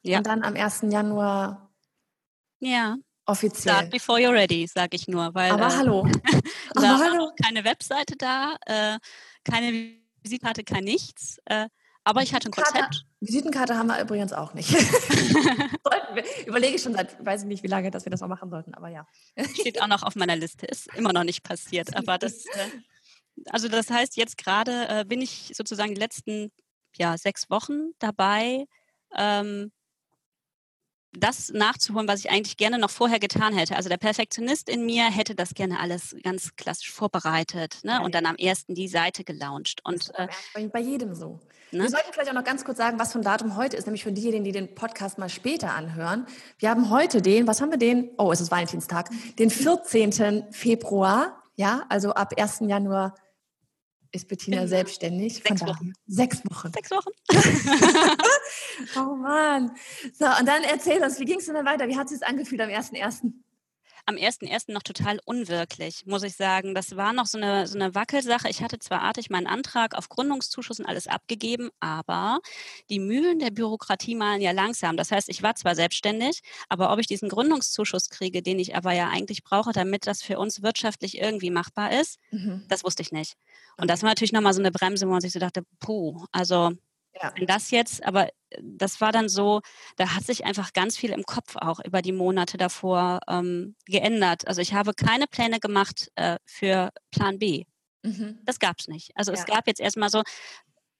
Ja. 0.08 0.18
Und 0.18 0.26
dann 0.26 0.42
am 0.42 0.54
1. 0.56 0.90
Januar 0.90 1.70
Ja. 2.60 2.96
offiziell. 3.26 3.74
Start 3.74 3.90
before 3.90 4.18
you're 4.18 4.32
ready, 4.32 4.66
sage 4.66 4.96
ich 4.96 5.06
nur. 5.06 5.34
Weil, 5.34 5.52
Aber 5.52 5.66
äh, 5.68 5.76
hallo. 5.76 6.06
da 6.74 6.94
Aber 6.94 6.98
hallo. 7.04 7.32
keine 7.42 7.64
Webseite 7.64 8.16
da, 8.16 8.56
äh, 8.66 8.98
keine 9.44 9.92
Visitkarte, 10.22 10.64
kein 10.64 10.84
nichts. 10.84 11.38
Äh, 11.44 11.68
aber 12.04 12.22
ich 12.22 12.32
hatte 12.32 12.48
ein 12.48 12.52
Konzept. 12.52 13.04
Visitenkarte 13.20 13.76
haben 13.76 13.88
wir 13.88 14.00
übrigens 14.00 14.32
auch 14.32 14.54
nicht. 14.54 14.70
Überlege 16.46 16.76
ich 16.76 16.82
schon 16.82 16.94
seit, 16.94 17.22
weiß 17.24 17.42
ich 17.42 17.48
nicht, 17.48 17.62
wie 17.62 17.68
lange, 17.68 17.90
dass 17.90 18.06
wir 18.06 18.10
das 18.10 18.20
noch 18.22 18.28
machen 18.28 18.48
sollten, 18.48 18.72
aber 18.72 18.88
ja. 18.88 19.06
Steht 19.52 19.82
auch 19.82 19.88
noch 19.88 20.02
auf 20.02 20.16
meiner 20.16 20.36
Liste. 20.36 20.64
Ist 20.64 20.88
immer 20.94 21.12
noch 21.12 21.24
nicht 21.24 21.42
passiert. 21.42 21.94
Aber 21.94 22.16
das, 22.16 22.46
äh, 22.46 22.70
also 23.50 23.68
das 23.68 23.90
heißt, 23.90 24.16
jetzt 24.16 24.38
gerade 24.38 24.88
äh, 24.88 25.04
bin 25.04 25.20
ich 25.20 25.52
sozusagen 25.54 25.94
die 25.94 26.00
letzten 26.00 26.50
ja, 26.96 27.18
sechs 27.18 27.50
Wochen 27.50 27.90
dabei, 27.98 28.64
ähm, 29.14 29.70
das 31.20 31.50
nachzuholen, 31.50 32.08
was 32.08 32.20
ich 32.20 32.30
eigentlich 32.30 32.56
gerne 32.56 32.78
noch 32.78 32.90
vorher 32.90 33.18
getan 33.18 33.54
hätte. 33.54 33.76
Also 33.76 33.88
der 33.88 33.96
Perfektionist 33.96 34.68
in 34.68 34.84
mir 34.86 35.04
hätte 35.10 35.34
das 35.34 35.54
gerne 35.54 35.80
alles 35.80 36.16
ganz 36.22 36.54
klassisch 36.56 36.90
vorbereitet 36.90 37.78
ne? 37.82 37.92
Ja, 37.92 38.00
und 38.00 38.14
dann 38.14 38.26
am 38.26 38.36
ersten 38.36 38.74
die 38.74 38.88
Seite 38.88 39.24
gelauncht. 39.24 39.80
Und 39.84 40.10
äh, 40.14 40.28
bei, 40.54 40.68
bei 40.68 40.80
jedem 40.80 41.14
so. 41.14 41.40
Ne? 41.70 41.82
Wir 41.82 41.90
sollten 41.90 42.12
vielleicht 42.12 42.30
auch 42.30 42.34
noch 42.34 42.44
ganz 42.44 42.64
kurz 42.64 42.78
sagen, 42.78 42.98
was 42.98 43.12
für 43.12 43.18
ein 43.18 43.24
Datum 43.24 43.56
heute 43.56 43.76
ist, 43.76 43.86
nämlich 43.86 44.04
für 44.04 44.12
diejenigen, 44.12 44.44
die 44.44 44.52
den 44.52 44.74
Podcast 44.74 45.18
mal 45.18 45.28
später 45.28 45.74
anhören. 45.74 46.26
Wir 46.58 46.70
haben 46.70 46.90
heute 46.90 47.20
den, 47.20 47.46
was 47.46 47.60
haben 47.60 47.70
wir 47.70 47.78
den? 47.78 48.10
Oh, 48.16 48.32
es 48.32 48.40
ist 48.40 48.50
Valentinstag, 48.50 49.10
den 49.38 49.50
14. 49.50 50.44
Februar. 50.50 51.42
Ja, 51.56 51.84
also 51.88 52.12
ab 52.12 52.32
1. 52.38 52.60
Januar 52.60 53.14
ist 54.12 54.28
Bettina 54.28 54.58
Genau. 54.58 54.68
selbstständig. 54.68 55.42
Sechs 55.46 55.60
Wochen. 55.62 55.92
Sechs 56.06 56.38
Wochen. 56.50 56.72
sechs 56.72 56.90
Wochen. 56.90 57.10
Oh 58.96 59.16
Mann. 59.16 59.72
So, 60.18 60.24
und 60.24 60.46
dann 60.46 60.62
erzähl 60.62 61.02
uns, 61.02 61.18
wie 61.18 61.24
ging 61.24 61.38
es 61.38 61.46
denn 61.46 61.54
dann 61.54 61.66
weiter? 61.66 61.88
Wie 61.88 61.96
hat 61.96 62.06
es 62.06 62.18
sich 62.18 62.26
angefühlt 62.26 62.60
am 62.60 62.70
1.1.? 62.70 63.32
Am 64.08 64.16
1.1. 64.16 64.72
noch 64.72 64.82
total 64.82 65.20
unwirklich, 65.24 66.06
muss 66.06 66.22
ich 66.22 66.34
sagen. 66.34 66.74
Das 66.74 66.96
war 66.96 67.12
noch 67.12 67.26
so 67.26 67.38
eine, 67.38 67.66
so 67.66 67.78
eine 67.78 67.94
Wackelsache. 67.94 68.48
Ich 68.48 68.62
hatte 68.62 68.78
zwar 68.78 69.02
artig 69.02 69.30
meinen 69.30 69.46
Antrag 69.46 69.94
auf 69.94 70.08
Gründungszuschuss 70.08 70.80
und 70.80 70.86
alles 70.86 71.06
abgegeben, 71.06 71.70
aber 71.80 72.40
die 72.90 72.98
Mühlen 72.98 73.38
der 73.38 73.50
Bürokratie 73.50 74.14
malen 74.14 74.40
ja 74.40 74.52
langsam. 74.52 74.96
Das 74.96 75.10
heißt, 75.12 75.28
ich 75.28 75.42
war 75.42 75.54
zwar 75.54 75.74
selbstständig, 75.74 76.40
aber 76.68 76.92
ob 76.92 76.98
ich 76.98 77.06
diesen 77.06 77.28
Gründungszuschuss 77.28 78.08
kriege, 78.08 78.42
den 78.42 78.58
ich 78.58 78.74
aber 78.74 78.92
ja 78.92 79.08
eigentlich 79.10 79.44
brauche, 79.44 79.72
damit 79.72 80.06
das 80.06 80.22
für 80.22 80.38
uns 80.38 80.62
wirtschaftlich 80.62 81.18
irgendwie 81.18 81.50
machbar 81.50 81.92
ist, 82.00 82.18
Mhm. 82.30 82.64
das 82.68 82.84
wusste 82.84 83.02
ich 83.02 83.12
nicht. 83.12 83.34
Und 83.76 83.88
das 83.90 84.02
war 84.02 84.08
natürlich 84.10 84.32
nochmal 84.32 84.54
so 84.54 84.60
eine 84.60 84.72
Bremse, 84.72 85.06
wo 85.06 85.12
man 85.12 85.20
sich 85.20 85.32
so 85.32 85.38
dachte, 85.38 85.62
puh, 85.80 86.24
also 86.32 86.72
Ja. 87.22 87.32
wenn 87.36 87.46
das 87.46 87.70
jetzt, 87.70 88.04
aber 88.04 88.28
äh, 88.28 88.60
das 88.62 89.00
war 89.00 89.12
dann 89.12 89.28
so, 89.28 89.60
da 89.96 90.14
hat 90.14 90.24
sich 90.24 90.44
einfach 90.44 90.72
ganz 90.72 90.96
viel 90.96 91.10
im 91.10 91.24
Kopf 91.24 91.56
auch 91.56 91.80
über 91.84 92.02
die 92.02 92.12
Monate 92.12 92.56
davor 92.56 93.20
ähm, 93.28 93.74
geändert. 93.86 94.46
Also 94.46 94.60
ich 94.60 94.74
habe 94.74 94.94
keine 94.94 95.26
Pläne 95.26 95.60
gemacht 95.60 96.10
äh, 96.16 96.36
für 96.44 96.90
Plan 97.10 97.38
B. 97.38 97.64
Mhm. 98.02 98.38
Das 98.44 98.58
gab 98.58 98.76
es 98.78 98.88
nicht. 98.88 99.10
Also 99.16 99.32
es 99.32 99.40
Ja. 99.40 99.54
gab 99.56 99.66
jetzt 99.66 99.80
erstmal 99.80 100.10
so, 100.10 100.22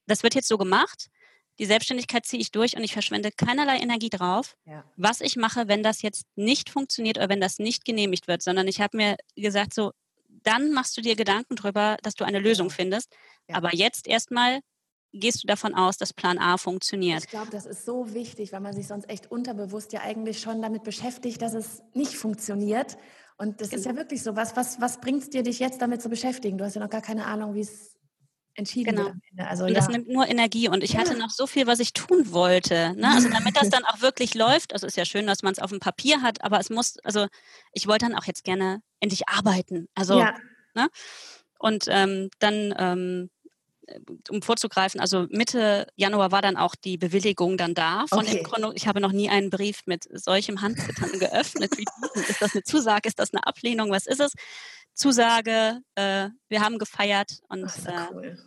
das 0.07 0.23
wird 0.23 0.35
jetzt 0.35 0.49
so 0.49 0.59
gemacht, 0.59 1.07
die 1.61 1.67
Selbstständigkeit 1.67 2.25
ziehe 2.25 2.41
ich 2.41 2.53
durch 2.53 2.77
und 2.77 2.85
ich 2.85 2.93
verschwende 2.93 3.31
keinerlei 3.33 3.79
Energie 3.79 4.11
drauf, 4.11 4.57
Ja. 4.65 4.85
was 4.97 5.21
ich 5.21 5.37
mache, 5.37 5.67
wenn 5.69 5.83
das 5.83 6.03
jetzt 6.03 6.25
nicht 6.37 6.71
funktioniert 6.71 7.19
oder 7.19 7.29
wenn 7.29 7.41
das 7.41 7.59
nicht 7.59 7.85
genehmigt 7.85 8.29
wird, 8.29 8.43
sondern 8.43 8.69
ich 8.69 8.81
habe 8.81 8.97
mir 8.97 9.17
gesagt, 9.37 9.75
so, 9.75 9.93
dann 10.29 10.73
machst 10.73 10.97
du 10.97 11.01
dir 11.01 11.17
Gedanken 11.17 11.57
drüber, 11.57 11.97
dass 12.03 12.15
du 12.15 12.25
eine 12.25 12.39
Lösung 12.39 12.71
findest. 12.71 13.13
Ja. 13.49 13.57
Aber 13.57 13.75
jetzt 13.75 14.07
erstmal 14.07 14.61
gehst 15.13 15.43
du 15.43 15.47
davon 15.47 15.75
aus, 15.75 15.97
dass 15.97 16.13
Plan 16.13 16.39
A 16.39 16.57
funktioniert. 16.59 17.25
Ich 17.25 17.31
glaube, 17.31 17.51
das 17.51 17.67
ist 17.67 17.85
so 17.85 18.13
wichtig, 18.15 18.53
weil 18.53 18.61
man 18.61 18.75
sich 18.75 18.87
sonst 18.87 19.09
echt 19.09 19.31
unterbewusst 19.31 19.93
ja 19.93 20.01
eigentlich 20.01 20.41
schon 20.41 20.61
damit 20.63 20.83
beschäftigt, 20.85 21.41
dass 21.43 21.55
es 21.55 21.83
nicht 21.95 22.15
funktioniert. 22.15 22.97
Und 23.37 23.61
das 23.61 23.69
ist 23.69 23.87
ja 23.87 23.97
wirklich 23.97 24.23
so. 24.23 24.37
Was, 24.37 24.57
was, 24.57 24.81
was 24.81 25.01
bringt 25.01 25.23
es 25.23 25.31
dir, 25.31 25.43
dich 25.43 25.61
jetzt 25.61 25.81
damit 25.81 26.03
zu 26.03 26.09
beschäftigen? 26.09 26.59
Du 26.59 26.65
hast 26.65 26.75
ja 26.75 26.81
noch 26.81 26.91
gar 26.91 27.03
keine 27.03 27.25
Ahnung, 27.27 27.55
wie 27.55 27.61
es 27.61 27.99
entschieden 28.59 28.97
Genau. 28.97 29.13
Also, 29.49 29.65
Und 29.65 29.71
ja. 29.71 29.77
das 29.77 29.89
nimmt 29.89 30.09
nur 30.09 30.27
Energie. 30.29 30.69
Und 30.69 30.83
ich 30.83 30.97
hatte 30.97 31.13
Ja. 31.13 31.19
noch 31.19 31.31
so 31.31 31.47
viel, 31.47 31.67
was 31.67 31.79
ich 31.79 31.93
tun 31.93 32.33
wollte. 32.33 32.95
Ne? 32.97 33.09
Also 33.09 33.29
damit 33.29 33.57
das 33.57 33.71
dann 33.71 33.85
auch 33.85 34.03
wirklich 34.03 34.35
läuft, 34.35 34.73
also 34.73 34.87
ist 34.87 34.97
ja 34.97 35.05
schön, 35.05 35.27
dass 35.27 35.43
man 35.43 35.53
es 35.53 35.61
auf 35.61 35.71
dem 35.71 35.79
Papier 35.79 36.21
hat, 36.23 36.43
aber 36.43 36.59
es 36.59 36.69
muss, 36.69 36.99
also 37.05 37.27
ich 37.73 37.87
wollte 37.87 38.07
dann 38.07 38.17
auch 38.17 38.25
jetzt 38.25 38.45
gerne 38.45 38.83
endlich 39.01 39.29
arbeiten. 39.29 39.89
Also 39.95 40.19
ja. 40.19 40.35
und 41.61 41.85
ähm, 41.89 42.31
dann 42.41 42.75
ähm, 42.77 43.31
um 44.31 44.43
vorzugreifen, 44.43 45.01
also 45.01 45.27
Mitte 45.31 45.87
Januar 45.97 46.33
war 46.33 46.43
dann 46.43 46.57
auch 46.57 46.75
die 46.75 46.99
Bewilligung 46.99 47.57
dann 47.57 47.75
da 47.75 48.07
von 48.09 48.21
Okay. 48.21 48.37
den 48.37 48.45
Gründung. 48.45 48.73
Ich 48.75 48.87
habe 48.87 49.01
noch 49.01 49.13
nie 49.13 49.31
einen 49.31 49.51
Brief 49.51 49.83
mit 49.87 50.07
solchem 50.13 50.61
Handzittern 50.61 51.19
geöffnet. 51.19 51.73
Ist 52.15 52.43
das 52.43 52.55
eine 52.55 52.63
Zusage? 52.63 53.09
Ist 53.09 53.19
das 53.19 53.33
eine 53.33 53.47
Ablehnung? 53.47 53.91
Was 53.91 54.07
ist 54.07 54.21
es? 54.21 54.33
Zusage, 54.95 55.81
äh, 55.95 56.29
wir 56.49 56.61
haben 56.61 56.79
gefeiert 56.79 57.39
und 57.49 57.65
Ach, 57.67 57.87
äh, 57.87 58.07
cool. 58.13 58.39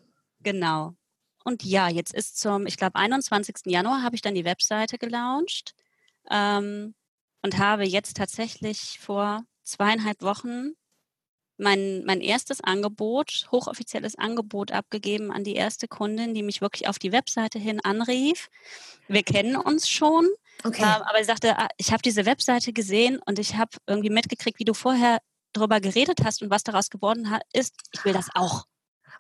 Genau. 0.42 0.96
Und 1.44 1.64
ja, 1.64 1.88
jetzt 1.88 2.14
ist 2.14 2.40
zum, 2.40 2.68
ich 2.68 2.78
glaube, 2.78 2.96
21. 2.96 3.56
Januar 3.66 4.04
habe 4.04 4.16
ich 4.16 4.22
dann 4.22 4.36
die 4.36 4.46
Webseite 4.46 4.98
gelauncht 4.98 5.74
ähm, 6.30 6.94
und 7.42 7.58
habe 7.58 7.84
jetzt 7.88 8.18
tatsächlich 8.18 9.00
vor 9.00 9.44
zweieinhalb 9.64 10.22
Wochen 10.22 10.74
mein, 11.62 12.04
mein 12.06 12.22
erstes 12.22 12.62
Angebot, 12.62 13.48
hochoffizielles 13.52 14.18
Angebot 14.18 14.72
abgegeben 14.72 15.32
an 15.32 15.44
die 15.44 15.56
erste 15.56 15.88
Kundin, 15.88 16.34
die 16.34 16.44
mich 16.44 16.60
wirklich 16.62 16.88
auf 16.88 17.00
die 17.00 17.12
Webseite 17.12 17.60
hin 17.60 17.80
anrief. 17.80 18.50
Wir 19.08 19.24
kennen 19.24 19.56
uns 19.56 19.88
schon, 19.88 20.28
Okay. 20.64 20.82
ähm, 20.84 21.04
aber 21.04 21.18
sie 21.20 21.26
sagte, 21.26 21.58
ah, 21.58 21.68
ich 21.78 21.92
habe 21.92 22.02
diese 22.02 22.26
Webseite 22.26 22.74
gesehen 22.74 23.20
und 23.26 23.40
ich 23.40 23.56
habe 23.56 23.72
irgendwie 23.88 24.10
mitgekriegt, 24.10 24.60
wie 24.60 24.66
du 24.66 24.74
vorher 24.74 25.20
darüber 25.54 25.80
geredet 25.80 26.20
hast 26.24 26.42
und 26.42 26.50
was 26.50 26.64
daraus 26.64 26.90
geworden 26.90 27.28
ist. 27.54 27.76
Ich 27.92 28.06
will 28.06 28.14
das 28.14 28.28
auch. 28.36 28.66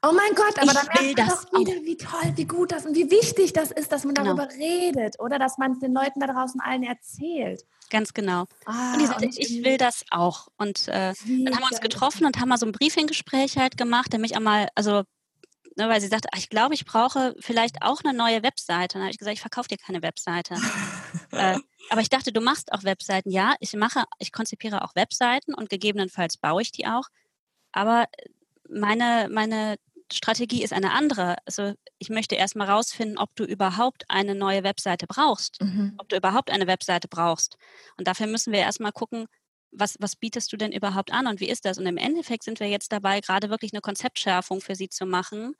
Oh 0.03 0.11
mein 0.13 0.33
Gott, 0.33 0.57
aber 0.57 0.71
Ich 0.71 0.73
dann 0.73 0.87
merkt 0.87 1.17
man 1.17 1.27
das 1.27 1.45
doch 1.45 1.59
wieder, 1.59 1.73
wie 1.83 1.95
toll, 1.97 2.33
wie 2.35 2.45
gut 2.45 2.71
das 2.71 2.85
und 2.87 2.95
wie 2.95 3.11
wichtig 3.11 3.53
das 3.53 3.69
ist, 3.71 3.91
dass 3.91 4.03
man 4.03 4.15
Genau. 4.15 4.33
darüber 4.35 4.51
redet 4.53 5.19
oder 5.19 5.37
dass 5.37 5.57
man 5.59 5.73
es 5.73 5.79
den 5.79 5.93
Leuten 5.93 6.19
da 6.19 6.27
draußen 6.27 6.59
allen 6.59 6.83
erzählt. 6.83 7.63
Ganz 7.91 8.13
genau. 8.13 8.45
Ah, 8.65 8.93
Und 8.93 9.01
die 9.01 9.05
sagte, 9.05 9.25
und 9.25 9.37
ich 9.37 9.63
will 9.63 9.77
das 9.77 10.03
auch. 10.09 10.47
Und 10.57 10.87
äh, 10.87 11.13
dann 11.25 11.53
haben 11.55 11.61
wir 11.61 11.71
uns 11.71 11.81
getroffen 11.81 12.25
und 12.25 12.39
haben 12.39 12.49
mal 12.49 12.57
so 12.57 12.65
ein 12.65 12.71
Briefinggespräch 12.71 13.57
halt 13.57 13.77
gemacht, 13.77 14.11
der 14.11 14.19
mich 14.19 14.35
einmal, 14.35 14.69
also, 14.73 15.03
ne, 15.77 15.87
weil 15.87 16.01
sie 16.01 16.07
sagte, 16.07 16.29
ach, 16.31 16.37
ich 16.39 16.49
glaube, 16.49 16.73
ich 16.73 16.85
brauche 16.85 17.35
vielleicht 17.39 17.83
auch 17.83 18.01
eine 18.03 18.17
neue 18.17 18.41
Webseite. 18.41 18.95
Und 18.97 19.01
dann 19.01 19.03
habe 19.03 19.11
ich 19.11 19.19
gesagt, 19.19 19.35
ich 19.35 19.41
verkaufe 19.41 19.67
dir 19.67 19.77
keine 19.77 20.01
Webseite. 20.01 20.55
äh, 21.31 21.59
aber 21.91 22.01
ich 22.01 22.09
dachte, 22.09 22.31
du 22.31 22.41
machst 22.41 22.71
auch 22.71 22.83
Webseiten. 22.83 23.29
Ja, 23.29 23.53
ich 23.59 23.73
mache, 23.73 24.05
ich 24.17 24.31
konzipiere 24.31 24.83
auch 24.83 24.95
Webseiten 24.95 25.53
und 25.53 25.69
gegebenenfalls 25.69 26.37
baue 26.37 26.63
ich 26.63 26.71
die 26.71 26.87
auch. 26.87 27.07
Aber 27.73 28.05
meine, 28.69 29.27
meine 29.29 29.75
Strategie 30.13 30.63
ist 30.63 30.73
eine 30.73 30.91
andere. 30.93 31.37
Also 31.45 31.73
ich 31.99 32.09
möchte 32.09 32.35
erst 32.35 32.55
mal 32.55 32.69
rausfinden, 32.69 33.17
ob 33.17 33.35
du 33.35 33.43
überhaupt 33.45 34.03
eine 34.09 34.35
neue 34.35 34.63
Webseite 34.63 35.07
brauchst 35.07 35.61
Mhm. 35.61 36.01
ob 36.01 36.09
du 36.09 36.17
überhaupt 36.17 36.49
eine 36.49 36.65
Webseite 36.65 37.07
brauchst. 37.07 37.57
Und 37.97 38.07
dafür 38.07 38.25
müssen 38.25 38.51
wir 38.53 38.59
erstmal 38.59 38.91
gucken, 38.91 39.27
was, 39.71 39.95
was 39.99 40.15
bietest 40.15 40.51
du 40.51 40.57
denn 40.57 40.71
überhaupt 40.71 41.13
an 41.13 41.27
und 41.27 41.39
wie 41.39 41.47
ist 41.49 41.63
das? 41.65 41.77
Und 41.77 41.85
im 41.85 41.97
Endeffekt 41.97 42.43
sind 42.43 42.59
wir 42.59 42.67
jetzt 42.67 42.91
dabei, 42.91 43.21
gerade 43.21 43.49
wirklich 43.51 43.71
eine 43.73 43.81
Konzeptschärfung 43.81 44.61
für 44.61 44.75
sie 44.75 44.89
zu 44.89 45.05
machen 45.05 45.53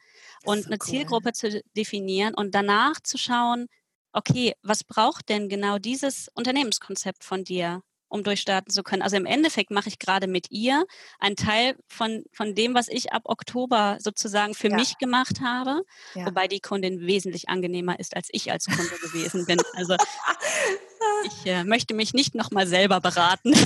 und 0.44 0.66
so 0.66 0.70
eine 0.70 0.80
cool. 0.80 0.80
Zielgruppe 0.80 1.34
zu 1.34 1.62
definieren 1.78 2.34
und 2.34 2.56
danach 2.56 3.00
zu 3.04 3.18
schauen, 3.18 3.68
okay, 4.14 4.54
was 4.64 4.84
braucht 4.84 5.30
denn 5.30 5.48
genau 5.48 5.78
dieses 5.78 6.28
Unternehmenskonzept 6.34 7.24
von 7.24 7.44
dir, 7.44 7.84
um 8.12 8.24
durchstarten 8.24 8.72
zu 8.72 8.84
können? 8.84 9.02
Also 9.02 9.16
im 9.18 9.26
Endeffekt 9.26 9.72
mache 9.72 9.90
ich 9.90 10.00
gerade 10.00 10.28
mit 10.28 10.52
ihr 10.52 10.86
einen 11.20 11.36
Teil 11.36 11.76
von, 11.88 12.24
von 12.32 12.54
dem, 12.54 12.76
was 12.76 12.88
ich 12.88 13.14
ab 13.14 13.24
Oktober 13.26 13.98
sozusagen 14.00 14.54
für 14.54 14.70
Ja. 14.70 14.76
mich 14.76 14.98
gemacht 14.98 15.42
habe, 15.42 15.82
Ja. 16.14 16.26
wobei 16.28 16.48
die 16.48 16.60
Kundin 16.60 17.02
wesentlich 17.02 17.50
angenehmer 17.50 18.00
ist, 18.00 18.16
als 18.16 18.30
ich 18.32 18.52
als 18.52 18.66
Kunde 18.66 18.96
gewesen 19.02 19.46
bin. 19.46 19.60
Also 19.74 19.96
ich 21.26 21.46
äh, 21.46 21.64
möchte 21.64 21.94
mich 21.94 22.14
nicht 22.14 22.36
nochmal 22.36 22.68
selber 22.68 23.00
beraten. 23.02 23.54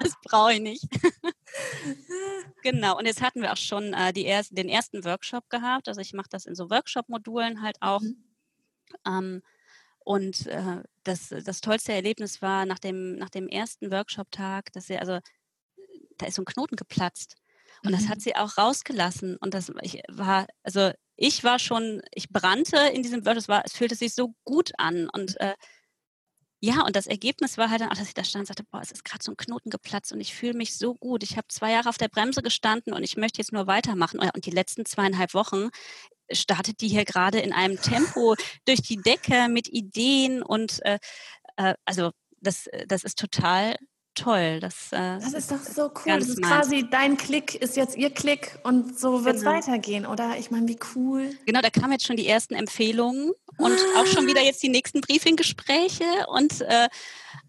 Das, 0.00 0.14
brauche 0.24 0.52
ich 0.52 0.60
nicht. 0.60 0.84
genau, 2.62 2.98
und 2.98 3.06
jetzt 3.06 3.22
hatten 3.22 3.40
wir 3.40 3.52
auch 3.52 3.56
schon 3.56 3.92
äh, 3.94 4.12
die 4.12 4.24
erst, 4.24 4.56
den 4.56 4.68
ersten 4.68 5.04
Workshop 5.04 5.48
gehabt. 5.48 5.88
Also 5.88 6.00
ich 6.00 6.12
mache 6.12 6.28
das 6.30 6.44
in 6.44 6.54
so 6.54 6.70
Workshop-Modulen 6.70 7.62
halt 7.62 7.76
auch. 7.80 8.00
Mhm. 8.02 8.22
Ähm, 9.06 9.42
und 10.06 10.46
äh, 10.46 10.82
das, 11.04 11.30
das 11.44 11.60
tollste 11.60 11.92
Erlebnis 11.92 12.42
war 12.42 12.66
nach 12.66 12.78
dem, 12.78 13.16
nach 13.16 13.30
dem 13.30 13.48
ersten 13.48 13.90
Workshop-Tag, 13.92 14.72
dass 14.72 14.86
sie, 14.86 14.98
also 14.98 15.20
da 16.18 16.26
ist 16.26 16.36
so 16.36 16.42
ein 16.42 16.46
Knoten 16.46 16.76
geplatzt. 16.76 17.34
Und 17.84 17.92
das 17.92 18.08
Mhm. 18.08 18.08
hat 18.08 18.20
sie 18.20 18.34
auch 18.36 18.58
rausgelassen. 18.58 19.36
Und 19.36 19.54
das 19.54 19.70
ich 19.82 20.02
war, 20.08 20.46
also 20.62 20.90
ich 21.16 21.44
war 21.44 21.58
schon, 21.58 22.02
ich 22.12 22.28
brannte 22.30 22.76
in 22.92 23.02
diesem 23.02 23.24
Workshop, 23.24 23.38
es, 23.42 23.48
war, 23.48 23.62
es 23.64 23.72
fühlte 23.74 23.94
sich 23.94 24.14
so 24.14 24.34
gut 24.44 24.72
an. 24.78 25.08
Und 25.12 25.38
äh, 25.40 25.54
ja, 26.66 26.84
und 26.84 26.96
das 26.96 27.06
Ergebnis 27.06 27.58
war 27.58 27.70
halt 27.70 27.80
dann 27.80 27.90
auch, 27.90 27.96
dass 27.96 28.08
ich 28.08 28.14
da 28.14 28.24
stand 28.24 28.42
und 28.42 28.46
sagte, 28.46 28.64
boah, 28.70 28.80
es 28.80 28.90
ist 28.90 29.04
gerade 29.04 29.22
so 29.22 29.30
ein 29.30 29.36
Knoten 29.36 29.70
geplatzt 29.70 30.12
und 30.12 30.20
ich 30.20 30.34
fühle 30.34 30.54
mich 30.54 30.76
so 30.76 30.94
gut. 30.94 31.22
Ich 31.22 31.36
habe 31.36 31.46
zwei 31.48 31.70
Jahre 31.70 31.88
auf 31.88 31.98
der 31.98 32.08
Bremse 32.08 32.42
gestanden 32.42 32.92
und 32.92 33.04
ich 33.04 33.16
möchte 33.16 33.38
jetzt 33.38 33.52
nur 33.52 33.66
weitermachen. 33.68 34.18
Und 34.18 34.46
die 34.46 34.50
letzten 34.50 34.84
zweieinhalb 34.84 35.32
Wochen, 35.34 35.70
startet 36.32 36.80
die 36.80 36.88
hier 36.88 37.04
gerade 37.04 37.38
in 37.38 37.52
einem 37.52 37.80
Tempo 37.80 38.34
durch 38.66 38.82
die 38.82 38.96
Decke 38.96 39.48
mit 39.48 39.68
Ideen 39.68 40.42
und 40.42 40.84
äh, 40.84 40.98
äh, 41.56 41.74
also 41.84 42.10
das, 42.40 42.68
das 42.86 43.04
ist 43.04 43.18
total 43.18 43.76
toll. 44.16 44.60
Das, 44.60 44.90
äh, 44.92 45.18
das 45.20 45.32
ist 45.32 45.50
doch 45.50 45.58
so 45.58 45.82
cool. 45.84 46.18
Das 46.18 46.28
ist 46.28 46.42
quasi 46.42 46.88
dein 46.90 47.16
Klick 47.16 47.54
ist 47.54 47.76
jetzt 47.76 47.96
ihr 47.96 48.10
Klick 48.10 48.58
und 48.64 48.98
so 48.98 49.24
wird 49.24 49.36
es 49.36 49.42
genau. 49.42 49.56
weitergehen, 49.56 50.06
oder? 50.06 50.36
Ich 50.38 50.50
meine, 50.50 50.66
wie 50.66 50.78
cool. 50.94 51.30
Genau, 51.46 51.60
da 51.60 51.70
kamen 51.70 51.92
jetzt 51.92 52.06
schon 52.06 52.16
die 52.16 52.26
ersten 52.26 52.54
Empfehlungen 52.54 53.32
und 53.58 53.78
auch 53.96 54.06
schon 54.06 54.26
wieder 54.26 54.42
jetzt 54.42 54.62
die 54.62 54.68
nächsten 54.68 55.00
Briefinggespräche 55.00 56.04
und 56.28 56.60
äh, 56.62 56.88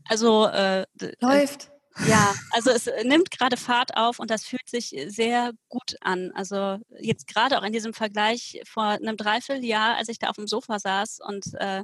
also 0.05 0.45
äh, 0.47 0.85
läuft. 1.19 1.71
Ja, 2.05 2.35
also 2.51 2.69
es 2.69 2.87
nimmt 3.03 3.31
gerade 3.31 3.57
Fahrt 3.57 3.97
auf 3.97 4.19
und 4.19 4.29
das 4.29 4.45
fühlt 4.45 4.69
sich 4.69 4.95
sehr 5.07 5.53
gut 5.67 5.95
an. 6.01 6.31
Also 6.35 6.77
jetzt 6.99 7.27
gerade 7.27 7.57
auch 7.57 7.63
in 7.63 7.73
diesem 7.73 7.93
Vergleich 7.93 8.61
vor 8.67 8.83
einem 8.83 9.17
Dreivierteljahr, 9.17 9.95
als 9.95 10.09
ich 10.09 10.19
da 10.19 10.29
auf 10.29 10.35
dem 10.35 10.47
Sofa 10.47 10.77
saß 10.77 11.19
und 11.27 11.55
äh, 11.55 11.83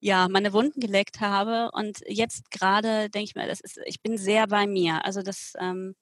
ja, 0.00 0.28
meine 0.28 0.52
Wunden 0.52 0.80
geleckt 0.80 1.20
habe. 1.20 1.70
Und 1.72 2.00
jetzt 2.06 2.50
gerade 2.50 3.10
denke 3.10 3.24
ich 3.24 3.34
mir, 3.34 3.46
das 3.46 3.60
ist, 3.60 3.78
ich 3.84 4.02
bin 4.02 4.16
sehr 4.16 4.46
bei 4.46 4.66
mir. 4.66 5.04
Also 5.04 5.22
das, 5.22 5.52
ähm, 5.58 5.94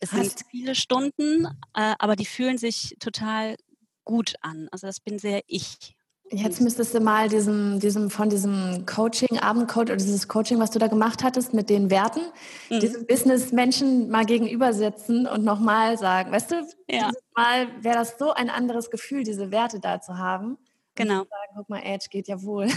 es 0.00 0.10
sind 0.10 0.32
viele 0.50 0.74
Stunden, 0.74 1.46
äh, 1.74 1.94
aber 1.98 2.16
die 2.16 2.26
fühlen 2.26 2.58
sich 2.58 2.96
total 3.00 3.56
gut 4.04 4.34
an. 4.40 4.68
Also 4.70 4.86
das 4.86 5.00
bin 5.00 5.18
sehr 5.18 5.42
ich. 5.46 5.96
Jetzt 6.30 6.60
müsstest 6.60 6.94
du 6.94 7.00
mal 7.00 7.28
diesem, 7.28 7.80
diesem, 7.80 8.10
von 8.10 8.28
diesem 8.28 8.84
Coaching, 8.84 9.38
Abendcoach 9.38 9.84
oder 9.84 9.96
dieses 9.96 10.28
Coaching, 10.28 10.58
was 10.58 10.70
du 10.70 10.78
da 10.78 10.86
gemacht 10.86 11.22
hattest 11.24 11.54
mit 11.54 11.70
den 11.70 11.90
Werten, 11.90 12.20
mhm. 12.68 12.80
diesem 12.80 13.06
Business-Menschen 13.06 14.10
mal 14.10 14.26
gegenübersetzen 14.26 15.26
und 15.26 15.42
nochmal 15.42 15.96
sagen, 15.96 16.30
weißt 16.30 16.50
du, 16.50 16.66
ja. 16.88 17.10
Mal 17.34 17.68
wäre 17.82 17.96
das 17.96 18.18
so 18.18 18.32
ein 18.32 18.50
anderes 18.50 18.90
Gefühl, 18.90 19.24
diese 19.24 19.50
Werte 19.50 19.80
da 19.80 20.00
zu 20.00 20.18
haben. 20.18 20.58
Genau. 20.96 21.22
Zu 21.22 21.28
sagen, 21.30 21.52
guck 21.56 21.68
mal, 21.70 21.82
Edge 21.82 22.08
geht 22.10 22.28
ja 22.28 22.42
wohl. 22.42 22.68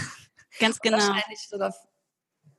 Ganz 0.58 0.80
genau. 0.80 0.98
Wahrscheinlich 0.98 1.48
sogar 1.48 1.74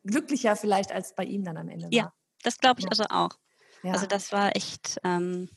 glücklicher 0.03 0.55
vielleicht 0.55 0.91
als 0.91 1.15
bei 1.15 1.23
ihm 1.23 1.43
dann 1.43 1.57
am 1.57 1.69
Ende. 1.69 1.85
War. 1.85 1.93
Ja, 1.93 2.13
das 2.43 2.57
glaube 2.57 2.79
ich 2.79 2.85
ja. 2.85 2.89
also 2.89 3.05
auch. 3.09 3.37
Ja. 3.83 3.93
Also 3.93 4.05
das 4.05 4.31
war 4.31 4.55
echt, 4.55 4.99
ähm, 5.03 5.49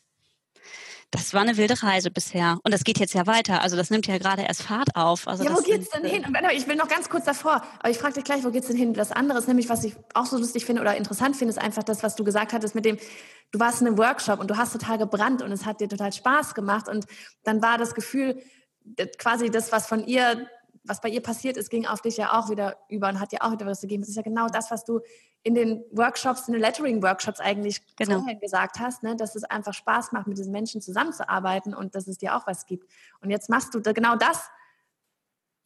das 1.11 1.33
war 1.33 1.43
eine 1.43 1.57
wilde 1.57 1.81
Reise 1.83 2.11
bisher. 2.11 2.59
Und 2.65 2.75
das 2.75 2.83
geht 2.83 2.99
jetzt 2.99 3.15
ja 3.15 3.27
weiter. 3.27 3.63
Also 3.63 3.77
das 3.77 3.91
nimmt 3.91 4.07
ja 4.09 4.19
gerade 4.19 4.43
erst 4.43 4.63
Fahrt 4.63 4.97
auf. 4.97 5.29
Also 5.29 5.45
ja, 5.45 5.55
wo 5.55 5.63
geht's 5.63 5.91
denn 5.91 6.05
hin? 6.05 6.27
Ich 6.53 6.67
will 6.67 6.77
noch 6.77 6.89
ganz 6.89 7.09
kurz 7.09 7.25
davor, 7.25 7.63
aber 7.79 7.91
ich 7.91 7.99
frage 7.99 8.15
dich 8.15 8.25
gleich, 8.25 8.45
wo 8.45 8.51
geht's 8.51 8.67
denn 8.67 8.77
hin? 8.77 8.93
Das 8.93 9.13
andere 9.13 9.39
ist 9.39 9.47
nämlich, 9.47 9.69
was 9.69 9.85
ich 9.85 9.95
auch 10.15 10.27
so 10.27 10.37
lustig 10.37 10.67
finde 10.67 10.83
oder 10.83 10.97
interessant 10.97 11.37
finde, 11.37 11.51
ist 11.51 11.59
einfach 11.59 11.85
das, 11.85 12.03
was 12.03 12.17
du 12.17 12.25
gesagt 12.25 12.53
hattest 12.53 12.75
mit 12.75 12.85
dem, 12.85 12.99
du 13.53 13.61
warst 13.61 13.81
in 13.81 13.87
einem 13.87 13.99
Workshop 13.99 14.41
und 14.41 14.51
du 14.51 14.57
hast 14.57 14.73
total 14.73 14.99
gebrannt 14.99 15.43
und 15.43 15.53
es 15.53 15.65
hat 15.65 15.81
dir 15.81 15.89
total 15.89 16.13
Spaß 16.13 16.55
gemacht 16.55 16.89
und 16.89 17.07
dann 17.45 17.63
war 17.63 17.79
das 17.79 17.95
Gefühl, 17.95 18.43
quasi 19.19 19.51
das, 19.51 19.71
was 19.73 19.87
von 19.87 20.05
ihr 20.07 20.49
was 20.87 21.01
bei 21.01 21.09
ihr 21.09 21.23
passiert 21.23 21.57
ist, 21.57 21.71
ging 21.71 21.87
auf 21.87 22.01
dich 22.01 22.17
ja 22.17 22.39
auch 22.39 22.51
wieder 22.51 22.77
über 22.89 23.09
und 23.09 23.21
hat 23.21 23.33
dir 23.33 23.43
auch 23.43 23.53
wieder 23.53 23.67
was 23.67 23.81
gegeben. 23.81 24.03
Das 24.03 24.09
ist 24.09 24.17
ja 24.17 24.23
genau 24.23 24.49
das, 24.49 24.71
was 24.71 24.85
du 24.85 25.01
in 25.43 25.55
den 25.55 25.85
Workshops, 25.93 26.49
in 26.49 26.55
den 26.55 26.61
Lettering-Workshops 26.61 27.41
eigentlich 27.41 27.81
genau. 27.97 28.19
vorher 28.19 28.37
gesagt 28.37 28.81
hast, 28.81 29.03
ne? 29.03 29.17
dass 29.17 29.37
es 29.37 29.45
einfach 29.45 29.75
Spaß 29.75 30.13
macht, 30.13 30.27
mit 30.27 30.39
diesen 30.39 30.53
Menschen 30.53 30.81
zusammenzuarbeiten 30.81 31.75
und 31.75 31.95
dass 31.95 32.09
es 32.09 32.19
dir 32.19 32.37
auch 32.37 32.47
was 32.47 32.67
gibt. 32.67 32.91
Und 33.21 33.31
jetzt 33.31 33.49
machst 33.49 33.75
du 33.75 33.81
genau 33.81 34.17
das 34.17 34.51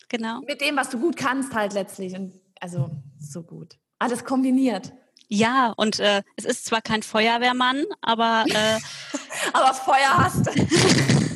genau. 0.09 0.41
mit 0.41 0.61
dem, 0.61 0.77
was 0.77 0.91
du 0.91 0.99
gut 0.99 1.16
kannst 1.16 1.55
halt 1.55 1.73
letztlich. 1.73 2.14
Und 2.14 2.39
also 2.61 2.91
so 3.18 3.43
gut. 3.43 3.79
Alles 3.99 4.25
kombiniert. 4.25 4.93
Ja, 5.29 5.73
und 5.77 6.01
äh, 6.01 6.23
es 6.37 6.45
ist 6.45 6.64
zwar 6.64 6.83
kein 6.83 7.03
Feuerwehrmann, 7.03 7.85
aber 8.03 8.45
äh, 8.49 8.79
aber 9.53 9.75
Feuer 9.75 10.16
hast 10.16 10.47
du. 10.47 10.51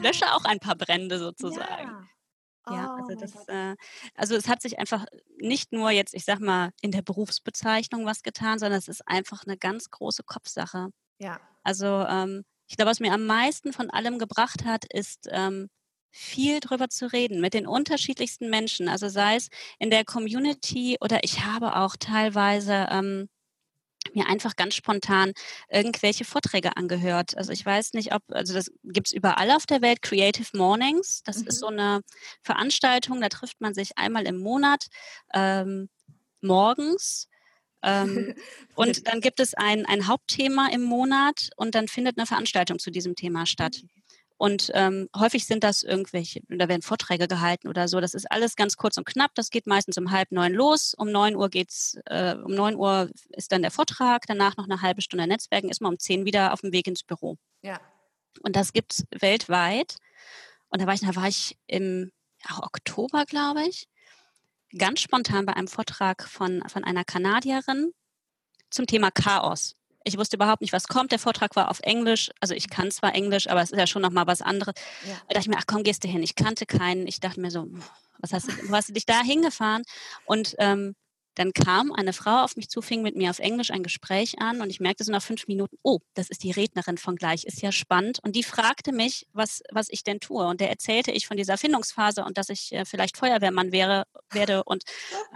lösche 0.00 0.32
auch 0.32 0.44
ein 0.44 0.60
paar 0.60 0.76
Brände 0.76 1.18
sozusagen. 1.18 1.90
Ja. 1.90 2.04
Ja, 2.68 2.96
also 2.96 3.12
oh 3.12 3.20
das, 3.20 3.48
äh, 3.48 3.76
also 4.16 4.34
es 4.34 4.48
hat 4.48 4.60
sich 4.60 4.80
einfach 4.80 5.04
nicht 5.38 5.72
nur 5.72 5.90
jetzt, 5.92 6.14
ich 6.14 6.24
sag 6.24 6.40
mal, 6.40 6.70
in 6.80 6.90
der 6.90 7.02
Berufsbezeichnung 7.02 8.04
was 8.06 8.24
getan, 8.24 8.58
sondern 8.58 8.78
es 8.80 8.88
ist 8.88 9.06
einfach 9.06 9.44
eine 9.46 9.56
ganz 9.56 9.88
große 9.90 10.24
Kopfsache. 10.24 10.88
Ja. 11.18 11.38
Also 11.62 11.86
ähm, 11.86 12.44
ich 12.66 12.76
glaube, 12.76 12.90
was 12.90 12.98
mir 12.98 13.12
am 13.12 13.24
meisten 13.24 13.72
von 13.72 13.88
allem 13.90 14.18
gebracht 14.18 14.64
hat, 14.64 14.84
ist 14.92 15.28
ähm, 15.30 15.68
viel 16.10 16.60
drüber 16.60 16.88
zu 16.88 17.12
reden 17.12 17.40
mit 17.40 17.54
den 17.54 17.66
unterschiedlichsten 17.66 18.50
Menschen. 18.50 18.88
Also 18.88 19.08
sei 19.08 19.36
es 19.36 19.48
in 19.78 19.90
der 19.90 20.04
Community 20.04 20.96
oder 21.00 21.22
ich 21.22 21.44
habe 21.44 21.76
auch 21.76 21.94
teilweise 21.96 22.88
ähm, 22.90 23.28
mir 24.14 24.26
einfach 24.28 24.56
ganz 24.56 24.74
spontan 24.74 25.32
irgendwelche 25.68 26.24
Vorträge 26.24 26.76
angehört. 26.76 27.36
Also 27.36 27.52
ich 27.52 27.64
weiß 27.64 27.94
nicht, 27.94 28.14
ob, 28.14 28.22
also 28.28 28.54
das 28.54 28.70
gibt's 28.84 29.12
überall 29.12 29.50
auf 29.50 29.66
der 29.66 29.82
Welt, 29.82 30.02
Creative 30.02 30.56
Mornings. 30.56 31.22
Das 31.24 31.38
mhm. 31.38 31.46
ist 31.48 31.58
so 31.60 31.66
eine 31.66 32.02
Veranstaltung, 32.42 33.20
da 33.20 33.28
trifft 33.28 33.60
man 33.60 33.74
sich 33.74 33.96
einmal 33.96 34.26
im 34.26 34.38
Monat 34.38 34.86
ähm, 35.34 35.88
morgens. 36.40 37.28
Ähm, 37.82 38.34
und 38.74 39.06
dann 39.06 39.20
gibt 39.20 39.40
es 39.40 39.54
ein, 39.54 39.86
ein 39.86 40.06
Hauptthema 40.06 40.68
im 40.72 40.82
Monat 40.82 41.50
und 41.56 41.74
dann 41.74 41.88
findet 41.88 42.18
eine 42.18 42.26
Veranstaltung 42.26 42.78
zu 42.78 42.90
diesem 42.90 43.14
Thema 43.14 43.46
statt. 43.46 43.80
Mhm. 43.82 43.95
Und 44.38 44.70
ähm, 44.74 45.08
häufig 45.16 45.46
sind 45.46 45.64
das 45.64 45.82
irgendwelche, 45.82 46.40
da 46.48 46.68
werden 46.68 46.82
Vorträge 46.82 47.26
gehalten 47.26 47.68
oder 47.68 47.88
so. 47.88 48.00
Das 48.00 48.12
ist 48.12 48.30
alles 48.30 48.54
ganz 48.54 48.76
kurz 48.76 48.98
und 48.98 49.06
knapp. 49.06 49.34
Das 49.34 49.50
geht 49.50 49.66
meistens 49.66 49.96
um 49.96 50.10
halb 50.10 50.30
neun 50.30 50.52
los. 50.52 50.94
Um 50.94 51.10
neun 51.10 51.36
Uhr 51.36 51.48
geht's, 51.48 51.98
äh, 52.04 52.34
um 52.34 52.52
neun 52.54 52.76
Uhr 52.76 53.10
ist 53.30 53.52
dann 53.52 53.62
der 53.62 53.70
Vortrag. 53.70 54.26
Danach 54.26 54.56
noch 54.58 54.64
eine 54.64 54.82
halbe 54.82 55.00
Stunde 55.00 55.26
Netzwerken. 55.26 55.70
Ist 55.70 55.80
man 55.80 55.92
um 55.92 55.98
zehn 55.98 56.26
wieder 56.26 56.52
auf 56.52 56.60
dem 56.60 56.72
Weg 56.72 56.86
ins 56.86 57.02
Büro. 57.02 57.38
Ja. 57.62 57.80
Und 58.42 58.56
das 58.56 58.74
gibt's 58.74 59.04
weltweit. 59.10 59.96
Und 60.68 60.82
da 60.82 60.86
war 60.86 60.94
ich, 60.94 61.00
da 61.00 61.16
war 61.16 61.28
ich 61.28 61.56
im 61.66 62.12
ja, 62.46 62.58
Oktober, 62.62 63.24
glaube 63.24 63.62
ich, 63.66 63.88
ganz 64.76 65.00
spontan 65.00 65.46
bei 65.46 65.54
einem 65.54 65.68
Vortrag 65.68 66.28
von, 66.28 66.62
von 66.68 66.84
einer 66.84 67.04
Kanadierin 67.04 67.92
zum 68.68 68.86
Thema 68.86 69.10
Chaos. 69.10 69.76
Ich 70.06 70.16
wusste 70.16 70.36
überhaupt 70.36 70.60
nicht, 70.60 70.72
was 70.72 70.86
kommt. 70.86 71.10
Der 71.10 71.18
Vortrag 71.18 71.56
war 71.56 71.68
auf 71.68 71.80
Englisch. 71.80 72.30
Also 72.40 72.54
ich 72.54 72.70
kann 72.70 72.92
zwar 72.92 73.14
Englisch, 73.14 73.48
aber 73.48 73.60
es 73.60 73.72
ist 73.72 73.78
ja 73.78 73.88
schon 73.88 74.02
nochmal 74.02 74.28
was 74.28 74.40
anderes. 74.40 74.74
Ja. 75.04 75.14
Da 75.28 75.34
dachte 75.34 75.40
ich 75.40 75.48
mir, 75.48 75.56
ach 75.58 75.66
komm, 75.66 75.82
gehst 75.82 76.04
du 76.04 76.08
hin. 76.08 76.22
Ich 76.22 76.36
kannte 76.36 76.64
keinen. 76.64 77.08
Ich 77.08 77.18
dachte 77.18 77.40
mir 77.40 77.50
so, 77.50 77.66
was 78.20 78.32
hast 78.32 78.48
du, 78.48 78.52
wo 78.68 78.74
hast 78.74 78.88
du 78.88 78.92
dich 78.92 79.04
da 79.04 79.20
hingefahren? 79.22 79.82
Und 80.24 80.54
ähm, 80.58 80.94
dann 81.34 81.52
kam 81.52 81.92
eine 81.92 82.12
Frau 82.12 82.44
auf 82.44 82.56
mich 82.56 82.70
zu, 82.70 82.82
fing 82.82 83.02
mit 83.02 83.16
mir 83.16 83.30
auf 83.30 83.40
Englisch 83.40 83.72
ein 83.72 83.82
Gespräch 83.82 84.38
an 84.38 84.60
und 84.60 84.70
ich 84.70 84.78
merkte 84.78 85.02
so 85.02 85.10
nach 85.10 85.22
fünf 85.22 85.48
Minuten, 85.48 85.76
oh, 85.82 85.98
das 86.14 86.30
ist 86.30 86.44
die 86.44 86.52
Rednerin 86.52 86.98
von 86.98 87.16
gleich, 87.16 87.44
ist 87.44 87.60
ja 87.60 87.72
spannend. 87.72 88.20
Und 88.22 88.36
die 88.36 88.44
fragte 88.44 88.92
mich, 88.92 89.26
was, 89.32 89.62
was 89.70 89.88
ich 89.90 90.04
denn 90.04 90.20
tue. 90.20 90.46
Und 90.46 90.60
der 90.60 90.70
erzählte 90.70 91.10
ich 91.10 91.26
von 91.26 91.36
dieser 91.36 91.54
Erfindungsphase 91.54 92.24
und 92.24 92.38
dass 92.38 92.48
ich 92.48 92.72
äh, 92.72 92.84
vielleicht 92.84 93.16
Feuerwehrmann 93.18 93.72
wäre, 93.72 94.04
werde. 94.30 94.62
Und, 94.62 94.84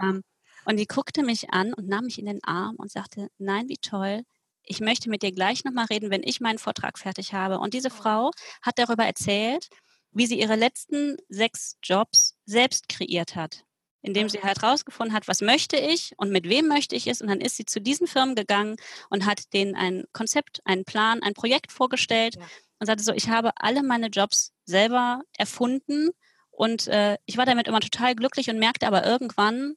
ähm, 0.01 0.23
und 0.63 0.77
die 0.77 0.87
guckte 0.87 1.23
mich 1.23 1.51
an 1.51 1.73
und 1.73 1.87
nahm 1.87 2.05
mich 2.05 2.17
in 2.17 2.25
den 2.25 2.43
Arm 2.43 2.77
und 2.77 2.89
sagte, 2.89 3.27
nein, 3.37 3.67
wie 3.67 3.77
toll, 3.77 4.23
ich 4.63 4.79
möchte 4.79 5.09
mit 5.09 5.23
dir 5.23 5.31
gleich 5.31 5.63
nochmal 5.63 5.85
reden, 5.85 6.09
wenn 6.09 6.23
ich 6.23 6.39
meinen 6.39 6.59
Vortrag 6.59 6.97
fertig 6.97 7.33
habe. 7.33 7.59
Und 7.59 7.73
diese 7.73 7.89
Frau 7.89 8.31
hat 8.61 8.77
darüber 8.77 9.05
erzählt, 9.05 9.69
wie 10.11 10.27
sie 10.27 10.39
ihre 10.39 10.55
letzten 10.55 11.17
sechs 11.29 11.77
Jobs 11.83 12.37
selbst 12.45 12.89
kreiert 12.89 13.35
hat. 13.35 13.63
Indem 14.03 14.29
sie 14.29 14.41
halt 14.41 14.63
rausgefunden 14.63 15.15
hat, 15.15 15.27
was 15.27 15.41
möchte 15.41 15.77
ich 15.77 16.13
und 16.17 16.31
mit 16.31 16.49
wem 16.49 16.67
möchte 16.67 16.95
ich 16.95 17.05
es. 17.05 17.21
Und 17.21 17.27
dann 17.27 17.39
ist 17.39 17.57
sie 17.57 17.65
zu 17.65 17.79
diesen 17.79 18.07
Firmen 18.07 18.35
gegangen 18.35 18.77
und 19.09 19.25
hat 19.25 19.53
denen 19.53 19.75
ein 19.75 20.05
Konzept, 20.11 20.59
einen 20.65 20.85
Plan, 20.85 21.21
ein 21.21 21.35
Projekt 21.35 21.71
vorgestellt 21.71 22.35
ja. 22.35 22.41
und 22.79 22.87
sagte 22.87 23.03
so, 23.03 23.13
ich 23.13 23.29
habe 23.29 23.51
alle 23.57 23.83
meine 23.83 24.07
Jobs 24.07 24.53
selber 24.65 25.21
erfunden 25.37 26.09
und 26.49 26.87
äh, 26.87 27.17
ich 27.25 27.37
war 27.37 27.45
damit 27.45 27.67
immer 27.67 27.79
total 27.79 28.15
glücklich 28.15 28.49
und 28.49 28.57
merkte 28.57 28.87
aber 28.87 29.05
irgendwann, 29.05 29.75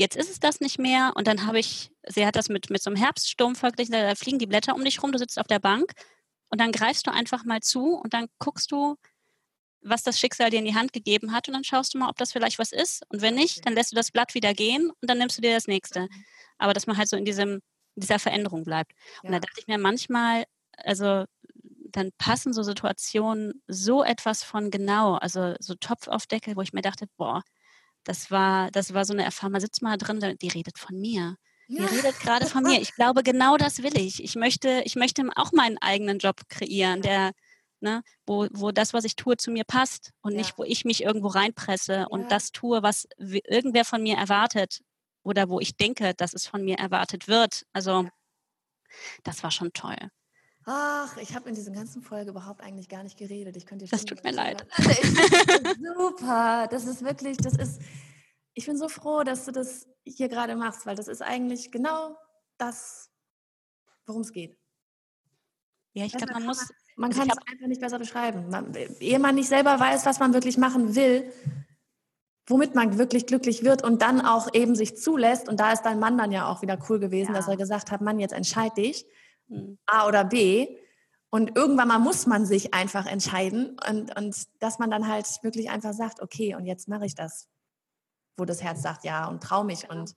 Jetzt 0.00 0.16
ist 0.16 0.30
es 0.30 0.40
das 0.40 0.60
nicht 0.60 0.78
mehr. 0.78 1.12
Und 1.14 1.26
dann 1.26 1.46
habe 1.46 1.58
ich, 1.58 1.90
sie 2.06 2.26
hat 2.26 2.36
das 2.36 2.48
mit, 2.48 2.70
mit 2.70 2.82
so 2.82 2.90
einem 2.90 2.96
Herbststurm 2.96 3.54
verglichen, 3.54 3.92
da 3.92 4.14
fliegen 4.14 4.38
die 4.38 4.46
Blätter 4.46 4.74
um 4.74 4.84
dich 4.84 5.02
rum, 5.02 5.12
du 5.12 5.18
sitzt 5.18 5.38
auf 5.38 5.46
der 5.46 5.58
Bank 5.58 5.92
und 6.48 6.60
dann 6.60 6.72
greifst 6.72 7.06
du 7.06 7.12
einfach 7.12 7.44
mal 7.44 7.60
zu 7.60 7.94
und 7.94 8.14
dann 8.14 8.26
guckst 8.38 8.72
du, 8.72 8.96
was 9.82 10.02
das 10.02 10.18
Schicksal 10.18 10.50
dir 10.50 10.58
in 10.58 10.64
die 10.64 10.74
Hand 10.74 10.92
gegeben 10.92 11.32
hat 11.32 11.48
und 11.48 11.54
dann 11.54 11.64
schaust 11.64 11.94
du 11.94 11.98
mal, 11.98 12.08
ob 12.08 12.16
das 12.16 12.32
vielleicht 12.32 12.58
was 12.58 12.72
ist. 12.72 13.02
Und 13.08 13.22
wenn 13.22 13.34
nicht, 13.34 13.64
dann 13.64 13.74
lässt 13.74 13.92
du 13.92 13.96
das 13.96 14.10
Blatt 14.10 14.34
wieder 14.34 14.52
gehen 14.52 14.90
und 14.90 15.10
dann 15.10 15.18
nimmst 15.18 15.38
du 15.38 15.42
dir 15.42 15.54
das 15.54 15.66
nächste. 15.66 16.02
Mhm. 16.02 16.24
Aber 16.58 16.74
dass 16.74 16.86
man 16.86 16.96
halt 16.98 17.08
so 17.08 17.16
in 17.16 17.24
diesem, 17.24 17.60
in 17.94 18.00
dieser 18.00 18.18
Veränderung 18.18 18.64
bleibt. 18.64 18.92
Ja. 19.22 19.28
Und 19.28 19.32
da 19.32 19.40
dachte 19.40 19.60
ich 19.60 19.66
mir 19.66 19.78
manchmal, 19.78 20.44
also 20.76 21.24
dann 21.92 22.10
passen 22.18 22.52
so 22.52 22.62
Situationen 22.62 23.62
so 23.66 24.04
etwas 24.04 24.42
von 24.42 24.70
genau, 24.70 25.14
also 25.14 25.54
so 25.60 25.74
Topf 25.74 26.08
auf 26.08 26.26
Deckel, 26.26 26.56
wo 26.56 26.62
ich 26.62 26.72
mir 26.72 26.82
dachte, 26.82 27.06
boah, 27.16 27.42
das 28.04 28.30
war, 28.30 28.70
das 28.70 28.94
war 28.94 29.04
so 29.04 29.12
eine 29.12 29.24
Erfahrung, 29.24 29.52
man 29.52 29.60
sitzt 29.60 29.82
mal 29.82 29.96
drin, 29.96 30.36
die 30.40 30.48
redet 30.48 30.78
von 30.78 30.98
mir. 30.98 31.36
Ja. 31.70 31.86
redet 31.86 32.18
gerade 32.18 32.46
von 32.46 32.64
mir. 32.64 32.80
Ich 32.80 32.94
glaube, 32.96 33.22
genau 33.22 33.56
das 33.56 33.82
will 33.82 33.96
ich. 33.96 34.22
Ich 34.24 34.34
möchte, 34.34 34.82
ich 34.84 34.96
möchte 34.96 35.22
auch 35.36 35.52
meinen 35.52 35.78
eigenen 35.78 36.18
Job 36.18 36.48
kreieren, 36.48 37.00
der, 37.00 37.30
ne, 37.78 38.02
wo, 38.26 38.48
wo 38.50 38.72
das, 38.72 38.92
was 38.92 39.04
ich 39.04 39.14
tue, 39.14 39.36
zu 39.36 39.52
mir 39.52 39.62
passt 39.64 40.10
und 40.20 40.32
ja. 40.32 40.38
nicht, 40.38 40.58
wo 40.58 40.64
ich 40.64 40.84
mich 40.84 41.04
irgendwo 41.04 41.28
reinpresse 41.28 41.92
ja. 41.92 42.04
und 42.06 42.32
das 42.32 42.50
tue, 42.50 42.82
was 42.82 43.06
irgendwer 43.18 43.84
von 43.84 44.02
mir 44.02 44.16
erwartet 44.16 44.80
oder 45.22 45.48
wo 45.48 45.60
ich 45.60 45.76
denke, 45.76 46.12
dass 46.14 46.34
es 46.34 46.46
von 46.46 46.64
mir 46.64 46.78
erwartet 46.78 47.28
wird. 47.28 47.64
Also, 47.72 48.08
das 49.22 49.44
war 49.44 49.52
schon 49.52 49.72
toll. 49.72 49.96
Ach, 50.66 51.16
ich 51.18 51.34
habe 51.36 51.48
in 51.48 51.54
dieser 51.54 51.70
ganzen 51.70 52.02
Folge 52.02 52.30
überhaupt 52.30 52.60
eigentlich 52.62 52.88
gar 52.88 53.04
nicht 53.04 53.16
geredet. 53.16 53.56
Ich 53.56 53.64
könnte 53.64 53.86
Das 53.86 54.04
tut 54.04 54.24
mir 54.24 54.32
leid. 54.32 54.66
Also 54.76 54.90
super. 55.96 56.66
Das 56.68 56.84
ist 56.84 57.02
wirklich, 57.02 57.36
das 57.38 57.54
ist, 57.54 57.80
ich 58.60 58.66
bin 58.66 58.76
so 58.76 58.88
froh, 58.90 59.22
dass 59.22 59.46
du 59.46 59.52
das 59.52 59.88
hier 60.04 60.28
gerade 60.28 60.54
machst, 60.54 60.84
weil 60.84 60.94
das 60.94 61.08
ist 61.08 61.22
eigentlich 61.22 61.72
genau 61.72 62.14
das, 62.58 63.10
worum 64.04 64.20
es 64.20 64.32
geht. 64.32 64.58
Ja, 65.94 66.04
ich 66.04 66.12
glaube, 66.12 66.34
man 66.34 66.44
muss. 66.44 66.70
Man 66.96 67.10
kann 67.10 67.30
es 67.30 67.38
einfach 67.50 67.66
nicht 67.66 67.80
besser 67.80 67.98
beschreiben. 67.98 68.50
Man, 68.50 68.74
ehe 68.74 69.18
man 69.18 69.34
nicht 69.34 69.48
selber 69.48 69.80
weiß, 69.80 70.04
was 70.04 70.18
man 70.18 70.34
wirklich 70.34 70.58
machen 70.58 70.94
will, 70.94 71.32
womit 72.46 72.74
man 72.74 72.98
wirklich 72.98 73.26
glücklich 73.26 73.64
wird 73.64 73.82
und 73.82 74.02
dann 74.02 74.20
auch 74.20 74.52
eben 74.52 74.74
sich 74.74 74.98
zulässt. 74.98 75.48
Und 75.48 75.58
da 75.58 75.72
ist 75.72 75.82
dein 75.82 75.98
Mann 75.98 76.18
dann 76.18 76.30
ja 76.30 76.46
auch 76.46 76.60
wieder 76.60 76.78
cool 76.90 76.98
gewesen, 76.98 77.32
ja. 77.32 77.38
dass 77.38 77.48
er 77.48 77.56
gesagt 77.56 77.90
hat, 77.90 78.02
Mann, 78.02 78.18
jetzt 78.18 78.34
entscheid 78.34 78.76
dich, 78.76 79.06
mhm. 79.48 79.78
A 79.86 80.06
oder 80.06 80.24
B. 80.24 80.76
Und 81.30 81.56
irgendwann 81.56 81.88
mal 81.88 81.98
muss 81.98 82.26
man 82.26 82.44
sich 82.44 82.74
einfach 82.74 83.06
entscheiden 83.06 83.78
und, 83.88 84.14
und 84.18 84.36
dass 84.58 84.78
man 84.78 84.90
dann 84.90 85.08
halt 85.08 85.26
wirklich 85.42 85.70
einfach 85.70 85.94
sagt, 85.94 86.20
okay, 86.20 86.54
und 86.56 86.66
jetzt 86.66 86.88
mache 86.88 87.06
ich 87.06 87.14
das, 87.14 87.48
wo 88.40 88.44
das 88.44 88.62
Herz 88.62 88.82
sagt, 88.82 89.04
ja, 89.04 89.26
und 89.26 89.42
trau 89.42 89.62
mich. 89.62 89.82
Genau. 89.82 90.00
Und 90.00 90.16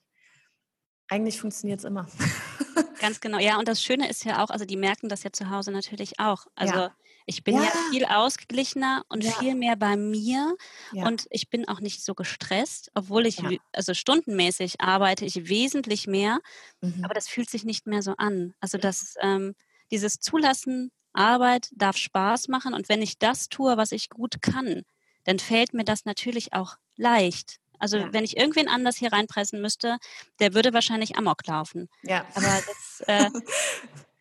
eigentlich 1.09 1.39
funktioniert 1.39 1.79
es 1.79 1.85
immer. 1.85 2.07
Ganz 2.99 3.19
genau. 3.19 3.37
Ja, 3.37 3.59
und 3.59 3.67
das 3.67 3.83
Schöne 3.83 4.09
ist 4.09 4.23
ja 4.25 4.43
auch, 4.43 4.49
also 4.49 4.65
die 4.65 4.77
merken 4.77 5.09
das 5.09 5.23
ja 5.23 5.31
zu 5.31 5.49
Hause 5.49 5.71
natürlich 5.71 6.19
auch. 6.19 6.47
Also 6.55 6.73
ja. 6.73 6.95
ich 7.25 7.43
bin 7.43 7.55
ja. 7.55 7.63
ja. 7.63 7.71
viel 7.91 8.05
ausgeglichener 8.05 9.03
und 9.09 9.23
ja. 9.23 9.31
viel 9.33 9.55
mehr 9.55 9.75
bei 9.75 9.97
mir 9.97 10.55
und 10.93 11.27
ich 11.29 11.49
bin 11.49 11.67
auch 11.67 11.81
nicht 11.81 12.03
so 12.03 12.15
gestresst, 12.15 12.89
obwohl 12.95 13.25
ich, 13.25 13.43
also 13.73 13.93
stundenmäßig 13.93 14.79
arbeite 14.79 15.25
ich 15.25 15.49
wesentlich 15.49 16.07
mehr, 16.07 16.39
mhm. 16.81 17.03
aber 17.03 17.13
das 17.13 17.27
fühlt 17.27 17.49
sich 17.49 17.65
nicht 17.65 17.85
mehr 17.85 18.01
so 18.01 18.15
an. 18.17 18.53
Also 18.61 18.77
das, 18.77 19.15
ähm, 19.19 19.53
dieses 19.91 20.19
Zulassen, 20.19 20.91
Arbeit 21.11 21.69
darf 21.73 21.97
Spaß 21.97 22.47
machen 22.47 22.73
und 22.73 22.89
wenn 22.89 23.01
ich 23.01 23.19
das 23.19 23.49
tue, 23.49 23.77
was 23.77 23.91
ich 23.91 24.09
gut 24.09 24.41
kann, 24.41 24.81
dann 25.25 25.39
fällt 25.39 25.73
mir 25.73 25.83
das 25.83 26.05
natürlich 26.05 26.53
auch 26.53 26.77
leicht. 26.95 27.59
Also 27.83 27.97
ja. 27.97 28.13
wenn 28.13 28.23
ich 28.23 28.37
irgendwen 28.37 28.69
anders 28.69 28.95
hier 28.95 29.11
reinpressen 29.11 29.59
müsste, 29.59 29.97
der 30.39 30.53
würde 30.53 30.73
wahrscheinlich 30.73 31.17
Amok 31.17 31.45
laufen. 31.45 31.89
Ja. 32.01 32.25
Aber 32.33 32.47
das, 32.65 33.03
äh, 33.07 33.29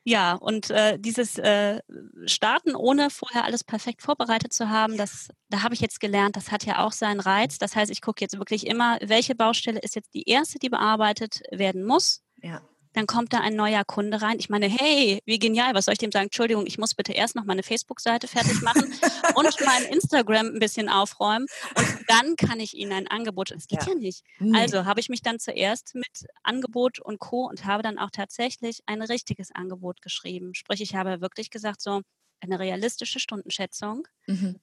ja, 0.02 0.34
und 0.34 0.70
äh, 0.70 0.98
dieses 0.98 1.38
äh, 1.38 1.78
Starten, 2.26 2.74
ohne 2.74 3.08
vorher 3.08 3.44
alles 3.44 3.62
perfekt 3.62 4.02
vorbereitet 4.02 4.52
zu 4.52 4.68
haben, 4.68 4.96
das, 4.96 5.28
da 5.48 5.62
habe 5.62 5.74
ich 5.74 5.80
jetzt 5.80 6.00
gelernt, 6.00 6.36
das 6.36 6.50
hat 6.50 6.64
ja 6.64 6.84
auch 6.84 6.90
seinen 6.90 7.20
Reiz. 7.20 7.58
Das 7.58 7.76
heißt, 7.76 7.92
ich 7.92 8.00
gucke 8.00 8.20
jetzt 8.20 8.36
wirklich 8.36 8.66
immer, 8.66 8.98
welche 9.00 9.36
Baustelle 9.36 9.78
ist 9.78 9.94
jetzt 9.94 10.12
die 10.12 10.28
erste, 10.28 10.58
die 10.58 10.70
bearbeitet 10.70 11.42
werden 11.52 11.84
muss. 11.84 12.20
Ja 12.42 12.62
dann 12.92 13.06
kommt 13.06 13.32
da 13.32 13.40
ein 13.40 13.54
neuer 13.54 13.84
Kunde 13.84 14.20
rein. 14.22 14.38
Ich 14.38 14.48
meine, 14.48 14.66
hey, 14.66 15.20
wie 15.24 15.38
genial, 15.38 15.74
was 15.74 15.86
soll 15.86 15.92
ich 15.92 15.98
dem 15.98 16.12
sagen? 16.12 16.24
Entschuldigung, 16.24 16.66
ich 16.66 16.78
muss 16.78 16.94
bitte 16.94 17.12
erst 17.12 17.36
noch 17.36 17.44
meine 17.44 17.62
Facebook-Seite 17.62 18.28
fertig 18.28 18.60
machen 18.62 18.92
und 19.34 19.56
mein 19.64 19.84
Instagram 19.84 20.46
ein 20.46 20.58
bisschen 20.58 20.88
aufräumen 20.88 21.46
und 21.76 21.98
dann 22.08 22.36
kann 22.36 22.60
ich 22.60 22.74
Ihnen 22.74 22.92
ein 22.92 23.06
Angebot, 23.08 23.50
das 23.50 23.66
geht 23.66 23.82
ja, 23.82 23.88
ja 23.88 23.94
nicht. 23.94 24.22
Nee. 24.38 24.58
Also 24.58 24.84
habe 24.84 25.00
ich 25.00 25.08
mich 25.08 25.22
dann 25.22 25.38
zuerst 25.38 25.94
mit 25.94 26.26
Angebot 26.42 27.00
und 27.00 27.18
Co. 27.18 27.46
und 27.48 27.64
habe 27.64 27.82
dann 27.82 27.98
auch 27.98 28.10
tatsächlich 28.10 28.80
ein 28.86 29.02
richtiges 29.02 29.52
Angebot 29.52 30.02
geschrieben. 30.02 30.54
Sprich, 30.54 30.80
ich 30.80 30.94
habe 30.94 31.20
wirklich 31.20 31.50
gesagt, 31.50 31.80
so 31.80 32.02
eine 32.40 32.58
realistische 32.58 33.20
Stundenschätzung 33.20 34.06
mhm. 34.26 34.60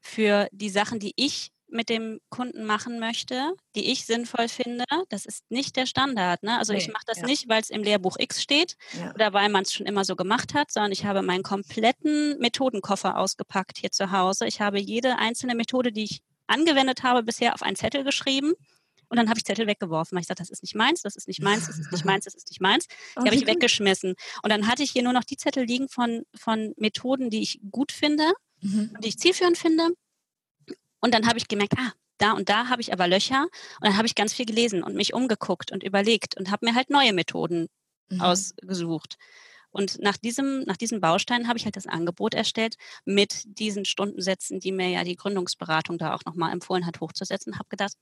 für 0.00 0.48
die 0.52 0.70
Sachen, 0.70 1.00
die 1.00 1.12
ich 1.16 1.50
mit 1.70 1.88
dem 1.88 2.20
Kunden 2.30 2.64
machen 2.64 2.98
möchte, 2.98 3.52
die 3.74 3.90
ich 3.90 4.06
sinnvoll 4.06 4.48
finde, 4.48 4.84
das 5.08 5.26
ist 5.26 5.44
nicht 5.50 5.76
der 5.76 5.86
Standard. 5.86 6.42
Ne? 6.42 6.58
Also 6.58 6.72
nee, 6.72 6.78
ich 6.78 6.88
mache 6.88 7.04
das 7.06 7.18
ja. 7.18 7.26
nicht, 7.26 7.48
weil 7.48 7.60
es 7.60 7.70
im 7.70 7.82
Lehrbuch 7.82 8.16
X 8.18 8.42
steht 8.42 8.76
ja. 8.98 9.12
oder 9.14 9.32
weil 9.32 9.48
man 9.48 9.62
es 9.62 9.72
schon 9.72 9.86
immer 9.86 10.04
so 10.04 10.16
gemacht 10.16 10.54
hat, 10.54 10.70
sondern 10.70 10.92
ich 10.92 11.04
habe 11.04 11.22
meinen 11.22 11.42
kompletten 11.42 12.38
Methodenkoffer 12.38 13.16
ausgepackt 13.18 13.78
hier 13.78 13.90
zu 13.90 14.10
Hause. 14.10 14.46
Ich 14.46 14.60
habe 14.60 14.80
jede 14.80 15.18
einzelne 15.18 15.54
Methode, 15.54 15.92
die 15.92 16.04
ich 16.04 16.20
angewendet 16.46 17.02
habe, 17.02 17.22
bisher 17.22 17.54
auf 17.54 17.62
einen 17.62 17.76
Zettel 17.76 18.04
geschrieben. 18.04 18.54
Und 19.10 19.16
dann 19.16 19.30
habe 19.30 19.38
ich 19.38 19.44
Zettel 19.44 19.66
weggeworfen, 19.66 20.16
weil 20.16 20.20
ich 20.20 20.26
sagte, 20.26 20.42
das 20.42 20.50
ist 20.50 20.62
nicht 20.62 20.74
meins, 20.74 21.00
das 21.00 21.16
ist 21.16 21.28
nicht 21.28 21.40
meins, 21.40 21.66
das 21.66 21.78
ist 21.78 21.90
nicht 21.90 22.04
meins, 22.04 22.24
das 22.26 22.34
ist 22.34 22.50
nicht 22.50 22.60
meins. 22.60 22.86
Die 23.16 23.26
habe 23.26 23.34
ich 23.34 23.46
weggeschmissen. 23.46 24.14
Und 24.42 24.50
dann 24.50 24.66
hatte 24.66 24.82
ich 24.82 24.90
hier 24.90 25.02
nur 25.02 25.14
noch 25.14 25.24
die 25.24 25.38
Zettel 25.38 25.64
liegen 25.64 25.88
von, 25.88 26.24
von 26.34 26.74
Methoden, 26.76 27.30
die 27.30 27.40
ich 27.40 27.58
gut 27.70 27.90
finde, 27.90 28.32
mhm. 28.60 28.94
die 29.02 29.08
ich 29.08 29.18
zielführend 29.18 29.56
finde 29.56 29.88
und 31.00 31.14
dann 31.14 31.26
habe 31.26 31.38
ich 31.38 31.48
gemerkt, 31.48 31.74
ah, 31.78 31.92
da 32.18 32.32
und 32.32 32.48
da 32.48 32.68
habe 32.68 32.82
ich 32.82 32.92
aber 32.92 33.08
Löcher. 33.08 33.42
Und 33.42 33.84
dann 33.86 33.96
habe 33.96 34.06
ich 34.06 34.14
ganz 34.14 34.32
viel 34.34 34.46
gelesen 34.46 34.82
und 34.82 34.94
mich 34.94 35.14
umgeguckt 35.14 35.72
und 35.72 35.82
überlegt 35.82 36.36
und 36.36 36.50
habe 36.50 36.66
mir 36.66 36.74
halt 36.74 36.90
neue 36.90 37.12
Methoden 37.12 37.68
mhm. 38.10 38.20
ausgesucht. 38.20 39.16
Und 39.70 40.00
nach 40.00 40.16
diesem, 40.16 40.62
nach 40.62 40.76
diesen 40.76 41.00
Bausteinen 41.00 41.46
habe 41.46 41.58
ich 41.58 41.64
halt 41.64 41.76
das 41.76 41.86
Angebot 41.86 42.34
erstellt 42.34 42.76
mit 43.04 43.42
diesen 43.44 43.84
Stundensätzen, 43.84 44.60
die 44.60 44.72
mir 44.72 44.88
ja 44.88 45.04
die 45.04 45.16
Gründungsberatung 45.16 45.98
da 45.98 46.14
auch 46.14 46.24
nochmal 46.24 46.52
empfohlen 46.52 46.86
hat, 46.86 47.00
hochzusetzen. 47.00 47.58
Habe 47.58 47.68
gedacht, 47.68 47.92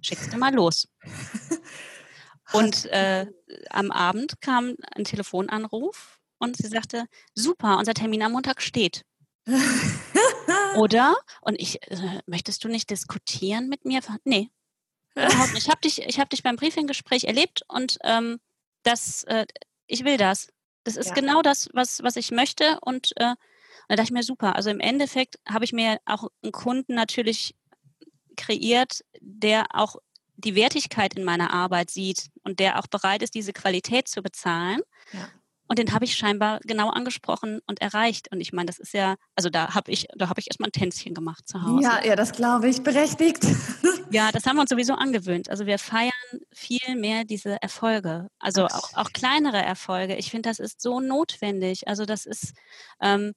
schickst 0.00 0.32
du 0.32 0.38
mal 0.38 0.54
los. 0.54 0.88
und 2.52 2.86
äh, 2.86 3.26
am 3.70 3.90
Abend 3.90 4.40
kam 4.40 4.74
ein 4.94 5.04
Telefonanruf 5.04 6.20
und 6.38 6.56
sie 6.56 6.68
sagte, 6.68 7.04
super, 7.34 7.76
unser 7.78 7.94
Termin 7.94 8.22
am 8.22 8.32
Montag 8.32 8.62
steht. 8.62 9.04
Oder? 10.76 11.16
Und 11.40 11.60
ich, 11.60 11.82
äh, 11.90 12.20
möchtest 12.26 12.64
du 12.64 12.68
nicht 12.68 12.90
diskutieren 12.90 13.68
mit 13.68 13.84
mir? 13.84 14.00
Nee, 14.24 14.50
überhaupt 15.14 15.54
nicht. 15.54 15.66
Ich 15.66 15.70
habe 15.70 15.80
dich, 15.80 15.98
hab 16.18 16.30
dich 16.30 16.42
beim 16.42 16.56
Briefinggespräch 16.56 17.24
erlebt 17.24 17.62
und 17.68 17.98
ähm, 18.04 18.40
das, 18.82 19.24
äh, 19.24 19.46
ich 19.86 20.04
will 20.04 20.16
das. 20.16 20.48
Das 20.84 20.96
ist 20.96 21.08
ja. 21.08 21.14
genau 21.14 21.42
das, 21.42 21.68
was, 21.72 22.02
was 22.02 22.16
ich 22.16 22.30
möchte. 22.30 22.78
Und 22.80 23.12
äh, 23.16 23.34
da 23.88 23.96
dachte 23.96 24.04
ich 24.04 24.10
mir, 24.10 24.22
super. 24.22 24.56
Also 24.56 24.70
im 24.70 24.80
Endeffekt 24.80 25.38
habe 25.48 25.64
ich 25.64 25.72
mir 25.72 25.98
auch 26.06 26.28
einen 26.42 26.52
Kunden 26.52 26.94
natürlich 26.94 27.54
kreiert, 28.36 29.04
der 29.20 29.66
auch 29.74 29.96
die 30.36 30.54
Wertigkeit 30.54 31.14
in 31.14 31.24
meiner 31.24 31.52
Arbeit 31.52 31.90
sieht 31.90 32.30
und 32.44 32.60
der 32.60 32.78
auch 32.78 32.86
bereit 32.86 33.22
ist, 33.22 33.34
diese 33.34 33.52
Qualität 33.52 34.06
zu 34.08 34.22
bezahlen. 34.22 34.80
Ja. 35.12 35.28
Und 35.68 35.78
den 35.78 35.92
habe 35.92 36.04
ich 36.04 36.14
scheinbar 36.14 36.60
genau 36.64 36.88
angesprochen 36.90 37.60
und 37.66 37.80
erreicht. 37.80 38.32
Und 38.32 38.40
ich 38.40 38.52
meine, 38.52 38.66
das 38.66 38.78
ist 38.78 38.94
ja, 38.94 39.16
also 39.36 39.50
da 39.50 39.74
habe 39.74 39.92
ich, 39.92 40.08
da 40.16 40.28
habe 40.28 40.40
ich 40.40 40.48
erstmal 40.48 40.68
ein 40.68 40.72
Tänzchen 40.72 41.14
gemacht 41.14 41.46
zu 41.46 41.62
Hause. 41.62 41.82
Ja, 41.82 42.04
ja, 42.04 42.16
das 42.16 42.32
glaube 42.32 42.68
ich, 42.68 42.82
berechtigt. 42.82 43.44
Ja, 44.10 44.32
das 44.32 44.46
haben 44.46 44.56
wir 44.56 44.62
uns 44.62 44.70
sowieso 44.70 44.94
angewöhnt. 44.94 45.50
Also 45.50 45.66
wir 45.66 45.78
feiern 45.78 46.10
viel 46.50 46.96
mehr 46.96 47.24
diese 47.24 47.60
Erfolge. 47.60 48.28
Also 48.38 48.64
auch, 48.64 48.94
auch 48.94 49.12
kleinere 49.12 49.58
Erfolge. 49.58 50.16
Ich 50.16 50.30
finde, 50.30 50.48
das 50.48 50.60
ist 50.60 50.80
so 50.80 51.00
notwendig. 51.00 51.88
Also 51.88 52.06
das 52.06 52.24
ist 52.24 52.54
ähm, 53.02 53.34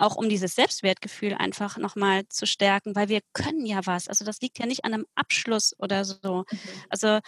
auch 0.00 0.16
um 0.16 0.28
dieses 0.28 0.54
Selbstwertgefühl 0.54 1.34
einfach 1.34 1.76
nochmal 1.76 2.26
zu 2.28 2.46
stärken, 2.46 2.96
weil 2.96 3.08
wir 3.08 3.20
können 3.32 3.66
ja 3.66 3.80
was. 3.84 4.08
Also 4.08 4.24
das 4.24 4.40
liegt 4.40 4.58
ja 4.58 4.66
nicht 4.66 4.84
an 4.84 4.94
einem 4.94 5.06
Abschluss 5.14 5.74
oder 5.78 6.04
so. 6.04 6.44
Mhm. 6.50 6.58
Also 6.88 7.20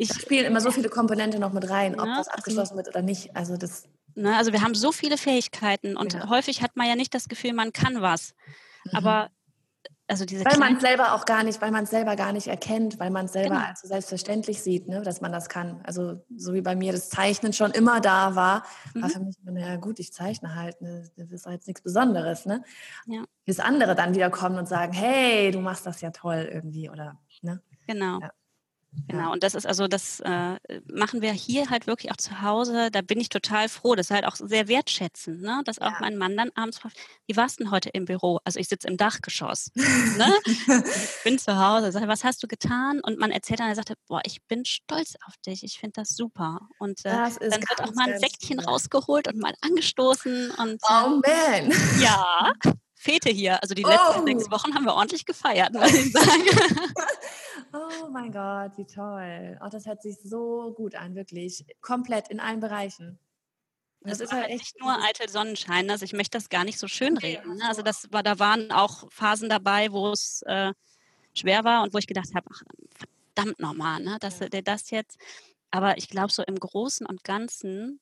ich, 0.00 0.08
da 0.08 0.18
spielen 0.18 0.46
immer 0.46 0.60
so 0.60 0.70
viele 0.70 0.88
Komponenten 0.88 1.40
noch 1.40 1.52
mit 1.52 1.68
rein, 1.68 1.98
ob 1.98 2.06
ja, 2.06 2.16
das 2.16 2.28
also 2.28 2.38
abgeschlossen 2.38 2.76
wird 2.76 2.88
oder 2.88 3.02
nicht. 3.02 3.36
Also 3.36 3.56
das. 3.56 3.84
Ne, 4.14 4.36
also 4.36 4.52
wir 4.52 4.62
haben 4.62 4.74
so 4.74 4.92
viele 4.92 5.18
Fähigkeiten 5.18 5.96
und 5.96 6.14
ja. 6.14 6.28
häufig 6.28 6.62
hat 6.62 6.76
man 6.76 6.88
ja 6.88 6.96
nicht 6.96 7.14
das 7.14 7.28
Gefühl, 7.28 7.52
man 7.52 7.72
kann 7.72 8.00
was. 8.00 8.34
Mhm. 8.84 8.96
Aber 8.96 9.30
also 10.08 10.24
diese 10.24 10.44
weil 10.44 10.58
man 10.58 10.74
es 10.74 10.80
selber 10.80 11.14
auch 11.14 11.24
gar 11.24 11.44
nicht, 11.44 11.60
weil 11.60 11.70
man 11.70 11.84
es 11.84 11.90
selber 11.90 12.16
gar 12.16 12.32
nicht 12.32 12.48
erkennt, 12.48 12.98
weil 12.98 13.10
man 13.10 13.26
es 13.26 13.32
selber 13.32 13.56
genau. 13.56 13.68
als 13.68 13.82
so 13.82 13.88
selbstverständlich 13.88 14.60
sieht, 14.60 14.88
ne, 14.88 15.02
dass 15.02 15.20
man 15.20 15.30
das 15.30 15.48
kann. 15.48 15.80
Also 15.84 16.24
so 16.34 16.52
wie 16.52 16.62
bei 16.62 16.74
mir 16.74 16.92
das 16.92 17.10
Zeichnen 17.10 17.52
schon 17.52 17.70
immer 17.70 18.00
da 18.00 18.34
war, 18.34 18.64
mhm. 18.94 19.02
war 19.02 19.10
für 19.10 19.20
mich, 19.20 19.36
naja 19.44 19.76
gut, 19.76 20.00
ich 20.00 20.12
zeichne 20.12 20.56
halt, 20.56 20.80
ne, 20.80 21.08
das 21.16 21.30
ist 21.30 21.46
jetzt 21.46 21.68
nichts 21.68 21.82
Besonderes, 21.82 22.46
ne? 22.46 22.64
Ja. 23.06 23.22
Bis 23.44 23.60
andere 23.60 23.94
dann 23.94 24.14
wieder 24.14 24.30
kommen 24.30 24.58
und 24.58 24.66
sagen, 24.66 24.92
hey, 24.92 25.52
du 25.52 25.60
machst 25.60 25.86
das 25.86 26.00
ja 26.00 26.10
toll 26.10 26.48
irgendwie 26.52 26.90
oder, 26.90 27.20
ne? 27.42 27.62
Genau. 27.86 28.18
Ja. 28.20 28.30
Genau, 29.06 29.32
und 29.32 29.42
das 29.44 29.54
ist 29.54 29.66
also, 29.66 29.86
das 29.86 30.20
äh, 30.20 30.58
machen 30.92 31.22
wir 31.22 31.32
hier 31.32 31.70
halt 31.70 31.86
wirklich 31.86 32.10
auch 32.10 32.16
zu 32.16 32.42
Hause. 32.42 32.90
Da 32.90 33.02
bin 33.02 33.20
ich 33.20 33.28
total 33.28 33.68
froh. 33.68 33.94
Das 33.94 34.06
ist 34.06 34.10
halt 34.10 34.24
auch 34.24 34.34
sehr 34.34 34.66
wertschätzend, 34.66 35.42
ne? 35.42 35.62
dass 35.64 35.78
auch 35.78 35.92
ja. 35.92 35.98
mein 36.00 36.16
Mann 36.16 36.36
dann 36.36 36.50
abends 36.54 36.78
fragt, 36.78 36.96
wie 37.26 37.36
warst 37.36 37.60
du 37.60 37.64
denn 37.64 37.70
heute 37.70 37.90
im 37.90 38.04
Büro? 38.04 38.40
Also 38.44 38.58
ich 38.58 38.68
sitze 38.68 38.88
im 38.88 38.96
Dachgeschoss. 38.96 39.70
ne? 39.74 40.32
Ich 40.44 41.24
bin 41.24 41.38
zu 41.38 41.56
Hause. 41.56 41.92
Sag, 41.92 42.06
was 42.08 42.24
hast 42.24 42.42
du 42.42 42.48
getan? 42.48 43.00
Und 43.00 43.18
man 43.18 43.30
erzählt 43.30 43.60
dann, 43.60 43.68
er 43.68 43.76
sagte, 43.76 43.94
boah, 44.08 44.20
ich 44.24 44.42
bin 44.48 44.64
stolz 44.64 45.14
auf 45.26 45.34
dich. 45.46 45.62
Ich 45.62 45.78
finde 45.78 46.00
das 46.00 46.10
super. 46.10 46.60
Und 46.78 47.04
äh, 47.04 47.10
dann 47.10 47.32
wird 47.40 47.82
auch 47.82 47.94
mal 47.94 48.12
ein 48.12 48.18
Säckchen 48.18 48.58
rausgeholt 48.58 49.28
und 49.28 49.38
mal 49.38 49.54
angestoßen. 49.60 50.50
Und, 50.52 50.82
oh 50.88 51.20
man. 51.20 51.72
Ja. 52.00 52.52
Fete 53.00 53.30
hier. 53.30 53.62
Also 53.62 53.74
die 53.74 53.82
letzten 53.82 54.20
oh. 54.20 54.26
sechs 54.26 54.50
Wochen 54.50 54.74
haben 54.74 54.84
wir 54.84 54.92
ordentlich 54.92 55.24
gefeiert, 55.24 55.72
muss 55.72 55.90
ich 55.94 56.12
sagen. 56.12 56.44
oh 57.72 58.10
mein 58.10 58.30
Gott, 58.30 58.76
wie 58.76 58.84
toll. 58.84 59.58
Oh, 59.64 59.68
das 59.70 59.86
hört 59.86 60.02
sich 60.02 60.18
so 60.22 60.74
gut 60.76 60.94
an, 60.94 61.14
wirklich. 61.14 61.64
Komplett 61.80 62.28
in 62.28 62.40
allen 62.40 62.60
Bereichen. 62.60 63.18
Das, 64.02 64.18
das 64.18 64.26
ist 64.26 64.32
halt, 64.32 64.48
halt 64.48 64.58
nicht 64.58 64.78
nur 64.78 65.02
eitel 65.02 65.30
Sonnenschein. 65.30 65.90
Also 65.90 66.04
ich 66.04 66.12
möchte 66.12 66.36
das 66.36 66.50
gar 66.50 66.64
nicht 66.64 66.78
so 66.78 66.88
schön 66.88 67.16
reden. 67.16 67.56
Ne? 67.56 67.64
Also 67.66 67.80
das 67.80 68.12
war, 68.12 68.22
da 68.22 68.38
waren 68.38 68.70
auch 68.70 69.10
Phasen 69.10 69.48
dabei, 69.48 69.92
wo 69.92 70.10
es 70.10 70.42
äh, 70.42 70.74
schwer 71.32 71.64
war 71.64 71.82
und 71.82 71.94
wo 71.94 71.98
ich 71.98 72.06
gedacht 72.06 72.34
habe, 72.34 72.46
ach, 72.52 72.62
verdammt 73.34 73.60
nochmal, 73.60 74.02
ne? 74.02 74.18
dass 74.20 74.40
ja. 74.40 74.50
der 74.50 74.60
das 74.60 74.90
jetzt. 74.90 75.18
Aber 75.70 75.96
ich 75.96 76.10
glaube, 76.10 76.32
so 76.32 76.42
im 76.42 76.56
Großen 76.56 77.06
und 77.06 77.24
Ganzen 77.24 77.98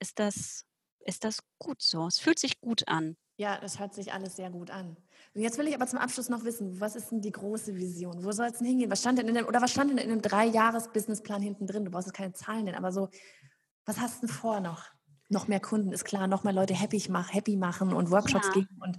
ist 0.00 0.18
das 0.18 0.66
ist 1.06 1.24
das 1.24 1.38
gut 1.58 1.80
so. 1.80 2.06
Es 2.06 2.18
fühlt 2.18 2.38
sich 2.38 2.60
gut 2.60 2.88
an. 2.88 3.16
Ja, 3.36 3.58
das 3.60 3.80
hört 3.80 3.94
sich 3.94 4.12
alles 4.12 4.36
sehr 4.36 4.50
gut 4.50 4.70
an. 4.70 4.96
Und 5.34 5.40
jetzt 5.40 5.58
will 5.58 5.66
ich 5.66 5.74
aber 5.74 5.86
zum 5.88 5.98
Abschluss 5.98 6.28
noch 6.28 6.44
wissen, 6.44 6.80
was 6.80 6.94
ist 6.94 7.10
denn 7.10 7.20
die 7.20 7.32
große 7.32 7.74
Vision? 7.74 8.24
Wo 8.24 8.30
soll 8.30 8.46
es 8.46 8.58
denn 8.58 8.66
hingehen? 8.68 8.90
Was 8.90 9.00
stand 9.00 9.18
denn 9.18 9.26
in 9.26 9.34
dem, 9.34 9.46
oder 9.46 9.60
was 9.60 9.72
stand 9.72 9.90
denn 9.90 9.98
in 9.98 10.10
einem 10.10 10.22
Drei-Jahres-Businessplan 10.22 11.42
hinten 11.42 11.66
drin? 11.66 11.84
Du 11.84 11.90
brauchst 11.90 12.06
jetzt 12.06 12.16
keine 12.16 12.32
Zahlen 12.32 12.64
nennen, 12.64 12.76
aber 12.76 12.92
so, 12.92 13.08
was 13.86 13.98
hast 13.98 14.22
du 14.22 14.26
denn 14.26 14.34
vor 14.34 14.60
noch? 14.60 14.84
Noch 15.28 15.48
mehr 15.48 15.58
Kunden, 15.58 15.92
ist 15.92 16.04
klar, 16.04 16.28
noch 16.28 16.44
mehr 16.44 16.52
Leute 16.52 16.74
happy, 16.74 17.02
mach, 17.08 17.32
happy 17.32 17.56
machen 17.56 17.92
und 17.92 18.10
Workshops 18.10 18.46
ja. 18.48 18.52
geben 18.52 18.80
und 18.80 18.98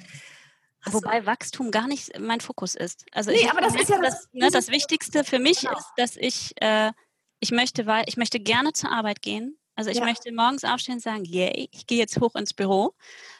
Wobei 0.87 1.21
du? 1.21 1.25
Wachstum 1.25 1.71
gar 1.71 1.87
nicht 1.87 2.19
mein 2.19 2.41
Fokus 2.41 2.75
ist. 2.75 3.05
Also 3.11 3.31
nee, 3.31 3.49
aber 3.49 3.61
das 3.61 3.75
ist 3.75 3.89
ja 3.89 3.99
das, 3.99 4.29
ne, 4.33 4.51
das 4.51 4.67
Wichtigste 4.69 5.23
für 5.23 5.39
mich 5.39 5.61
genau. 5.61 5.77
ist, 5.77 5.87
dass 5.97 6.15
ich, 6.15 6.53
äh, 6.61 6.91
ich 7.39 7.51
möchte, 7.51 7.85
weil 7.85 8.03
ich 8.07 8.17
möchte 8.17 8.39
gerne 8.39 8.73
zur 8.73 8.91
Arbeit 8.91 9.21
gehen. 9.21 9.57
Also 9.75 9.89
ich 9.89 9.97
ja. 9.97 10.05
möchte 10.05 10.31
morgens 10.31 10.63
aufstehen 10.63 10.95
und 10.95 11.01
sagen, 11.01 11.25
yay, 11.25 11.69
ich 11.71 11.87
gehe 11.87 11.97
jetzt 11.97 12.19
hoch 12.19 12.35
ins 12.35 12.53
Büro. 12.53 12.93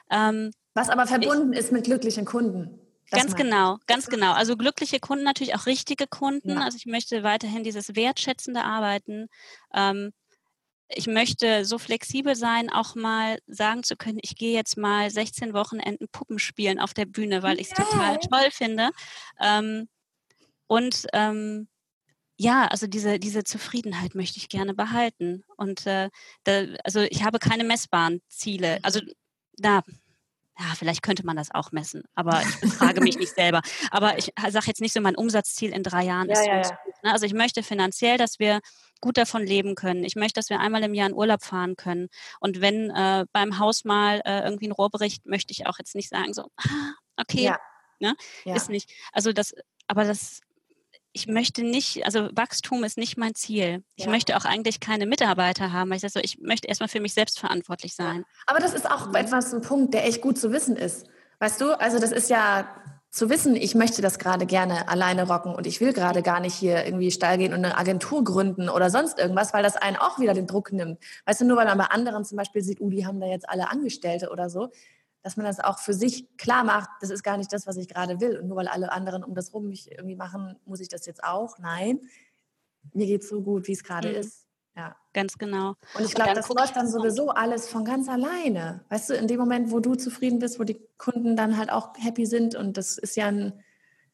Ähm, 0.10 0.52
Was 0.76 0.90
aber 0.90 1.08
verbunden 1.08 1.54
ich, 1.54 1.60
ist 1.60 1.72
mit 1.72 1.86
glücklichen 1.86 2.26
Kunden. 2.26 2.80
Das 3.10 3.22
ganz 3.22 3.36
genau, 3.36 3.78
ganz 3.88 4.08
genau. 4.08 4.34
Also 4.34 4.58
glückliche 4.58 5.00
Kunden, 5.00 5.24
natürlich 5.24 5.56
auch 5.56 5.66
richtige 5.66 6.06
Kunden. 6.06 6.52
Ja. 6.52 6.66
Also 6.66 6.78
ich 6.78 6.86
möchte 6.86 7.24
weiterhin 7.24 7.64
dieses 7.64 7.96
wertschätzende 7.96 8.64
Arbeiten. 8.64 9.28
Ähm, 9.74 10.12
ich 10.90 11.08
möchte 11.08 11.66
so 11.66 11.78
flexibel 11.78 12.36
sein, 12.36 12.70
auch 12.70 12.96
mal 12.96 13.40
sagen 13.48 13.84
zu 13.84 13.96
können, 13.96 14.20
ich 14.22 14.36
gehe 14.36 14.54
jetzt 14.54 14.78
mal 14.78 15.10
16 15.10 15.54
Wochenenden 15.54 16.08
Puppen 16.12 16.40
spielen 16.40 16.80
auf 16.80 16.94
der 16.94 17.06
Bühne, 17.06 17.42
weil 17.42 17.60
ich 17.60 17.72
es 17.72 17.78
yeah. 17.78 17.88
total 17.88 18.20
toll 18.20 18.52
finde. 18.52 18.90
Ähm, 19.40 19.88
und 20.68 21.08
ähm, 21.14 21.68
ja, 22.38 22.68
also 22.68 22.86
diese, 22.88 23.18
diese 23.18 23.44
Zufriedenheit 23.44 24.14
möchte 24.14 24.38
ich 24.38 24.50
gerne 24.50 24.74
behalten. 24.74 25.44
Und 25.58 25.86
äh, 25.88 26.10
da, 26.44 26.66
also 26.84 27.02
ich 27.02 27.24
habe 27.24 27.40
keine 27.40 27.64
messbaren 27.64 28.22
Ziele. 28.28 28.80
Also 28.84 29.00
da, 29.58 29.82
ja, 30.58 30.74
vielleicht 30.76 31.02
könnte 31.02 31.26
man 31.26 31.36
das 31.36 31.54
auch 31.54 31.72
messen, 31.72 32.04
aber 32.16 32.42
ich 32.42 32.60
befrage 32.62 33.02
mich 33.02 33.18
nicht 33.18 33.36
selber. 33.36 33.62
Aber 33.92 34.18
ich 34.18 34.32
sage 34.50 34.68
jetzt 34.68 34.82
nicht 34.82 34.94
so, 34.94 35.02
mein 35.02 35.16
Umsatzziel 35.16 35.72
in 35.72 35.84
drei 35.84 36.04
Jahren 36.06 36.30
ja, 36.30 36.34
ist 36.34 36.46
ja. 36.46 36.62
Ja. 36.62 36.78
Ne? 37.04 37.12
Also 37.12 37.26
ich 37.26 37.34
möchte 37.34 37.62
finanziell, 37.62 38.18
dass 38.18 38.40
wir 38.40 38.62
gut 39.02 39.18
davon 39.18 39.44
leben 39.46 39.76
können. 39.76 40.04
Ich 40.04 40.16
möchte, 40.16 40.40
dass 40.40 40.50
wir 40.50 40.60
einmal 40.60 40.84
im 40.84 40.94
Jahr 40.94 41.10
in 41.10 41.14
Urlaub 41.14 41.44
fahren 41.44 41.76
können. 41.76 42.08
Und 42.40 42.62
wenn 42.62 42.90
äh, 42.90 43.26
beim 43.34 43.60
Haus 43.60 43.84
mal 43.84 44.22
äh, 44.26 44.44
irgendwie 44.44 44.68
ein 44.68 44.72
Rohr 44.72 44.90
bricht, 44.90 45.26
möchte 45.26 45.52
ich 45.52 45.68
auch 45.68 45.78
jetzt 45.78 45.94
nicht 45.94 46.10
sagen, 46.10 46.34
so, 46.34 46.44
ah, 46.58 46.94
okay, 47.18 47.54
ne? 48.00 48.16
ist 48.56 48.70
nicht. 48.70 48.90
Also 49.12 49.34
das, 49.34 49.54
aber 49.88 50.06
das 50.06 50.42
ich 51.16 51.28
möchte 51.28 51.64
nicht, 51.64 52.06
also 52.06 52.28
Wachstum 52.34 52.84
ist 52.84 52.98
nicht 52.98 53.18
mein 53.18 53.36
Ziel. 53.36 53.84
Ich 53.96 54.04
ja. 54.04 54.12
möchte 54.12 54.36
auch 54.36 54.44
eigentlich 54.44 54.82
keine 54.82 55.06
Mitarbeiter 55.06 55.72
haben, 55.72 55.90
weil 55.90 55.96
ich 55.96 56.02
sage 56.02 56.12
so, 56.12 56.20
ich 56.20 56.40
möchte 56.42 56.68
erstmal 56.68 56.90
für 56.90 57.00
mich 57.00 57.14
selbst 57.14 57.40
verantwortlich 57.40 57.96
sein. 57.96 58.26
Aber 58.48 58.60
das 58.60 58.74
ist 58.74 58.92
auch 58.92 59.14
etwas 59.14 59.54
ein 59.54 59.62
Punkt, 59.62 59.94
der 59.94 60.06
echt 60.06 60.22
gut 60.22 60.38
zu 60.38 60.52
wissen 60.52 60.76
ist. 60.76 61.08
Weißt 61.40 61.62
du, 61.62 61.80
also 61.80 62.00
das 62.00 62.12
ist 62.12 62.30
ja 62.30 62.68
zu 63.12 63.30
wissen, 63.30 63.56
ich 63.56 63.76
möchte 63.76 64.02
das 64.02 64.20
gerade 64.20 64.46
gerne 64.46 64.90
alleine 64.90 65.26
rocken 65.26 65.56
und 65.56 65.66
ich 65.66 65.80
will 65.80 65.94
gerade 65.94 66.22
gar 66.22 66.42
nicht 66.42 66.54
hier 66.54 66.86
irgendwie 66.86 67.12
steil 67.12 67.38
gehen 67.38 67.54
und 67.54 67.64
eine 67.64 67.78
Agentur 67.78 68.26
gründen 68.26 68.68
oder 68.68 68.90
sonst 68.90 69.18
irgendwas, 69.18 69.54
weil 69.54 69.64
das 69.64 69.78
einen 69.78 69.96
auch 69.96 70.20
wieder 70.20 70.34
den 70.34 70.48
Druck 70.48 70.74
nimmt. 70.74 71.00
Weißt 71.26 71.40
du, 71.40 71.46
nur 71.46 71.56
weil 71.56 71.66
man 71.66 71.78
bei 71.78 71.86
anderen 71.86 72.26
zum 72.26 72.38
Beispiel 72.38 72.62
sieht, 72.62 72.82
uh, 72.82 72.90
die 72.90 73.06
haben 73.06 73.22
da 73.22 73.28
jetzt 73.28 73.48
alle 73.48 73.70
Angestellte 73.70 74.32
oder 74.32 74.50
so, 74.50 74.70
dass 75.26 75.38
man 75.38 75.46
das 75.48 75.60
auch 75.60 75.80
für 75.80 75.96
sich 75.96 76.38
klar 76.38 76.64
macht, 76.64 76.88
das 77.02 77.10
ist 77.10 77.24
gar 77.24 77.36
nicht 77.36 77.52
das, 77.52 77.66
was 77.66 77.78
ich 77.78 77.88
gerade 77.88 78.22
will. 78.22 78.38
Und 78.38 78.48
nur 78.48 78.58
weil 78.58 78.68
alle 78.68 78.92
anderen 78.92 79.24
um 79.24 79.34
das 79.34 79.56
rum 79.56 79.68
mich 79.68 79.90
irgendwie 79.90 80.16
machen, 80.16 80.56
muss 80.66 80.82
ich 80.82 80.88
das 80.88 81.08
jetzt 81.08 81.24
auch. 81.24 81.58
Nein, 81.58 82.00
mir 82.94 83.08
geht 83.08 83.24
es 83.24 83.30
so 83.30 83.42
gut, 83.42 83.68
wie 83.68 83.72
es 83.72 83.84
gerade 83.84 84.10
mhm. 84.10 84.16
ist. 84.18 84.46
Ja. 84.78 84.96
Ganz 85.14 85.40
genau. 85.40 85.74
Und 85.98 86.06
ich 86.06 86.14
glaube, 86.14 86.36
das 86.36 86.48
läuft 86.50 86.76
dann 86.76 86.88
sowieso 86.88 87.30
alles 87.30 87.68
von 87.68 87.84
ganz 87.84 88.08
alleine. 88.08 88.86
Weißt 88.90 89.10
du, 89.10 89.16
in 89.16 89.28
dem 89.28 89.40
Moment, 89.40 89.72
wo 89.72 89.80
du 89.80 89.96
zufrieden 89.96 90.38
bist, 90.38 90.60
wo 90.60 90.64
die 90.64 90.80
Kunden 91.00 91.36
dann 91.36 91.58
halt 91.58 91.72
auch 91.72 91.94
happy 91.98 92.28
sind 92.28 92.54
und 92.54 92.78
das 92.78 93.00
ist 93.00 93.16
ja 93.16 93.26
ein 93.26 93.54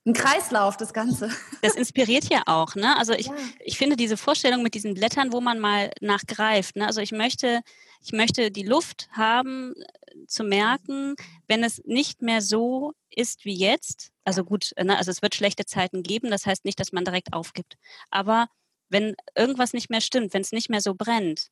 ein 0.05 0.13
Kreislauf, 0.13 0.77
das 0.77 0.93
Ganze. 0.93 1.29
Das 1.61 1.75
inspiriert 1.75 2.25
ja 2.25 2.41
auch, 2.47 2.73
ne? 2.73 2.97
Also 2.97 3.13
ich, 3.13 3.27
ja. 3.27 3.35
ich 3.59 3.77
finde 3.77 3.95
diese 3.95 4.17
Vorstellung 4.17 4.63
mit 4.63 4.73
diesen 4.73 4.95
Blättern, 4.95 5.31
wo 5.31 5.41
man 5.41 5.59
mal 5.59 5.91
nachgreift, 6.01 6.75
ne? 6.75 6.87
Also 6.87 7.01
ich 7.01 7.11
möchte, 7.11 7.61
ich 8.03 8.11
möchte 8.11 8.49
die 8.49 8.63
Luft 8.63 9.09
haben, 9.11 9.75
äh, 9.75 10.25
zu 10.25 10.43
merken, 10.43 11.15
wenn 11.47 11.63
es 11.63 11.83
nicht 11.85 12.21
mehr 12.21 12.41
so 12.41 12.93
ist 13.09 13.45
wie 13.45 13.53
jetzt. 13.53 14.11
Also 14.23 14.43
gut, 14.43 14.71
ne? 14.81 14.97
also 14.97 15.11
es 15.11 15.21
wird 15.21 15.35
schlechte 15.35 15.65
Zeiten 15.65 16.03
geben, 16.03 16.31
das 16.31 16.45
heißt 16.45 16.65
nicht, 16.65 16.79
dass 16.79 16.91
man 16.91 17.05
direkt 17.05 17.33
aufgibt. 17.33 17.77
Aber 18.09 18.47
wenn 18.89 19.15
irgendwas 19.35 19.73
nicht 19.73 19.89
mehr 19.89 20.01
stimmt, 20.01 20.33
wenn 20.33 20.41
es 20.41 20.51
nicht 20.51 20.69
mehr 20.69 20.81
so 20.81 20.95
brennt, 20.95 21.49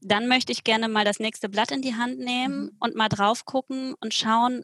dann 0.00 0.28
möchte 0.28 0.52
ich 0.52 0.64
gerne 0.64 0.88
mal 0.88 1.04
das 1.04 1.18
nächste 1.18 1.48
Blatt 1.48 1.70
in 1.70 1.82
die 1.82 1.94
Hand 1.94 2.18
nehmen 2.18 2.64
mhm. 2.64 2.76
und 2.80 2.94
mal 2.94 3.08
drauf 3.08 3.44
gucken 3.44 3.94
und 4.00 4.14
schauen, 4.14 4.62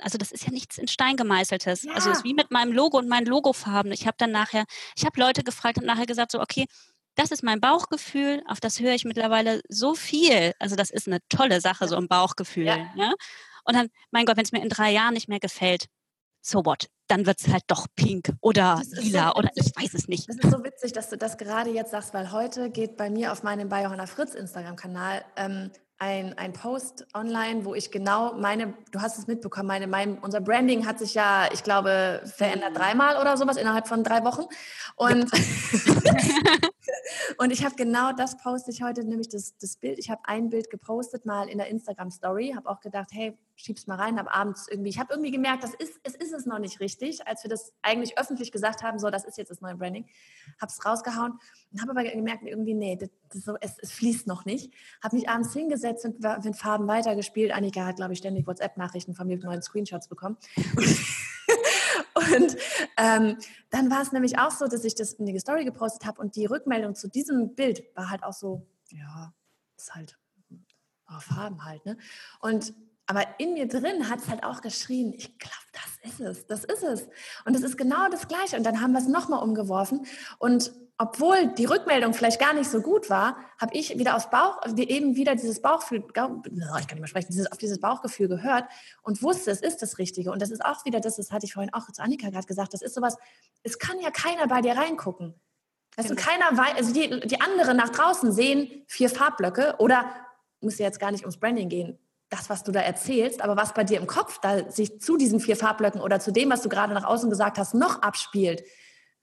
also 0.00 0.18
das 0.18 0.32
ist 0.32 0.44
ja 0.44 0.50
nichts 0.50 0.78
in 0.78 0.88
Stein 0.88 1.16
gemeißeltes. 1.16 1.84
Ja. 1.84 1.92
Also 1.92 2.10
es 2.10 2.18
ist 2.18 2.24
wie 2.24 2.34
mit 2.34 2.50
meinem 2.50 2.72
Logo 2.72 2.98
und 2.98 3.08
meinen 3.08 3.26
Logofarben. 3.26 3.92
Ich 3.92 4.06
habe 4.06 4.16
dann 4.18 4.30
nachher, 4.30 4.64
ich 4.96 5.04
habe 5.04 5.20
Leute 5.20 5.42
gefragt 5.42 5.78
und 5.78 5.86
nachher 5.86 6.06
gesagt 6.06 6.32
so, 6.32 6.40
okay, 6.40 6.66
das 7.14 7.32
ist 7.32 7.42
mein 7.42 7.60
Bauchgefühl, 7.60 8.42
auf 8.46 8.60
das 8.60 8.78
höre 8.78 8.94
ich 8.94 9.04
mittlerweile 9.04 9.60
so 9.68 9.94
viel. 9.94 10.52
Also 10.60 10.76
das 10.76 10.90
ist 10.90 11.08
eine 11.08 11.18
tolle 11.28 11.60
Sache, 11.60 11.88
so 11.88 11.96
ein 11.96 12.06
Bauchgefühl. 12.06 12.66
Ja. 12.66 12.90
ja? 12.94 13.12
Und 13.64 13.74
dann, 13.74 13.88
mein 14.12 14.24
Gott, 14.24 14.36
wenn 14.36 14.44
es 14.44 14.52
mir 14.52 14.62
in 14.62 14.68
drei 14.68 14.92
Jahren 14.92 15.14
nicht 15.14 15.28
mehr 15.28 15.40
gefällt, 15.40 15.86
so 16.40 16.64
what? 16.64 16.88
Dann 17.08 17.26
wird 17.26 17.40
es 17.40 17.48
halt 17.48 17.64
doch 17.66 17.86
pink 17.96 18.32
oder 18.40 18.82
lila 18.90 19.30
so 19.30 19.34
oder 19.36 19.50
ich 19.54 19.72
weiß 19.74 19.94
es 19.94 20.08
nicht. 20.08 20.28
Das 20.28 20.36
ist 20.36 20.50
so 20.50 20.62
witzig, 20.62 20.92
dass 20.92 21.08
du 21.08 21.16
das 21.16 21.38
gerade 21.38 21.70
jetzt 21.70 21.90
sagst, 21.90 22.14
weil 22.14 22.30
heute 22.32 22.70
geht 22.70 22.96
bei 22.96 23.10
mir 23.10 23.32
auf 23.32 23.42
meinem 23.42 23.68
bei 23.68 23.82
Johanna 23.82 24.06
Fritz 24.06 24.34
Instagram-Kanal 24.34 25.24
ähm, 25.36 25.70
ein, 25.98 26.38
ein 26.38 26.52
Post 26.52 27.06
online, 27.12 27.64
wo 27.64 27.74
ich 27.74 27.90
genau 27.90 28.34
meine, 28.34 28.74
du 28.92 29.00
hast 29.00 29.18
es 29.18 29.26
mitbekommen, 29.26 29.66
meine, 29.66 29.88
mein, 29.88 30.18
unser 30.18 30.40
Branding 30.40 30.86
hat 30.86 31.00
sich 31.00 31.14
ja, 31.14 31.48
ich 31.52 31.64
glaube, 31.64 32.22
verändert 32.24 32.70
mhm. 32.70 32.76
dreimal 32.76 33.20
oder 33.20 33.36
sowas 33.36 33.56
innerhalb 33.56 33.88
von 33.88 34.04
drei 34.04 34.24
Wochen. 34.24 34.44
Und, 34.94 35.30
und 37.38 37.50
ich 37.50 37.64
habe 37.64 37.74
genau 37.74 38.12
das 38.12 38.36
poste 38.36 38.70
ich 38.70 38.82
heute, 38.82 39.02
nämlich 39.04 39.28
das, 39.28 39.56
das 39.58 39.76
Bild. 39.76 39.98
Ich 39.98 40.08
habe 40.08 40.20
ein 40.24 40.50
Bild 40.50 40.70
gepostet 40.70 41.26
mal 41.26 41.48
in 41.48 41.58
der 41.58 41.66
Instagram 41.66 42.12
Story, 42.12 42.52
habe 42.56 42.68
auch 42.68 42.80
gedacht, 42.80 43.08
hey, 43.12 43.36
schieb's 43.58 43.86
mal 43.86 43.96
rein, 43.96 44.18
habe 44.18 44.32
abends 44.32 44.68
irgendwie, 44.70 44.90
ich 44.90 44.98
habe 44.98 45.12
irgendwie 45.12 45.30
gemerkt, 45.30 45.64
das 45.64 45.74
ist, 45.74 45.98
es 46.04 46.14
ist 46.14 46.32
es 46.32 46.46
noch 46.46 46.58
nicht 46.58 46.80
richtig, 46.80 47.26
als 47.26 47.42
wir 47.42 47.50
das 47.50 47.72
eigentlich 47.82 48.18
öffentlich 48.18 48.52
gesagt 48.52 48.82
haben, 48.82 48.98
so, 48.98 49.10
das 49.10 49.24
ist 49.24 49.36
jetzt 49.36 49.50
das 49.50 49.60
neue 49.60 49.74
Branding, 49.74 50.06
habe 50.60 50.70
es 50.70 50.84
rausgehauen 50.84 51.32
und 51.72 51.80
habe 51.80 51.90
aber 51.90 52.04
gemerkt, 52.04 52.44
irgendwie, 52.44 52.74
nee, 52.74 52.96
das, 52.96 53.10
das 53.30 53.42
so, 53.42 53.56
es, 53.60 53.78
es, 53.80 53.92
fließt 53.92 54.26
noch 54.26 54.44
nicht. 54.44 54.72
Habe 55.02 55.16
mich 55.16 55.28
abends 55.28 55.52
hingesetzt 55.52 56.04
und 56.04 56.20
mit 56.44 56.56
Farben 56.56 56.86
weitergespielt. 56.86 57.52
Annika 57.52 57.84
hat, 57.84 57.96
glaube 57.96 58.12
ich, 58.12 58.18
ständig 58.20 58.46
WhatsApp-Nachrichten 58.46 59.14
von 59.14 59.26
mir 59.26 59.36
mit 59.36 59.44
neuen 59.44 59.62
Screenshots 59.62 60.08
bekommen. 60.08 60.36
und 62.14 62.56
ähm, 62.96 63.38
dann 63.70 63.90
war 63.90 64.02
es 64.02 64.12
nämlich 64.12 64.38
auch 64.38 64.52
so, 64.52 64.68
dass 64.68 64.84
ich 64.84 64.94
das 64.94 65.14
in 65.14 65.26
die 65.26 65.38
Story 65.38 65.64
gepostet 65.64 66.06
habe 66.06 66.20
und 66.20 66.36
die 66.36 66.46
Rückmeldung 66.46 66.94
zu 66.94 67.08
diesem 67.08 67.54
Bild 67.54 67.84
war 67.96 68.10
halt 68.10 68.22
auch 68.22 68.32
so, 68.32 68.66
ja, 68.90 69.34
ist 69.76 69.94
halt 69.94 70.16
oh, 71.10 71.20
Farben 71.20 71.64
halt, 71.64 71.84
ne? 71.86 71.96
Und 72.40 72.74
aber 73.08 73.26
in 73.38 73.54
mir 73.54 73.66
drin 73.66 74.10
hat 74.10 74.20
es 74.20 74.28
halt 74.28 74.44
auch 74.44 74.60
geschrien, 74.60 75.14
ich 75.14 75.38
glaube, 75.38 75.54
das 75.72 76.12
ist 76.12 76.20
es, 76.20 76.46
das 76.46 76.64
ist 76.64 76.82
es. 76.82 77.08
Und 77.46 77.56
es 77.56 77.62
ist 77.62 77.78
genau 77.78 78.08
das 78.10 78.28
Gleiche. 78.28 78.56
Und 78.56 78.64
dann 78.64 78.82
haben 78.82 78.92
wir 78.92 78.98
es 78.98 79.08
nochmal 79.08 79.42
umgeworfen. 79.42 80.06
Und 80.38 80.72
obwohl 80.98 81.46
die 81.54 81.64
Rückmeldung 81.64 82.12
vielleicht 82.12 82.38
gar 82.38 82.52
nicht 82.52 82.68
so 82.68 82.82
gut 82.82 83.08
war, 83.08 83.38
habe 83.58 83.74
ich 83.74 83.98
wieder 83.98 84.14
aus 84.14 84.28
Bauch, 84.28 84.60
eben 84.76 85.16
wieder 85.16 85.36
dieses 85.36 85.62
Bauchgefühl, 85.62 86.04
ich 86.06 86.12
kann 86.12 86.42
nicht 86.42 86.98
mehr 86.98 87.06
sprechen, 87.06 87.28
dieses, 87.30 87.50
auf 87.50 87.56
dieses 87.56 87.80
Bauchgefühl 87.80 88.28
gehört 88.28 88.64
und 89.02 89.22
wusste, 89.22 89.52
es 89.52 89.62
ist 89.62 89.80
das 89.80 89.96
Richtige. 89.96 90.30
Und 90.30 90.42
das 90.42 90.50
ist 90.50 90.62
auch 90.62 90.84
wieder 90.84 91.00
das, 91.00 91.16
das 91.16 91.32
hatte 91.32 91.46
ich 91.46 91.54
vorhin 91.54 91.72
auch 91.72 91.90
zu 91.90 92.02
Annika 92.02 92.28
gerade 92.28 92.46
gesagt, 92.46 92.74
das 92.74 92.82
ist 92.82 92.94
sowas, 92.94 93.16
es 93.62 93.78
kann 93.78 93.98
ja 94.00 94.10
keiner 94.10 94.48
bei 94.48 94.60
dir 94.60 94.76
reingucken. 94.76 95.34
Weißt 95.96 96.10
genau. 96.10 96.20
du, 96.20 96.26
keiner 96.26 96.58
weiß, 96.58 96.76
also 96.76 96.92
die, 96.92 97.26
die 97.26 97.40
anderen 97.40 97.78
nach 97.78 97.88
draußen 97.88 98.32
sehen 98.32 98.84
vier 98.86 99.08
Farbblöcke 99.08 99.76
oder 99.78 100.04
muss 100.60 100.78
ja 100.78 100.84
jetzt 100.86 101.00
gar 101.00 101.10
nicht 101.10 101.22
ums 101.22 101.38
Branding 101.38 101.68
gehen, 101.68 101.98
das, 102.28 102.50
was 102.50 102.62
du 102.62 102.72
da 102.72 102.80
erzählst, 102.80 103.42
aber 103.42 103.56
was 103.56 103.74
bei 103.74 103.84
dir 103.84 103.98
im 103.98 104.06
Kopf 104.06 104.38
da 104.40 104.70
sich 104.70 105.00
zu 105.00 105.16
diesen 105.16 105.40
vier 105.40 105.56
Farbblöcken 105.56 106.00
oder 106.00 106.20
zu 106.20 106.30
dem, 106.30 106.50
was 106.50 106.62
du 106.62 106.68
gerade 106.68 106.92
nach 106.92 107.04
außen 107.04 107.30
gesagt 107.30 107.58
hast, 107.58 107.74
noch 107.74 108.02
abspielt, 108.02 108.62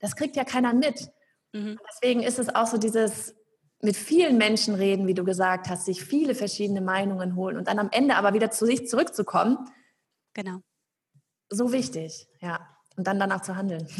das 0.00 0.16
kriegt 0.16 0.36
ja 0.36 0.44
keiner 0.44 0.74
mit. 0.74 1.10
Mhm. 1.52 1.78
Deswegen 1.88 2.22
ist 2.22 2.38
es 2.38 2.54
auch 2.54 2.66
so 2.66 2.78
dieses 2.78 3.34
mit 3.80 3.96
vielen 3.96 4.38
Menschen 4.38 4.74
reden, 4.74 5.06
wie 5.06 5.14
du 5.14 5.24
gesagt 5.24 5.68
hast, 5.68 5.84
sich 5.84 6.04
viele 6.04 6.34
verschiedene 6.34 6.80
Meinungen 6.80 7.36
holen 7.36 7.56
und 7.56 7.68
dann 7.68 7.78
am 7.78 7.90
Ende 7.92 8.16
aber 8.16 8.34
wieder 8.34 8.50
zu 8.50 8.66
sich 8.66 8.88
zurückzukommen. 8.88 9.58
Genau. 10.34 10.60
So 11.48 11.72
wichtig, 11.72 12.28
ja 12.40 12.75
und 12.96 13.06
dann 13.06 13.18
danach 13.18 13.42
zu 13.42 13.56
handeln. 13.56 13.86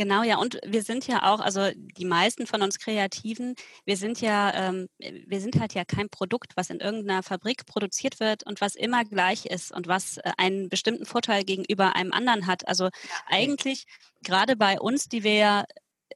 Genau, 0.00 0.22
ja. 0.22 0.38
Und 0.38 0.58
wir 0.64 0.82
sind 0.82 1.06
ja 1.06 1.30
auch, 1.30 1.40
also 1.40 1.68
die 1.76 2.06
meisten 2.06 2.46
von 2.46 2.62
uns 2.62 2.78
Kreativen, 2.78 3.54
wir 3.84 3.98
sind 3.98 4.22
ja, 4.22 4.50
ähm, 4.54 4.88
wir 4.98 5.42
sind 5.42 5.60
halt 5.60 5.74
ja 5.74 5.84
kein 5.84 6.08
Produkt, 6.08 6.56
was 6.56 6.70
in 6.70 6.80
irgendeiner 6.80 7.22
Fabrik 7.22 7.66
produziert 7.66 8.18
wird 8.18 8.42
und 8.46 8.62
was 8.62 8.76
immer 8.76 9.04
gleich 9.04 9.44
ist 9.44 9.70
und 9.70 9.88
was 9.88 10.16
äh, 10.16 10.32
einen 10.38 10.70
bestimmten 10.70 11.04
Vorteil 11.04 11.44
gegenüber 11.44 11.96
einem 11.96 12.14
anderen 12.14 12.46
hat. 12.46 12.66
Also 12.66 12.88
eigentlich 13.26 13.84
gerade 14.22 14.56
bei 14.56 14.80
uns, 14.80 15.06
die 15.08 15.22
wir 15.22 15.34
ja 15.34 15.64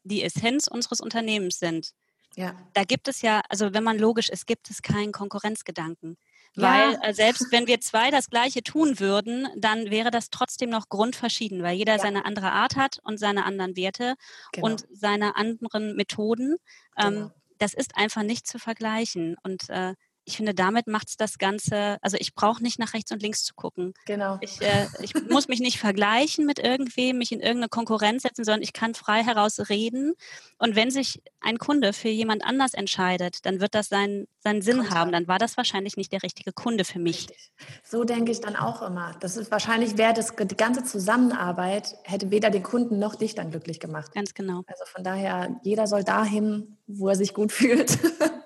die 0.03 0.23
Essenz 0.23 0.67
unseres 0.67 1.03
Unternehmens 1.03 1.59
sind, 1.59 1.91
ja. 2.37 2.57
da 2.73 2.85
gibt 2.85 3.07
es 3.07 3.21
ja, 3.21 3.43
also 3.51 3.75
wenn 3.75 3.85
man 3.85 3.99
logisch 3.99 4.31
ist, 4.31 4.47
gibt 4.47 4.71
es 4.71 4.81
keinen 4.81 5.13
Konkurrenzgedanken. 5.13 6.17
Weil 6.57 6.93
ja. 6.93 7.03
äh, 7.03 7.15
selbst 7.15 7.51
wenn 7.51 7.67
wir 7.67 7.81
zwei 7.81 8.11
das 8.11 8.31
Gleiche 8.31 8.63
tun 8.63 9.01
würden, 9.01 9.49
dann 9.57 9.91
wäre 9.91 10.11
das 10.11 10.31
trotzdem 10.31 10.71
noch 10.71 10.89
grundverschieden, 10.89 11.63
weil 11.63 11.77
jeder 11.77 11.97
ja. 11.97 11.99
seine 11.99 12.25
andere 12.25 12.53
Art 12.53 12.77
hat 12.77 13.01
und 13.03 13.19
seine 13.19 13.45
anderen 13.45 13.77
Werte 13.77 14.15
genau. 14.53 14.67
und 14.67 14.87
seine 14.93 15.37
anderen 15.37 15.97
Methoden. 15.97 16.57
Ähm, 16.97 17.15
genau. 17.15 17.31
Das 17.59 17.75
ist 17.75 17.97
einfach 17.97 18.23
nicht 18.23 18.47
zu 18.47 18.59
vergleichen. 18.59 19.37
Und 19.43 19.69
äh, 19.69 19.95
ich 20.25 20.37
finde, 20.37 20.55
damit 20.55 20.87
macht 20.87 21.09
es 21.09 21.17
das 21.17 21.39
Ganze, 21.39 21.99
also 22.01 22.17
ich 22.19 22.35
brauche 22.35 22.63
nicht 22.63 22.79
nach 22.79 22.95
rechts 22.95 23.13
und 23.13 23.23
links 23.23 23.45
zu 23.45 23.55
gucken. 23.55 23.95
Genau. 24.07 24.39
Ich, 24.41 24.61
äh, 24.61 24.87
ich 25.01 25.15
muss 25.29 25.49
mich 25.49 25.61
nicht 25.61 25.79
vergleichen 25.79 26.47
mit 26.47 26.59
irgendwem, 26.59 27.19
mich 27.19 27.33
in 27.33 27.41
irgendeine 27.41 27.69
Konkurrenz 27.69 28.23
setzen, 28.23 28.45
sondern 28.45 28.63
ich 28.63 28.73
kann 28.73 28.95
frei 28.95 29.23
heraus 29.23 29.69
reden. 29.69 30.15
Und 30.59 30.77
wenn 30.77 30.91
sich 30.91 31.23
ein 31.41 31.59
Kunde 31.59 31.93
für 31.93 32.09
jemand 32.09 32.45
anders 32.45 32.75
entscheidet, 32.75 33.45
dann 33.45 33.61
wird 33.61 33.75
das 33.75 33.89
seinen, 33.89 34.27
seinen 34.39 34.63
Sinn 34.63 34.79
Kontra. 34.79 34.95
haben. 34.97 35.13
Dann 35.13 35.29
war 35.29 35.39
das 35.39 35.57
wahrscheinlich 35.57 35.97
nicht 35.97 36.13
der 36.13 36.23
richtige 36.23 36.53
Kunde 36.53 36.85
für 36.85 36.99
mich. 36.99 37.29
Richtig. 37.29 37.53
So 37.83 38.05
denke 38.05 38.33
ich 38.33 38.41
dann 38.41 38.57
auch 38.57 38.83
immer. 38.83 39.17
Das 39.21 39.37
ist 39.37 39.51
wahrscheinlich, 39.51 39.99
wäre 39.99 40.15
das 40.15 40.35
die 40.37 40.57
ganze 40.57 40.85
Zusammenarbeit, 40.85 41.97
hätte 42.05 42.31
weder 42.31 42.51
den 42.51 42.63
Kunden 42.63 42.99
noch 42.99 43.15
dich 43.15 43.35
dann 43.35 43.51
glücklich 43.51 43.81
gemacht. 43.81 44.13
Ganz 44.15 44.35
genau. 44.35 44.63
Also 44.67 44.85
von 44.87 45.05
daher, 45.05 45.61
jeder 45.63 45.87
soll 45.87 46.05
dahin, 46.05 46.79
wo 46.87 47.09
er 47.09 47.17
sich 47.17 47.35
gut 47.35 47.53
fühlt. 47.53 47.99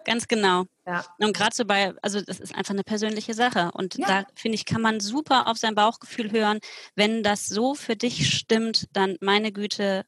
Ganz 0.09 0.27
genau. 0.27 0.65
Ja. 0.87 1.05
Und 1.19 1.37
gerade 1.37 1.55
so 1.55 1.67
bei, 1.67 1.93
also 2.01 2.23
das 2.23 2.41
ist 2.41 2.55
einfach 2.55 2.73
eine 2.73 2.83
persönliche 2.83 3.35
Sache. 3.35 3.71
Und 3.75 3.99
ja. 3.99 4.07
da 4.07 4.27
finde 4.35 4.55
ich, 4.55 4.65
kann 4.65 4.81
man 4.81 5.01
super 5.01 5.49
auf 5.49 5.59
sein 5.59 5.75
Bauchgefühl 5.75 6.33
hören. 6.33 6.61
Wenn 6.95 7.23
das 7.23 7.45
so 7.47 7.75
für 7.75 7.95
dich 7.95 8.35
stimmt, 8.35 8.89
dann 8.95 9.19
meine 9.21 9.53
Güte, 9.53 10.07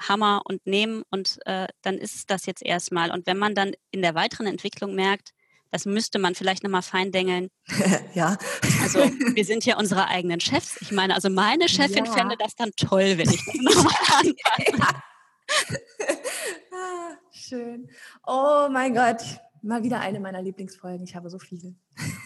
Hammer 0.00 0.40
und 0.46 0.66
nehmen 0.66 1.02
und 1.10 1.38
äh, 1.44 1.66
dann 1.82 1.98
ist 1.98 2.14
es 2.14 2.26
das 2.26 2.46
jetzt 2.46 2.62
erstmal. 2.62 3.10
Und 3.10 3.26
wenn 3.26 3.36
man 3.36 3.54
dann 3.54 3.72
in 3.90 4.00
der 4.00 4.14
weiteren 4.14 4.46
Entwicklung 4.46 4.94
merkt, 4.94 5.32
das 5.70 5.84
müsste 5.84 6.18
man 6.18 6.34
vielleicht 6.34 6.62
nochmal 6.62 6.80
feindengeln. 6.80 7.50
ja. 8.14 8.38
Also 8.82 9.00
wir 9.00 9.44
sind 9.44 9.66
ja 9.66 9.76
unsere 9.76 10.08
eigenen 10.08 10.40
Chefs. 10.40 10.80
Ich 10.80 10.92
meine, 10.92 11.14
also 11.14 11.28
meine 11.28 11.68
Chefin 11.68 12.06
ja. 12.06 12.12
fände 12.12 12.36
das 12.38 12.54
dann 12.54 12.70
toll, 12.74 13.18
wenn 13.18 13.28
ich 13.28 13.44
das 13.44 13.54
nochmal 13.54 13.94
anpasse. 14.22 15.02
Schön. 17.48 17.88
Oh 18.26 18.66
mein 18.70 18.92
Gott, 18.92 19.22
mal 19.62 19.82
wieder 19.84 20.00
eine 20.00 20.18
meiner 20.18 20.42
Lieblingsfolgen. 20.42 21.04
Ich 21.04 21.14
habe 21.14 21.30
so 21.30 21.38
viele. 21.38 21.76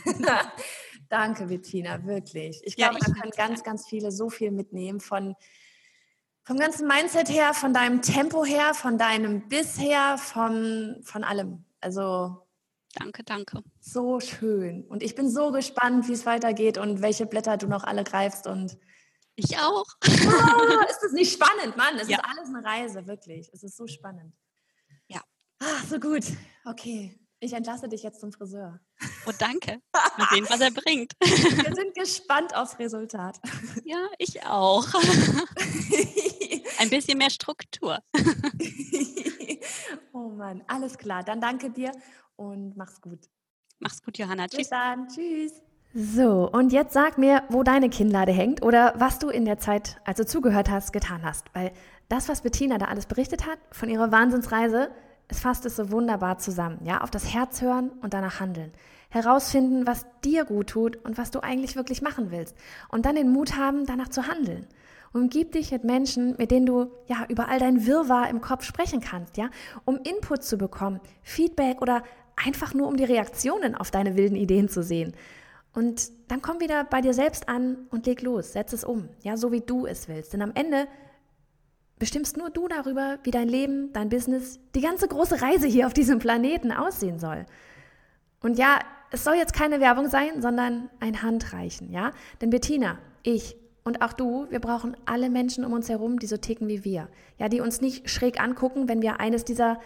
Danke, 1.11 1.47
Bettina, 1.47 2.03
wirklich. 2.07 2.62
Ich 2.64 2.77
glaube, 2.77 2.95
ja, 2.95 3.01
da 3.01 3.12
können 3.12 3.33
ganz, 3.37 3.62
ganz 3.62 3.87
viele 3.87 4.12
so 4.12 4.31
viel 4.31 4.51
mitnehmen 4.51 5.01
von 5.01 5.37
vom 6.43 6.59
ganzen 6.59 6.89
Mindset 6.89 7.29
her, 7.29 7.53
von 7.53 7.75
deinem 7.75 8.01
Tempo 8.01 8.47
her, 8.47 8.73
von 8.73 8.97
deinem 8.97 9.47
Biss 9.47 9.79
her, 9.79 10.16
von, 10.16 11.01
von 11.03 11.23
allem. 11.23 11.64
Also 11.81 12.47
Danke, 12.95 13.23
danke. 13.23 13.62
So 13.79 14.21
schön. 14.21 14.85
Und 14.87 15.03
ich 15.03 15.14
bin 15.14 15.31
so 15.31 15.53
gespannt, 15.53 16.09
wie 16.09 16.12
es 16.12 16.27
weitergeht 16.27 16.79
und 16.79 17.03
welche 17.03 17.27
Blätter 17.27 17.57
du 17.57 17.66
noch 17.66 17.85
alle 17.85 18.05
greifst 18.05 18.47
und 18.47 18.79
ich 19.37 19.59
auch. 19.59 19.85
Oh, 20.07 20.91
ist 20.91 21.01
das 21.03 21.12
nicht 21.12 21.33
spannend, 21.41 21.77
Mann? 21.77 21.97
Es 21.99 22.09
ja. 22.09 22.18
ist 22.18 22.25
alles 22.25 22.49
eine 22.49 22.64
Reise, 22.64 23.07
wirklich. 23.07 23.51
Es 23.53 23.62
ist 23.62 23.77
so 23.77 23.87
spannend. 23.87 24.33
Ach, 25.61 25.85
so 25.87 25.99
gut. 25.99 26.25
Okay. 26.65 27.17
Ich 27.43 27.55
entlasse 27.55 27.89
dich 27.89 28.03
jetzt 28.03 28.21
zum 28.21 28.33
Friseur. 28.33 28.81
Oh, 29.27 29.33
danke. 29.39 29.81
Mal 30.19 30.29
sehen, 30.31 30.45
was 30.49 30.61
er 30.61 30.71
bringt. 30.71 31.15
Wir 31.21 31.75
sind 31.75 31.95
gespannt 31.95 32.55
aufs 32.55 32.79
Resultat. 32.79 33.41
Ja, 33.85 34.07
ich 34.19 34.45
auch. 34.45 34.87
Ein 36.79 36.91
bisschen 36.91 37.19
mehr 37.19 37.31
Struktur. 37.31 37.99
Oh 40.13 40.29
Mann, 40.31 40.63
alles 40.67 40.99
klar. 40.99 41.23
Dann 41.23 41.41
danke 41.41 41.71
dir 41.71 41.93
und 42.37 42.77
mach's 42.77 43.01
gut. 43.01 43.21
Mach's 43.79 44.03
gut, 44.03 44.19
Johanna. 44.19 44.49
Tschüss. 44.49 44.59
Bis 44.59 44.69
dann. 44.69 45.09
Tschüss. 45.09 45.63
So, 45.95 46.51
und 46.51 46.73
jetzt 46.73 46.93
sag 46.93 47.19
mir, 47.19 47.45
wo 47.49 47.63
deine 47.63 47.89
Kinnlade 47.91 48.33
hängt 48.33 48.63
oder 48.63 48.95
was 48.97 49.19
du 49.19 49.29
in 49.29 49.45
der 49.45 49.59
Zeit, 49.59 50.01
als 50.05 50.19
du 50.19 50.27
zugehört 50.27 50.71
hast, 50.71 50.93
getan 50.93 51.25
hast. 51.25 51.47
Weil 51.55 51.73
das, 52.09 52.29
was 52.29 52.43
Bettina 52.43 52.79
da 52.79 52.87
alles 52.87 53.07
berichtet 53.07 53.47
hat 53.47 53.59
von 53.73 53.89
ihrer 53.89 54.13
Wahnsinnsreise, 54.13 54.91
es 55.31 55.41
fasst 55.41 55.64
es 55.66 55.76
so 55.76 55.91
wunderbar 55.91 56.39
zusammen. 56.39 56.81
Ja, 56.85 57.01
auf 57.01 57.11
das 57.11 57.33
Herz 57.33 57.62
hören 57.62 57.91
und 58.03 58.14
danach 58.14 58.41
handeln. 58.41 58.72
Herausfinden, 59.09 59.87
was 59.87 60.07
dir 60.24 60.45
gut 60.45 60.68
tut 60.68 60.97
und 61.05 61.18
was 61.18 61.31
du 61.31 61.41
eigentlich 61.41 61.76
wirklich 61.76 62.03
machen 62.03 62.31
willst. 62.31 62.57
Und 62.89 63.07
dann 63.07 63.16
den 63.16 63.31
Mut 63.31 63.57
haben, 63.57 63.87
danach 63.87 64.09
zu 64.09 64.28
handeln. 64.28 64.66
Umgib 65.12 65.53
dich 65.53 65.72
mit 65.72 65.83
Menschen, 65.83 66.37
mit 66.39 66.53
denen 66.53 66.66
du 66.66 66.93
ja 67.07 67.26
über 67.28 67.49
all 67.49 67.59
dein 67.59 67.85
Wirrwarr 67.87 68.28
im 68.31 68.41
Kopf 68.41 68.64
sprechen 68.64 69.01
kannst, 69.01 69.37
ja, 69.37 69.51
um 69.85 69.97
Input 69.97 70.45
zu 70.45 70.57
bekommen, 70.57 71.01
Feedback 71.22 71.83
oder 71.83 72.05
einfach 72.37 72.74
nur 72.74 72.87
um 72.87 72.97
die 72.97 73.05
Reaktionen 73.05 73.74
auf 73.74 73.91
deine 73.91 74.16
wilden 74.16 74.37
Ideen 74.37 74.68
zu 74.68 74.85
sehen. 74.85 75.14
Und 75.72 76.11
dann 76.28 76.43
komm 76.43 76.61
wieder 76.61 76.85
bei 76.85 77.01
dir 77.01 77.14
selbst 77.14 77.49
an 77.49 77.89
und 77.91 78.07
leg 78.07 78.22
los, 78.22 78.53
setz 78.53 78.72
es 78.72 78.85
um, 78.85 79.09
ja, 79.22 79.37
so 79.37 79.51
wie 79.51 79.61
du 79.61 79.87
es 79.87 80.09
willst. 80.09 80.33
Denn 80.33 80.43
am 80.43 80.53
Ende 80.55 80.87
bestimmst 82.01 82.36
nur 82.36 82.51
du 82.51 82.66
darüber, 82.66 83.18
wie 83.22 83.30
dein 83.30 83.48
Leben, 83.48 83.92
dein 83.92 84.09
Business, 84.09 84.59
die 84.74 84.80
ganze 84.80 85.07
große 85.07 85.40
Reise 85.40 85.68
hier 85.68 85.86
auf 85.86 85.92
diesem 85.92 86.18
Planeten 86.18 86.72
aussehen 86.72 87.20
soll. 87.20 87.46
Und 88.40 88.59
ja, 88.59 88.80
es 89.12 89.22
soll 89.22 89.34
jetzt 89.34 89.53
keine 89.53 89.80
Werbung 89.80 90.09
sein, 90.09 90.42
sondern 90.42 90.90
ein 90.98 91.22
Handreichen, 91.22 91.92
ja? 91.92 92.11
Denn 92.40 92.51
Bettina, 92.51 92.98
ich 93.22 93.55
und 93.84 94.03
auch 94.03 94.12
du, 94.12 94.46
wir 94.51 94.61
brauchen 94.61 94.96
alle 95.05 95.30
Menschen 95.30 95.64
um 95.64 95.72
uns 95.72 95.88
herum, 95.88 96.18
die 96.18 96.26
so 96.26 96.36
ticken 96.36 96.68
wie 96.68 96.84
wir. 96.84 97.09
Ja, 97.38 97.48
die 97.48 97.61
uns 97.61 97.80
nicht 97.80 98.11
schräg 98.11 98.40
angucken, 98.42 98.88
wenn 98.88 99.03
wir 99.03 99.20
eines 99.20 99.44
dieser, 99.44 99.78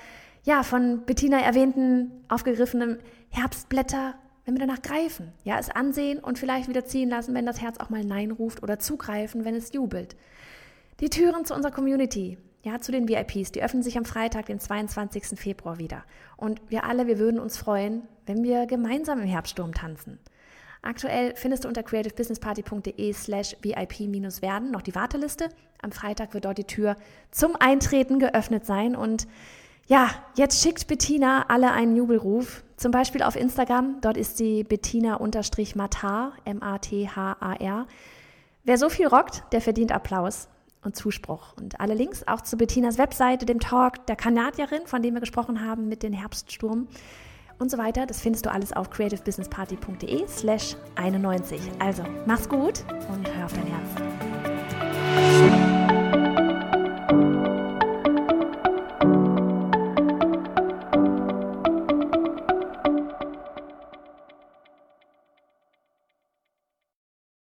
ja, 0.44 0.62
von 0.62 1.04
Bettina 1.04 1.40
erwähnten, 1.40 2.12
aufgegriffenen 2.28 2.98
Herbstblätter 3.30 4.14
wenn 4.44 4.54
wir 4.54 4.66
danach 4.66 4.82
greifen, 4.82 5.32
ja, 5.42 5.58
es 5.58 5.70
ansehen 5.70 6.18
und 6.18 6.38
vielleicht 6.38 6.68
wieder 6.68 6.84
ziehen 6.84 7.08
lassen, 7.08 7.34
wenn 7.34 7.46
das 7.46 7.62
Herz 7.62 7.78
auch 7.78 7.88
mal 7.88 8.04
Nein 8.04 8.30
ruft 8.30 8.62
oder 8.62 8.78
zugreifen, 8.78 9.44
wenn 9.44 9.54
es 9.54 9.72
jubelt. 9.72 10.16
Die 11.00 11.10
Türen 11.10 11.44
zu 11.44 11.54
unserer 11.54 11.72
Community, 11.72 12.38
ja, 12.62 12.80
zu 12.80 12.92
den 12.92 13.08
VIPs, 13.08 13.50
die 13.50 13.62
öffnen 13.62 13.82
sich 13.82 13.98
am 13.98 14.04
Freitag, 14.04 14.46
den 14.46 14.60
22. 14.60 15.38
Februar 15.38 15.78
wieder. 15.78 16.04
Und 16.36 16.62
wir 16.68 16.84
alle, 16.84 17.08
wir 17.08 17.18
würden 17.18 17.40
uns 17.40 17.56
freuen, 17.56 18.02
wenn 18.26 18.44
wir 18.44 18.66
gemeinsam 18.66 19.20
im 19.20 19.26
Herbststurm 19.26 19.74
tanzen. 19.74 20.20
Aktuell 20.82 21.34
findest 21.34 21.64
du 21.64 21.68
unter 21.68 21.82
creativebusinessparty.de 21.82 23.12
slash 23.12 23.56
VIP-werden 23.60 24.70
noch 24.70 24.82
die 24.82 24.94
Warteliste. 24.94 25.48
Am 25.82 25.90
Freitag 25.90 26.32
wird 26.32 26.44
dort 26.44 26.58
die 26.58 26.64
Tür 26.64 26.96
zum 27.30 27.56
Eintreten 27.56 28.20
geöffnet 28.20 28.64
sein 28.64 28.94
und 28.94 29.26
ja, 29.86 30.10
jetzt 30.36 30.62
schickt 30.62 30.86
Bettina 30.86 31.46
alle 31.48 31.72
einen 31.72 31.96
Jubelruf, 31.96 32.64
zum 32.76 32.90
Beispiel 32.90 33.22
auf 33.22 33.36
Instagram. 33.36 34.00
Dort 34.00 34.16
ist 34.16 34.38
sie 34.38 34.64
Bettina-Matar, 34.64 36.32
M-A-T-H-A-R. 36.44 37.86
Wer 38.62 38.78
so 38.78 38.88
viel 38.88 39.06
rockt, 39.08 39.42
der 39.52 39.60
verdient 39.60 39.92
Applaus 39.92 40.48
und 40.84 40.96
Zuspruch. 40.96 41.54
Und 41.56 41.80
alle 41.80 41.94
Links 41.94 42.26
auch 42.26 42.40
zu 42.42 42.56
Bettinas 42.56 42.98
Webseite, 42.98 43.46
dem 43.46 43.60
Talk 43.60 44.06
der 44.06 44.16
Kanadierin, 44.16 44.86
von 44.86 45.02
dem 45.02 45.14
wir 45.14 45.20
gesprochen 45.20 45.64
haben, 45.66 45.88
mit 45.88 46.02
dem 46.02 46.12
Herbststurm 46.12 46.88
und 47.58 47.70
so 47.70 47.78
weiter. 47.78 48.06
Das 48.06 48.20
findest 48.20 48.46
du 48.46 48.50
alles 48.50 48.72
auf 48.72 48.90
creativebusinessparty.de 48.90 50.26
slash 50.28 50.76
91. 50.96 51.60
Also, 51.78 52.02
mach's 52.26 52.48
gut 52.48 52.84
und 53.12 53.28
hör 53.34 53.46
auf 53.46 53.52
dein 53.52 53.66
Herz. 53.66 55.63